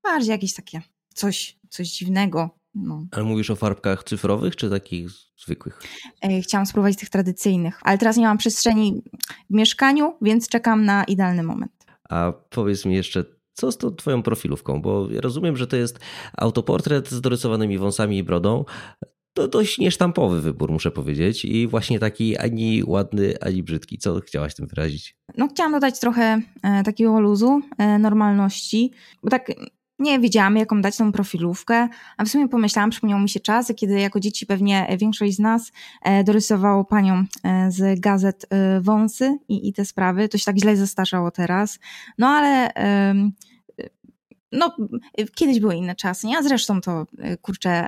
bardziej 0.04 0.32
jakieś 0.32 0.54
takie 0.54 0.82
coś, 1.14 1.58
coś 1.70 1.90
dziwnego, 1.90 2.59
no. 2.84 3.06
Ale 3.12 3.24
mówisz 3.24 3.50
o 3.50 3.56
farbkach 3.56 4.04
cyfrowych 4.04 4.56
czy 4.56 4.70
takich 4.70 5.10
zwykłych? 5.38 5.82
E, 6.22 6.42
chciałam 6.42 6.66
spróbować 6.66 6.96
tych 6.98 7.10
tradycyjnych, 7.10 7.80
ale 7.84 7.98
teraz 7.98 8.18
nie 8.18 8.26
mam 8.26 8.38
przestrzeni 8.38 9.04
w 9.50 9.54
mieszkaniu, 9.54 10.14
więc 10.22 10.50
czekam 10.50 10.86
na 10.86 11.04
idealny 11.04 11.44
moment. 11.44 11.86
A 12.10 12.34
powiedz 12.50 12.86
mi 12.86 12.96
jeszcze, 12.96 13.26
co 13.54 13.72
z 13.72 13.78
tą 13.78 13.96
twoją 13.96 14.24
profilówką? 14.24 14.82
Bo 14.82 15.08
ja 15.12 15.22
rozumiem, 15.22 15.58
że 15.58 15.68
to 15.68 15.76
jest 15.76 16.00
autoportret 16.38 17.10
z 17.10 17.22
dorysowanymi 17.22 17.78
wąsami 17.78 18.18
i 18.18 18.24
brodą. 18.24 18.66
To 19.34 19.48
dość 19.48 19.78
niesztampowy 19.78 20.42
wybór, 20.42 20.72
muszę 20.72 20.92
powiedzieć. 20.92 21.46
I 21.46 21.68
właśnie 21.68 22.00
taki 22.00 22.38
ani 22.38 22.84
ładny, 22.88 23.34
ani 23.42 23.64
brzydki. 23.64 23.98
Co 23.98 24.20
chciałaś 24.20 24.56
tym 24.56 24.68
wyrazić? 24.68 25.18
No, 25.38 25.48
chciałam 25.48 25.72
dodać 25.72 26.00
trochę 26.00 26.42
e, 26.64 26.84
takiego 26.84 27.20
luzu, 27.20 27.62
e, 27.78 28.00
normalności. 28.00 28.92
Bo 29.24 29.30
tak 29.30 29.52
nie 30.00 30.20
wiedziałam, 30.20 30.58
jaką 30.58 30.82
dać 30.82 30.98
tą 30.98 31.12
profilówkę, 31.12 31.88
a 32.18 32.26
w 32.26 32.28
sumie 32.28 32.48
pomyślałam, 32.48 32.90
przypomniał 32.90 33.20
mi 33.20 33.30
się 33.30 33.40
czas, 33.40 33.72
kiedy 33.76 34.00
jako 34.00 34.20
dzieci 34.20 34.46
pewnie 34.46 34.98
większość 35.00 35.36
z 35.36 35.40
nas 35.40 35.72
e, 36.02 36.24
dorysowało 36.24 36.86
panią 36.86 37.24
e, 37.44 37.72
z 37.72 38.00
gazet 38.00 38.46
e, 38.50 38.82
wąsy 38.82 39.38
i, 39.50 39.68
i 39.68 39.74
te 39.74 39.86
sprawy. 39.86 40.30
To 40.30 40.38
się 40.38 40.46
tak 40.46 40.58
źle 40.58 40.78
zastarzało 40.78 41.32
teraz. 41.32 41.80
No 42.18 42.28
ale 42.28 42.70
no, 44.52 44.76
kiedyś 45.36 45.60
były 45.60 45.76
inne 45.76 45.96
czasy, 45.96 46.28
nie? 46.28 46.38
A 46.38 46.44
zresztą 46.44 46.82
to, 46.82 47.06
e, 47.18 47.38
kurczę, 47.38 47.88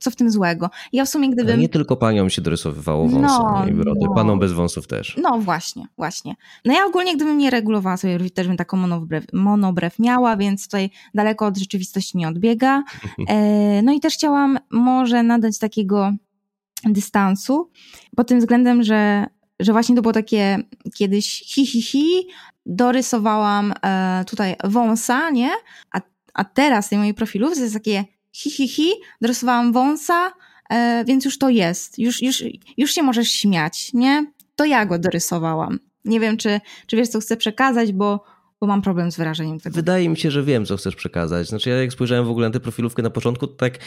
co 0.00 0.10
w 0.10 0.16
tym 0.16 0.30
złego? 0.30 0.70
Ja 0.92 1.04
w 1.04 1.08
sumie 1.08 1.30
gdybym... 1.30 1.52
Ale 1.52 1.62
nie 1.62 1.68
tylko 1.68 1.96
paniom 1.96 2.30
się 2.30 2.42
dorysowywało 2.42 3.08
wąsy 3.08 3.38
no, 3.42 3.66
i 3.68 3.72
brody, 3.72 4.00
no. 4.02 4.14
panom 4.14 4.38
bez 4.38 4.52
wąsów 4.52 4.86
też. 4.86 5.16
No 5.22 5.38
właśnie, 5.38 5.86
właśnie. 5.96 6.34
No 6.64 6.74
ja 6.74 6.86
ogólnie 6.86 7.16
gdybym 7.16 7.38
nie 7.38 7.50
regulowała 7.50 7.96
sobie 7.96 8.30
też 8.30 8.48
bym 8.48 8.56
taką 8.56 8.76
monobrew, 8.76 9.24
monobrew 9.32 9.98
miała, 9.98 10.36
więc 10.36 10.64
tutaj 10.64 10.90
daleko 11.14 11.46
od 11.46 11.58
rzeczywistości 11.58 12.18
nie 12.18 12.28
odbiega. 12.28 12.82
E, 13.28 13.82
no 13.82 13.92
i 13.92 14.00
też 14.00 14.14
chciałam 14.14 14.58
może 14.70 15.22
nadać 15.22 15.58
takiego 15.58 16.12
dystansu, 16.84 17.70
pod 18.16 18.28
tym 18.28 18.38
względem, 18.38 18.82
że 18.82 19.26
że 19.60 19.72
właśnie 19.72 19.96
to 19.96 20.02
było 20.02 20.12
takie 20.12 20.58
kiedyś 20.94 21.42
hi, 21.46 21.66
hi, 21.66 21.82
hi, 21.82 22.26
dorysowałam 22.68 23.74
e, 23.84 24.24
tutaj 24.26 24.56
wąsa, 24.64 25.30
nie? 25.30 25.50
A, 25.92 26.00
a 26.34 26.44
teraz 26.44 26.86
w 26.86 26.88
tej 26.88 26.98
mojej 26.98 27.14
profilówce 27.14 27.60
jest 27.60 27.74
takie 27.74 28.04
hi, 28.32 28.50
hi, 28.50 28.68
hi, 28.68 28.90
dorysowałam 29.20 29.72
wąsa, 29.72 30.32
e, 30.70 31.04
więc 31.06 31.24
już 31.24 31.38
to 31.38 31.48
jest. 31.48 31.98
Już, 31.98 32.22
już, 32.22 32.44
już 32.76 32.90
się 32.90 33.02
możesz 33.02 33.30
śmiać, 33.30 33.90
nie? 33.94 34.32
To 34.56 34.64
ja 34.64 34.86
go 34.86 34.98
dorysowałam. 34.98 35.78
Nie 36.04 36.20
wiem, 36.20 36.36
czy, 36.36 36.60
czy 36.86 36.96
wiesz, 36.96 37.08
co 37.08 37.20
chcę 37.20 37.36
przekazać, 37.36 37.92
bo, 37.92 38.24
bo 38.60 38.66
mam 38.66 38.82
problem 38.82 39.12
z 39.12 39.16
wyrażeniem 39.16 39.60
tego. 39.60 39.74
Wydaje 39.74 40.08
mi 40.08 40.16
się, 40.16 40.30
że 40.30 40.42
wiem, 40.42 40.66
co 40.66 40.76
chcesz 40.76 40.96
przekazać. 40.96 41.48
Znaczy, 41.48 41.70
ja 41.70 41.76
jak 41.76 41.92
spojrzałem 41.92 42.24
w 42.24 42.30
ogóle 42.30 42.48
na 42.48 42.52
tę 42.52 42.60
profilówkę 42.60 43.02
na 43.02 43.10
początku, 43.10 43.46
to 43.46 43.54
tak, 43.54 43.78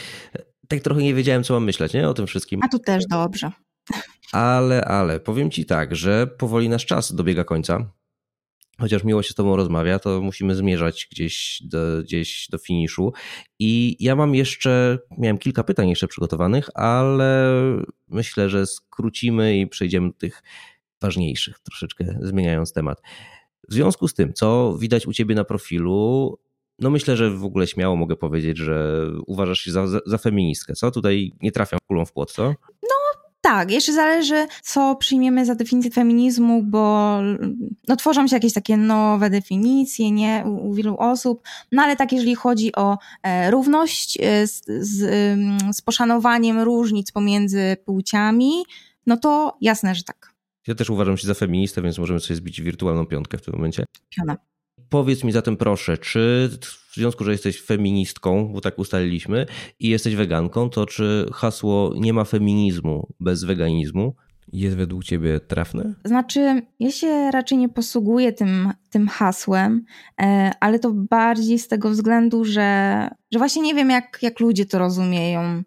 tak 0.68 0.80
trochę 0.80 1.02
nie 1.02 1.14
wiedziałem, 1.14 1.44
co 1.44 1.54
mam 1.54 1.64
myśleć, 1.64 1.94
nie? 1.94 2.10
O 2.10 2.14
tym 2.14 2.28
wszystkim. 2.28 2.60
A 2.64 2.68
tu 2.68 2.80
też 2.80 3.04
dobrze. 3.10 3.52
Ale, 4.32 4.86
ale, 4.86 5.20
powiem 5.20 5.52
ci 5.52 5.66
tak, 5.66 5.96
że 5.96 6.28
powoli 6.28 6.70
nasz 6.70 6.86
czas 6.86 7.16
dobiega 7.16 7.44
końca 7.44 7.92
chociaż 8.82 9.04
miło 9.04 9.24
się 9.24 9.30
z 9.30 9.36
Tobą 9.36 9.56
rozmawia, 9.56 10.00
to 10.00 10.22
musimy 10.22 10.56
zmierzać 10.56 11.08
gdzieś 11.12 11.62
do, 11.66 11.80
gdzieś 12.04 12.48
do 12.52 12.58
finiszu. 12.58 13.14
I 13.60 13.98
ja 14.00 14.16
mam 14.16 14.36
jeszcze, 14.36 15.00
miałem 15.18 15.38
kilka 15.38 15.64
pytań 15.64 15.90
jeszcze 15.90 16.08
przygotowanych, 16.08 16.70
ale 16.74 17.52
myślę, 18.08 18.50
że 18.50 18.66
skrócimy 18.66 19.58
i 19.58 19.68
przejdziemy 19.68 20.08
do 20.08 20.14
tych 20.14 20.44
ważniejszych, 21.02 21.60
troszeczkę 21.60 22.18
zmieniając 22.22 22.74
temat. 22.74 23.02
W 23.70 23.74
związku 23.74 24.08
z 24.08 24.14
tym, 24.14 24.34
co 24.34 24.78
widać 24.80 25.08
u 25.08 25.14
Ciebie 25.14 25.36
na 25.36 25.44
profilu, 25.44 26.40
no 26.80 26.90
myślę, 26.90 27.18
że 27.18 27.32
w 27.32 27.46
ogóle 27.46 27.68
śmiało 27.68 27.96
mogę 27.96 28.16
powiedzieć, 28.16 28.58
że 28.58 29.08
uważasz 29.28 29.60
się 29.60 29.72
za, 29.72 29.88
za, 29.88 30.00
za 30.06 30.18
feministkę, 30.18 30.74
co? 30.74 30.92
Tutaj 30.92 31.32
nie 31.42 31.52
trafiam 31.52 31.80
kulą 31.88 32.06
w 32.06 32.14
płot, 32.14 32.32
co? 32.32 32.54
Tak, 33.52 33.72
jeszcze 33.72 33.94
zależy, 33.94 34.48
co 34.62 34.96
przyjmiemy 34.96 35.46
za 35.46 35.56
definicję 35.56 35.92
feminizmu, 35.92 36.64
bo 36.64 37.18
no, 37.88 37.96
tworzą 37.96 38.28
się 38.28 38.36
jakieś 38.36 38.54
takie 38.54 38.78
nowe 38.78 39.30
definicje 39.30 40.12
nie, 40.12 40.44
u, 40.46 40.70
u 40.70 40.74
wielu 40.74 40.98
osób, 40.98 41.42
no 41.72 41.82
ale 41.82 41.96
tak, 41.96 42.12
jeżeli 42.12 42.36
chodzi 42.36 42.76
o 42.76 42.98
e, 43.24 43.52
równość 43.52 44.18
e, 44.22 44.48
z, 44.48 44.64
z, 44.66 45.00
z 45.76 45.82
poszanowaniem 45.82 46.60
różnic 46.60 47.12
pomiędzy 47.12 47.78
płciami, 47.86 48.52
no 49.06 49.18
to 49.18 49.58
jasne, 49.62 49.96
że 49.96 50.04
tak. 50.04 50.34
Ja 50.68 50.76
też 50.76 50.90
uważam 50.90 51.18
się 51.18 51.28
za 51.28 51.34
feministę, 51.34 51.82
więc 51.82 51.98
możemy 51.98 52.20
sobie 52.20 52.36
zbić 52.36 52.62
wirtualną 52.62 53.06
piątkę 53.06 53.38
w 53.38 53.42
tym 53.42 53.54
momencie. 53.56 53.86
Piona. 54.18 54.51
Powiedz 54.92 55.24
mi 55.24 55.32
zatem 55.32 55.58
proszę, 55.58 55.98
czy 55.98 56.50
w 56.90 56.96
związku, 56.96 57.24
że 57.24 57.32
jesteś 57.32 57.62
feministką, 57.62 58.52
bo 58.54 58.62
tak 58.62 58.80
ustaliliśmy, 58.80 59.46
i 59.80 59.90
jesteś 59.90 60.16
weganką, 60.16 60.70
to 60.70 60.86
czy 60.86 61.26
hasło 61.34 61.94
nie 61.98 62.14
ma 62.14 62.24
feminizmu 62.24 63.08
bez 63.20 63.44
weganizmu 63.44 64.16
jest 64.54 64.78
według 64.78 65.04
ciebie 65.04 65.40
trafne? 65.40 65.94
Znaczy, 66.06 66.62
ja 66.80 66.92
się 66.92 67.32
raczej 67.32 67.58
nie 67.58 67.70
posługuję 67.70 68.34
tym, 68.34 68.74
tym 68.90 69.08
hasłem, 69.08 69.86
e, 70.22 70.52
ale 70.60 70.80
to 70.80 70.92
bardziej 70.94 71.60
z 71.60 71.68
tego 71.68 71.90
względu, 71.90 72.46
że, 72.46 73.08
że 73.32 73.40
właśnie 73.40 73.62
nie 73.62 73.74
wiem, 73.74 73.90
jak, 73.90 74.20
jak 74.22 74.40
ludzie 74.40 74.66
to 74.66 74.80
rozumieją, 74.80 75.64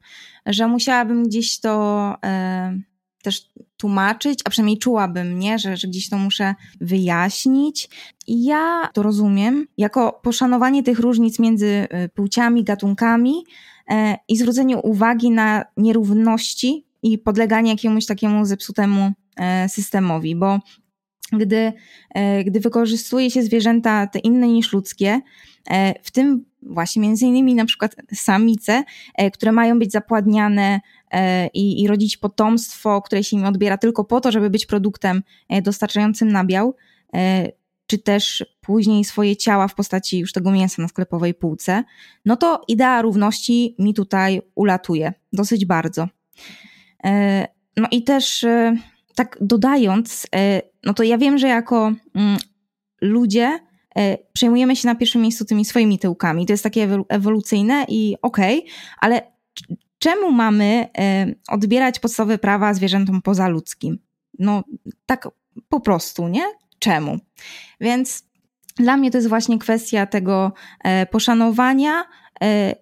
że 0.47 0.68
musiałabym 0.68 1.25
gdzieś 1.25 1.61
to 1.61 2.14
e, 2.25 2.79
też 3.25 3.51
tłumaczyć, 3.77 4.41
a 4.45 4.51
przynajmniej 4.51 4.79
czułabym, 4.79 5.39
nie, 5.39 5.59
że, 5.59 5.77
że 5.77 5.89
gdzieś 5.89 6.09
to 6.09 6.18
muszę 6.18 6.55
wyjaśnić. 6.81 7.89
I 8.27 8.45
ja 8.45 8.89
to 8.93 9.03
rozumiem 9.03 9.66
jako 9.79 10.20
poszanowanie 10.22 10.83
tych 10.83 10.99
różnic 10.99 11.39
między 11.39 11.66
y, 11.66 12.09
płciami, 12.09 12.64
gatunkami 12.64 13.45
e, 13.91 14.16
i 14.29 14.37
zwrócenie 14.37 14.77
uwagi 14.77 15.31
na 15.31 15.64
nierówności 15.77 16.87
i 17.03 17.18
podleganie 17.18 17.70
jakiemuś 17.70 18.07
takiemu 18.07 18.45
zepsutemu 18.45 19.12
e, 19.37 19.68
systemowi, 19.68 20.37
bo 20.37 20.59
gdy, 21.33 21.72
e, 22.14 22.45
gdy 22.45 22.61
wykorzystuje 22.61 23.31
się 23.31 23.43
zwierzęta 23.43 24.07
te 24.07 24.18
inne 24.18 24.49
niż 24.49 24.72
ludzkie, 24.72 25.20
w 26.03 26.11
tym 26.11 26.45
właśnie 26.62 27.03
między 27.03 27.27
innymi 27.27 27.55
na 27.55 27.64
przykład 27.64 27.97
samice, 28.14 28.85
które 29.33 29.53
mają 29.53 29.79
być 29.79 29.93
zapładniane 29.93 30.81
E, 31.04 31.04
i, 31.55 31.83
i 31.83 31.89
rodzić 31.89 32.17
potomstwo, 32.17 33.03
które 33.03 33.25
się 33.25 33.37
im 33.37 33.45
odbiera 33.45 33.79
tylko 33.79 34.05
po 34.05 34.21
to, 34.21 34.33
żeby 34.33 34.51
być 34.51 34.67
produktem 34.67 35.23
e, 35.49 35.62
dostarczającym 35.62 36.33
nabiał, 36.33 36.75
e, 37.15 37.49
czy 37.87 37.99
też 37.99 38.45
później 38.61 39.05
swoje 39.05 39.37
ciała 39.37 39.69
w 39.69 39.75
postaci 39.75 40.19
już 40.19 40.33
tego 40.33 40.51
mięsa 40.51 40.83
na 40.83 40.89
sklepowej 40.89 41.35
półce, 41.35 41.85
no 42.25 42.37
to 42.37 42.61
idea 42.69 43.03
równości 43.03 43.77
mi 43.79 43.95
tutaj 43.95 44.43
ulatuje 44.55 45.12
dosyć 45.33 45.67
bardzo. 45.67 46.09
No 47.77 47.89
i 47.91 48.03
też 48.05 48.47
tak 49.15 49.39
dodając, 49.41 50.27
no 50.85 50.95
to 50.95 51.03
ja 51.03 51.19
wiem, 51.19 51.39
że 51.39 51.49
jako 51.49 51.93
mm, 52.15 52.39
ludzie 53.01 53.59
przejmujemy 54.33 54.77
się 54.77 54.89
na 54.89 54.95
pierwszym 54.95 55.23
miejscu 55.23 55.45
tymi 55.45 55.65
swoimi 55.65 55.99
tyłkami. 55.99 56.47
To 56.47 56.53
jest 56.53 56.65
takie 56.65 56.89
ewolucyjne 57.09 57.87
i 57.89 58.17
okej, 58.23 58.59
okay, 58.59 58.71
ale 59.01 59.23
czemu 60.05 60.33
mamy 60.33 60.89
e, 60.99 61.27
odbierać 61.49 61.99
podstawowe 61.99 62.39
prawa 62.39 62.75
zwierzętom 62.75 63.23
pozaludzkim? 63.23 63.99
No 64.39 64.65
tak 65.07 65.29
po 65.69 65.81
prostu, 65.81 66.29
nie? 66.29 66.43
Czemu? 66.79 67.19
Więc 67.81 68.23
dla 68.77 68.97
mnie 68.97 69.11
to 69.11 69.19
jest 69.19 69.29
właśnie 69.29 69.59
kwestia 69.59 70.07
tego 70.07 70.53
e, 70.85 71.07
poszanowania 71.07 72.05
e, 72.43 72.75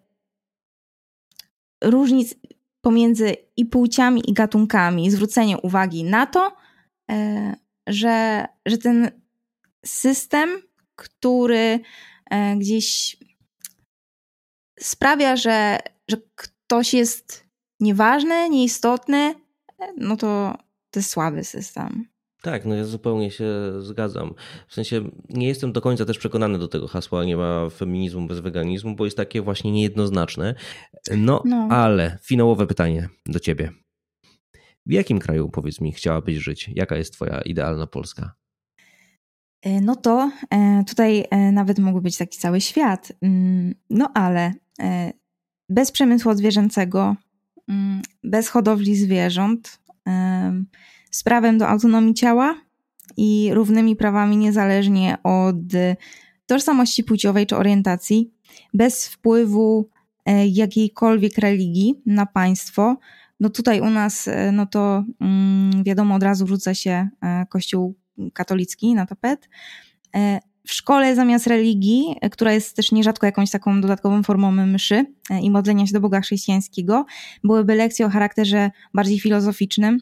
różnic 1.84 2.34
pomiędzy 2.80 3.36
i 3.56 3.66
płciami, 3.66 4.22
i 4.30 4.32
gatunkami, 4.32 5.10
zwrócenie 5.10 5.58
uwagi 5.58 6.04
na 6.04 6.26
to, 6.26 6.56
że, 7.86 8.46
że 8.66 8.78
ten 8.78 9.10
system, 9.86 10.50
który 10.96 11.80
gdzieś 12.56 13.16
sprawia, 14.80 15.36
że, 15.36 15.78
że 16.08 16.16
ktoś 16.72 16.94
jest 16.94 17.46
nieważny, 17.80 18.50
nieistotny, 18.50 19.34
no 19.96 20.16
to 20.16 20.58
to 20.90 21.00
jest 21.00 21.10
słaby 21.10 21.44
system. 21.44 22.04
Tak, 22.42 22.64
no 22.64 22.74
ja 22.74 22.84
zupełnie 22.84 23.30
się 23.30 23.46
zgadzam. 23.78 24.34
W 24.68 24.74
sensie 24.74 25.10
nie 25.28 25.48
jestem 25.48 25.72
do 25.72 25.80
końca 25.80 26.04
też 26.04 26.18
przekonany 26.18 26.58
do 26.58 26.68
tego 26.68 26.88
hasła, 26.88 27.24
nie 27.24 27.36
ma 27.36 27.70
feminizmu 27.70 28.26
bez 28.26 28.40
weganizmu, 28.40 28.96
bo 28.96 29.04
jest 29.04 29.16
takie 29.16 29.42
właśnie 29.42 29.72
niejednoznaczne. 29.72 30.54
No, 31.16 31.42
no. 31.44 31.68
ale 31.70 32.18
finałowe 32.22 32.66
pytanie 32.66 33.08
do 33.26 33.40
ciebie. 33.40 33.72
W 34.86 34.92
jakim 34.92 35.18
kraju, 35.18 35.48
powiedz 35.48 35.80
mi, 35.80 35.92
chciałabyś 35.92 36.36
żyć? 36.36 36.70
Jaka 36.74 36.96
jest 36.96 37.12
twoja 37.12 37.40
idealna 37.40 37.86
Polska? 37.86 38.34
E, 39.62 39.80
no 39.80 39.96
to 39.96 40.30
e, 40.50 40.84
tutaj 40.88 41.24
e, 41.30 41.52
nawet 41.52 41.78
mógłby 41.78 42.02
być 42.02 42.16
taki 42.16 42.38
cały 42.38 42.60
świat. 42.60 43.12
Mm, 43.22 43.74
no 43.90 44.10
ale 44.14 44.52
bez 45.72 45.92
przemysłu 45.92 46.34
zwierzęcego, 46.34 47.16
mm, 47.68 48.02
bez 48.24 48.48
hodowli 48.48 48.96
zwierząt, 48.96 49.82
z 51.10 51.22
prawem 51.22 51.58
do 51.58 51.68
autonomii 51.68 52.14
ciała 52.14 52.54
i 53.16 53.50
równymi 53.52 53.96
prawami 53.96 54.36
niezależnie 54.36 55.18
od 55.22 55.56
tożsamości 56.46 57.04
płciowej 57.04 57.46
czy 57.46 57.56
orientacji, 57.56 58.32
bez 58.74 59.08
wpływu 59.08 59.88
e, 60.26 60.46
jakiejkolwiek 60.46 61.38
religii 61.38 62.02
na 62.06 62.26
państwo. 62.26 62.96
No 63.40 63.50
tutaj 63.50 63.80
u 63.80 63.90
nas, 63.90 64.28
e, 64.28 64.52
no 64.52 64.66
to 64.66 65.04
mm, 65.20 65.84
wiadomo, 65.84 66.14
od 66.14 66.22
razu 66.22 66.46
rzuca 66.46 66.74
się 66.74 67.08
e, 67.22 67.46
kościół 67.46 67.94
katolicki 68.32 68.94
na 68.94 69.06
tapet 69.06 69.48
w 70.66 70.72
szkole 70.72 71.14
zamiast 71.14 71.46
religii, 71.46 72.16
która 72.32 72.52
jest 72.52 72.76
też 72.76 72.92
nierzadko 72.92 73.26
jakąś 73.26 73.50
taką 73.50 73.80
dodatkową 73.80 74.22
formą 74.22 74.52
mszy 74.52 75.06
e, 75.30 75.40
i 75.40 75.50
modlenia 75.50 75.86
się 75.86 75.92
do 75.92 76.00
Boga 76.00 76.20
chrześcijańskiego, 76.20 77.06
byłyby 77.44 77.74
lekcje 77.74 78.06
o 78.06 78.08
charakterze 78.08 78.70
bardziej 78.94 79.20
filozoficznym 79.20 79.98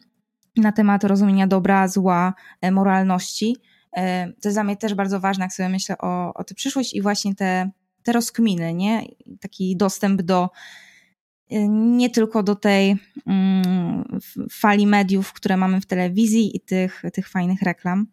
na 0.57 0.71
temat 0.71 1.03
rozumienia 1.03 1.47
dobra, 1.47 1.87
zła, 1.87 2.33
e, 2.61 2.71
moralności. 2.71 3.57
E, 3.97 4.27
to 4.27 4.49
jest 4.49 4.55
dla 4.55 4.63
mnie 4.63 4.77
też 4.77 4.93
bardzo 4.93 5.19
ważne, 5.19 5.45
jak 5.45 5.53
sobie 5.53 5.69
myślę 5.69 5.97
o, 5.97 6.33
o 6.33 6.43
tę 6.43 6.55
przyszłość 6.55 6.93
i 6.93 7.01
właśnie 7.01 7.35
te, 7.35 7.71
te 8.03 8.11
rozkminy, 8.11 8.73
nie? 8.73 9.05
taki 9.39 9.77
dostęp 9.77 10.21
do 10.21 10.49
nie 11.69 12.09
tylko 12.09 12.43
do 12.43 12.55
tej 12.55 12.97
mm, 13.27 14.19
fali 14.51 14.87
mediów, 14.87 15.33
które 15.33 15.57
mamy 15.57 15.81
w 15.81 15.85
telewizji 15.85 16.57
i 16.57 16.59
tych, 16.59 17.03
tych 17.13 17.29
fajnych 17.29 17.61
reklam 17.61 18.07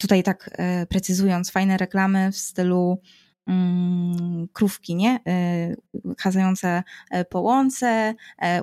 tutaj 0.00 0.22
tak 0.22 0.50
e, 0.52 0.86
precyzując, 0.86 1.50
fajne 1.50 1.76
reklamy 1.76 2.32
w 2.32 2.36
stylu 2.36 3.00
mm, 3.46 4.48
krówki, 4.52 4.96
nie? 4.96 5.20
E, 5.26 5.74
chadzające 6.18 6.82
e, 7.10 7.24
po 7.24 7.40
łące, 7.40 8.14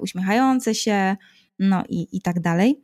uśmiechające 0.02 0.76
się, 0.76 1.18
no 1.60 1.84
i, 1.90 2.18
i 2.18 2.22
tak 2.22 2.40
dalej. 2.40 2.82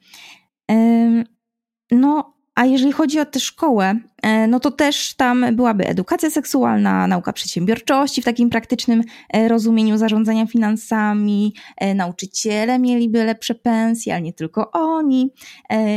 No, 1.91 2.33
a 2.55 2.65
jeżeli 2.65 2.91
chodzi 2.91 3.19
o 3.19 3.25
tę 3.25 3.39
szkołę, 3.39 3.99
e, 4.21 4.47
no 4.47 4.59
to 4.59 4.71
też 4.71 5.13
tam 5.13 5.55
byłaby 5.55 5.87
edukacja 5.87 6.29
seksualna, 6.29 7.07
nauka 7.07 7.33
przedsiębiorczości 7.33 8.21
w 8.21 8.25
takim 8.25 8.49
praktycznym 8.49 9.01
e, 9.29 9.47
rozumieniu 9.47 9.97
zarządzania 9.97 10.45
finansami, 10.45 11.53
e, 11.77 11.93
nauczyciele 11.93 12.79
mieliby 12.79 13.23
lepsze 13.23 13.55
pensje, 13.55 14.13
ale 14.13 14.21
nie 14.21 14.33
tylko 14.33 14.71
oni, 14.71 15.31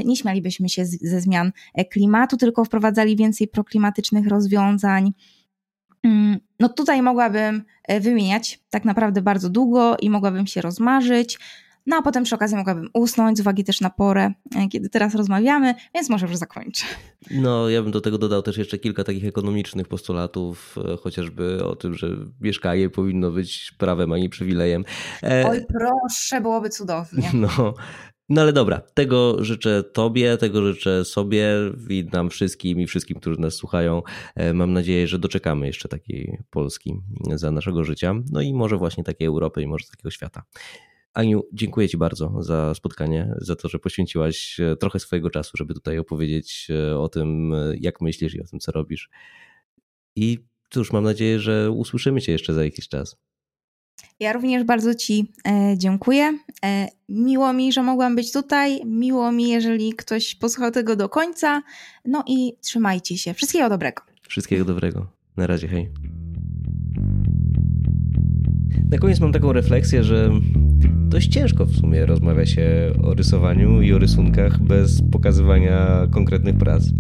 nie 0.04 0.16
śmialibyśmy 0.16 0.68
się 0.68 0.84
ze 0.84 1.20
zmian 1.20 1.52
klimatu, 1.90 2.36
tylko 2.36 2.64
wprowadzali 2.64 3.16
więcej 3.16 3.48
proklimatycznych 3.48 4.28
rozwiązań. 4.28 5.12
Mm, 6.02 6.38
no 6.60 6.68
tutaj 6.68 7.02
mogłabym 7.02 7.62
wymieniać 8.00 8.60
tak 8.70 8.84
naprawdę 8.84 9.22
bardzo 9.22 9.50
długo 9.50 9.96
i 10.00 10.10
mogłabym 10.10 10.46
się 10.46 10.60
rozmarzyć. 10.62 11.38
No 11.86 11.96
a 11.96 12.02
potem 12.02 12.24
przy 12.24 12.34
okazji 12.34 12.56
mogłabym 12.56 12.88
usnąć 12.94 13.38
z 13.38 13.40
uwagi 13.40 13.64
też 13.64 13.80
na 13.80 13.90
porę, 13.90 14.32
e, 14.56 14.68
kiedy 14.68 14.88
teraz 14.88 15.14
rozmawiamy, 15.14 15.74
więc 15.94 16.10
może 16.10 16.26
już 16.26 16.36
zakończę. 16.36 16.84
No, 17.30 17.68
ja 17.68 17.82
bym 17.82 17.90
do 17.90 18.00
tego 18.00 18.18
dodał 18.18 18.42
też 18.42 18.56
jeszcze 18.56 18.78
kilka 18.78 19.04
takich 19.04 19.24
ekonomicznych 19.24 19.88
postulatów, 19.88 20.76
e, 20.92 20.96
chociażby 20.96 21.64
o 21.64 21.76
tym, 21.76 21.94
że 21.94 22.08
mieszkanie 22.40 22.90
powinno 22.90 23.30
być 23.30 23.74
prawem, 23.78 24.12
a 24.12 24.18
nie 24.18 24.28
przywilejem. 24.28 24.84
E... 25.22 25.46
Oj, 25.48 25.60
proszę, 25.68 26.40
byłoby 26.40 26.68
cudownie. 26.68 27.30
No, 27.46 27.74
no 28.28 28.40
ale 28.40 28.52
dobra, 28.52 28.80
tego 28.94 29.44
życzę 29.44 29.82
Tobie, 29.82 30.36
tego 30.36 30.72
życzę 30.72 31.04
sobie 31.04 31.48
i 31.90 32.06
nam 32.12 32.30
wszystkim 32.30 32.80
i 32.80 32.86
wszystkim, 32.86 33.20
którzy 33.20 33.40
nas 33.40 33.54
słuchają. 33.54 34.02
E, 34.34 34.52
mam 34.52 34.72
nadzieję, 34.72 35.08
że 35.08 35.18
doczekamy 35.18 35.66
jeszcze 35.66 35.88
takiej 35.88 36.38
Polski 36.50 37.00
za 37.34 37.50
naszego 37.50 37.84
życia, 37.84 38.14
no 38.32 38.40
i 38.40 38.54
może 38.54 38.76
właśnie 38.76 39.04
takiej 39.04 39.26
Europy 39.26 39.62
i 39.62 39.66
może 39.66 39.86
takiego 39.86 40.10
świata. 40.10 40.42
Aniu, 41.16 41.42
dziękuję 41.52 41.88
Ci 41.88 41.96
bardzo 41.96 42.42
za 42.42 42.74
spotkanie, 42.74 43.34
za 43.38 43.56
to, 43.56 43.68
że 43.68 43.78
poświęciłaś 43.78 44.60
e, 44.60 44.76
trochę 44.76 44.98
swojego 44.98 45.30
czasu, 45.30 45.50
żeby 45.54 45.74
tutaj 45.74 45.98
opowiedzieć 45.98 46.68
e, 46.70 46.98
o 46.98 47.08
tym, 47.08 47.54
e, 47.54 47.74
jak 47.80 48.00
myślisz 48.00 48.34
i 48.34 48.40
o 48.40 48.44
tym, 48.44 48.60
co 48.60 48.72
robisz. 48.72 49.10
I 50.16 50.38
cóż, 50.70 50.92
mam 50.92 51.04
nadzieję, 51.04 51.40
że 51.40 51.70
usłyszymy 51.70 52.20
Cię 52.20 52.32
jeszcze 52.32 52.54
za 52.54 52.64
jakiś 52.64 52.88
czas. 52.88 53.16
Ja 54.20 54.32
również 54.32 54.64
bardzo 54.64 54.94
Ci 54.94 55.32
dziękuję. 55.76 56.38
Miło 57.08 57.52
mi, 57.52 57.72
że 57.72 57.82
mogłam 57.82 58.16
być 58.16 58.32
tutaj. 58.32 58.80
Miło 58.84 59.32
mi, 59.32 59.48
jeżeli 59.48 59.92
ktoś 59.92 60.34
posłuchał 60.34 60.70
tego 60.70 60.96
do 60.96 61.08
końca. 61.08 61.62
No 62.04 62.24
i 62.26 62.52
trzymajcie 62.60 63.18
się. 63.18 63.34
Wszystkiego 63.34 63.68
dobrego. 63.68 64.02
Wszystkiego 64.28 64.64
dobrego. 64.64 65.06
Na 65.36 65.46
razie, 65.46 65.68
hej. 65.68 65.90
Na 68.90 68.98
koniec 68.98 69.20
mam 69.20 69.32
taką 69.32 69.52
refleksję, 69.52 70.04
że 70.04 70.30
dość 71.06 71.28
ciężko 71.28 71.66
w 71.66 71.76
sumie 71.76 72.06
rozmawia 72.06 72.46
się 72.46 72.92
o 73.02 73.14
rysowaniu 73.14 73.82
i 73.82 73.92
o 73.92 73.98
rysunkach 73.98 74.62
bez 74.62 75.02
pokazywania 75.02 76.06
konkretnych 76.10 76.56
prac. 76.56 76.90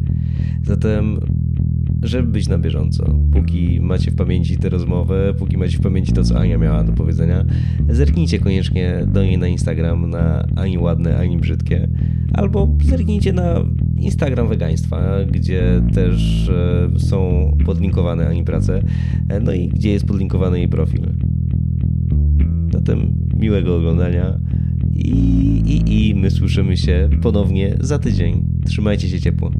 Zatem 0.62 1.20
żeby 2.02 2.28
być 2.28 2.48
na 2.48 2.58
bieżąco. 2.58 3.14
Póki 3.32 3.80
macie 3.80 4.10
w 4.10 4.14
pamięci 4.14 4.58
tę 4.58 4.68
rozmowę, 4.68 5.34
póki 5.38 5.56
macie 5.56 5.78
w 5.78 5.80
pamięci 5.80 6.12
to, 6.12 6.24
co 6.24 6.38
Ania 6.38 6.58
miała 6.58 6.84
do 6.84 6.92
powiedzenia, 6.92 7.44
zerknijcie 7.88 8.38
koniecznie 8.38 9.06
do 9.12 9.22
niej 9.22 9.38
na 9.38 9.48
Instagram, 9.48 10.10
na 10.10 10.46
ani 10.56 10.78
ładne, 10.78 11.18
ani 11.18 11.38
brzydkie, 11.38 11.88
albo 12.32 12.76
zerknijcie 12.84 13.32
na 13.32 13.64
Instagram 13.98 14.48
wegaństwa, 14.48 15.02
gdzie 15.30 15.82
też 15.94 16.48
e, 16.48 17.00
są 17.00 17.50
podlinkowane 17.64 18.28
Ani 18.28 18.44
prace, 18.44 18.82
e, 19.28 19.40
no 19.40 19.52
i 19.52 19.68
gdzie 19.68 19.92
jest 19.92 20.06
podlinkowany 20.06 20.58
jej 20.58 20.68
profil. 20.68 21.02
Zatem 22.72 23.25
miłego 23.38 23.76
oglądania 23.76 24.38
i, 24.94 25.10
i, 25.66 26.08
i 26.08 26.14
my 26.14 26.30
słyszymy 26.30 26.76
się 26.76 27.08
ponownie 27.22 27.76
za 27.80 27.98
tydzień. 27.98 28.46
Trzymajcie 28.66 29.08
się 29.08 29.20
ciepło. 29.20 29.50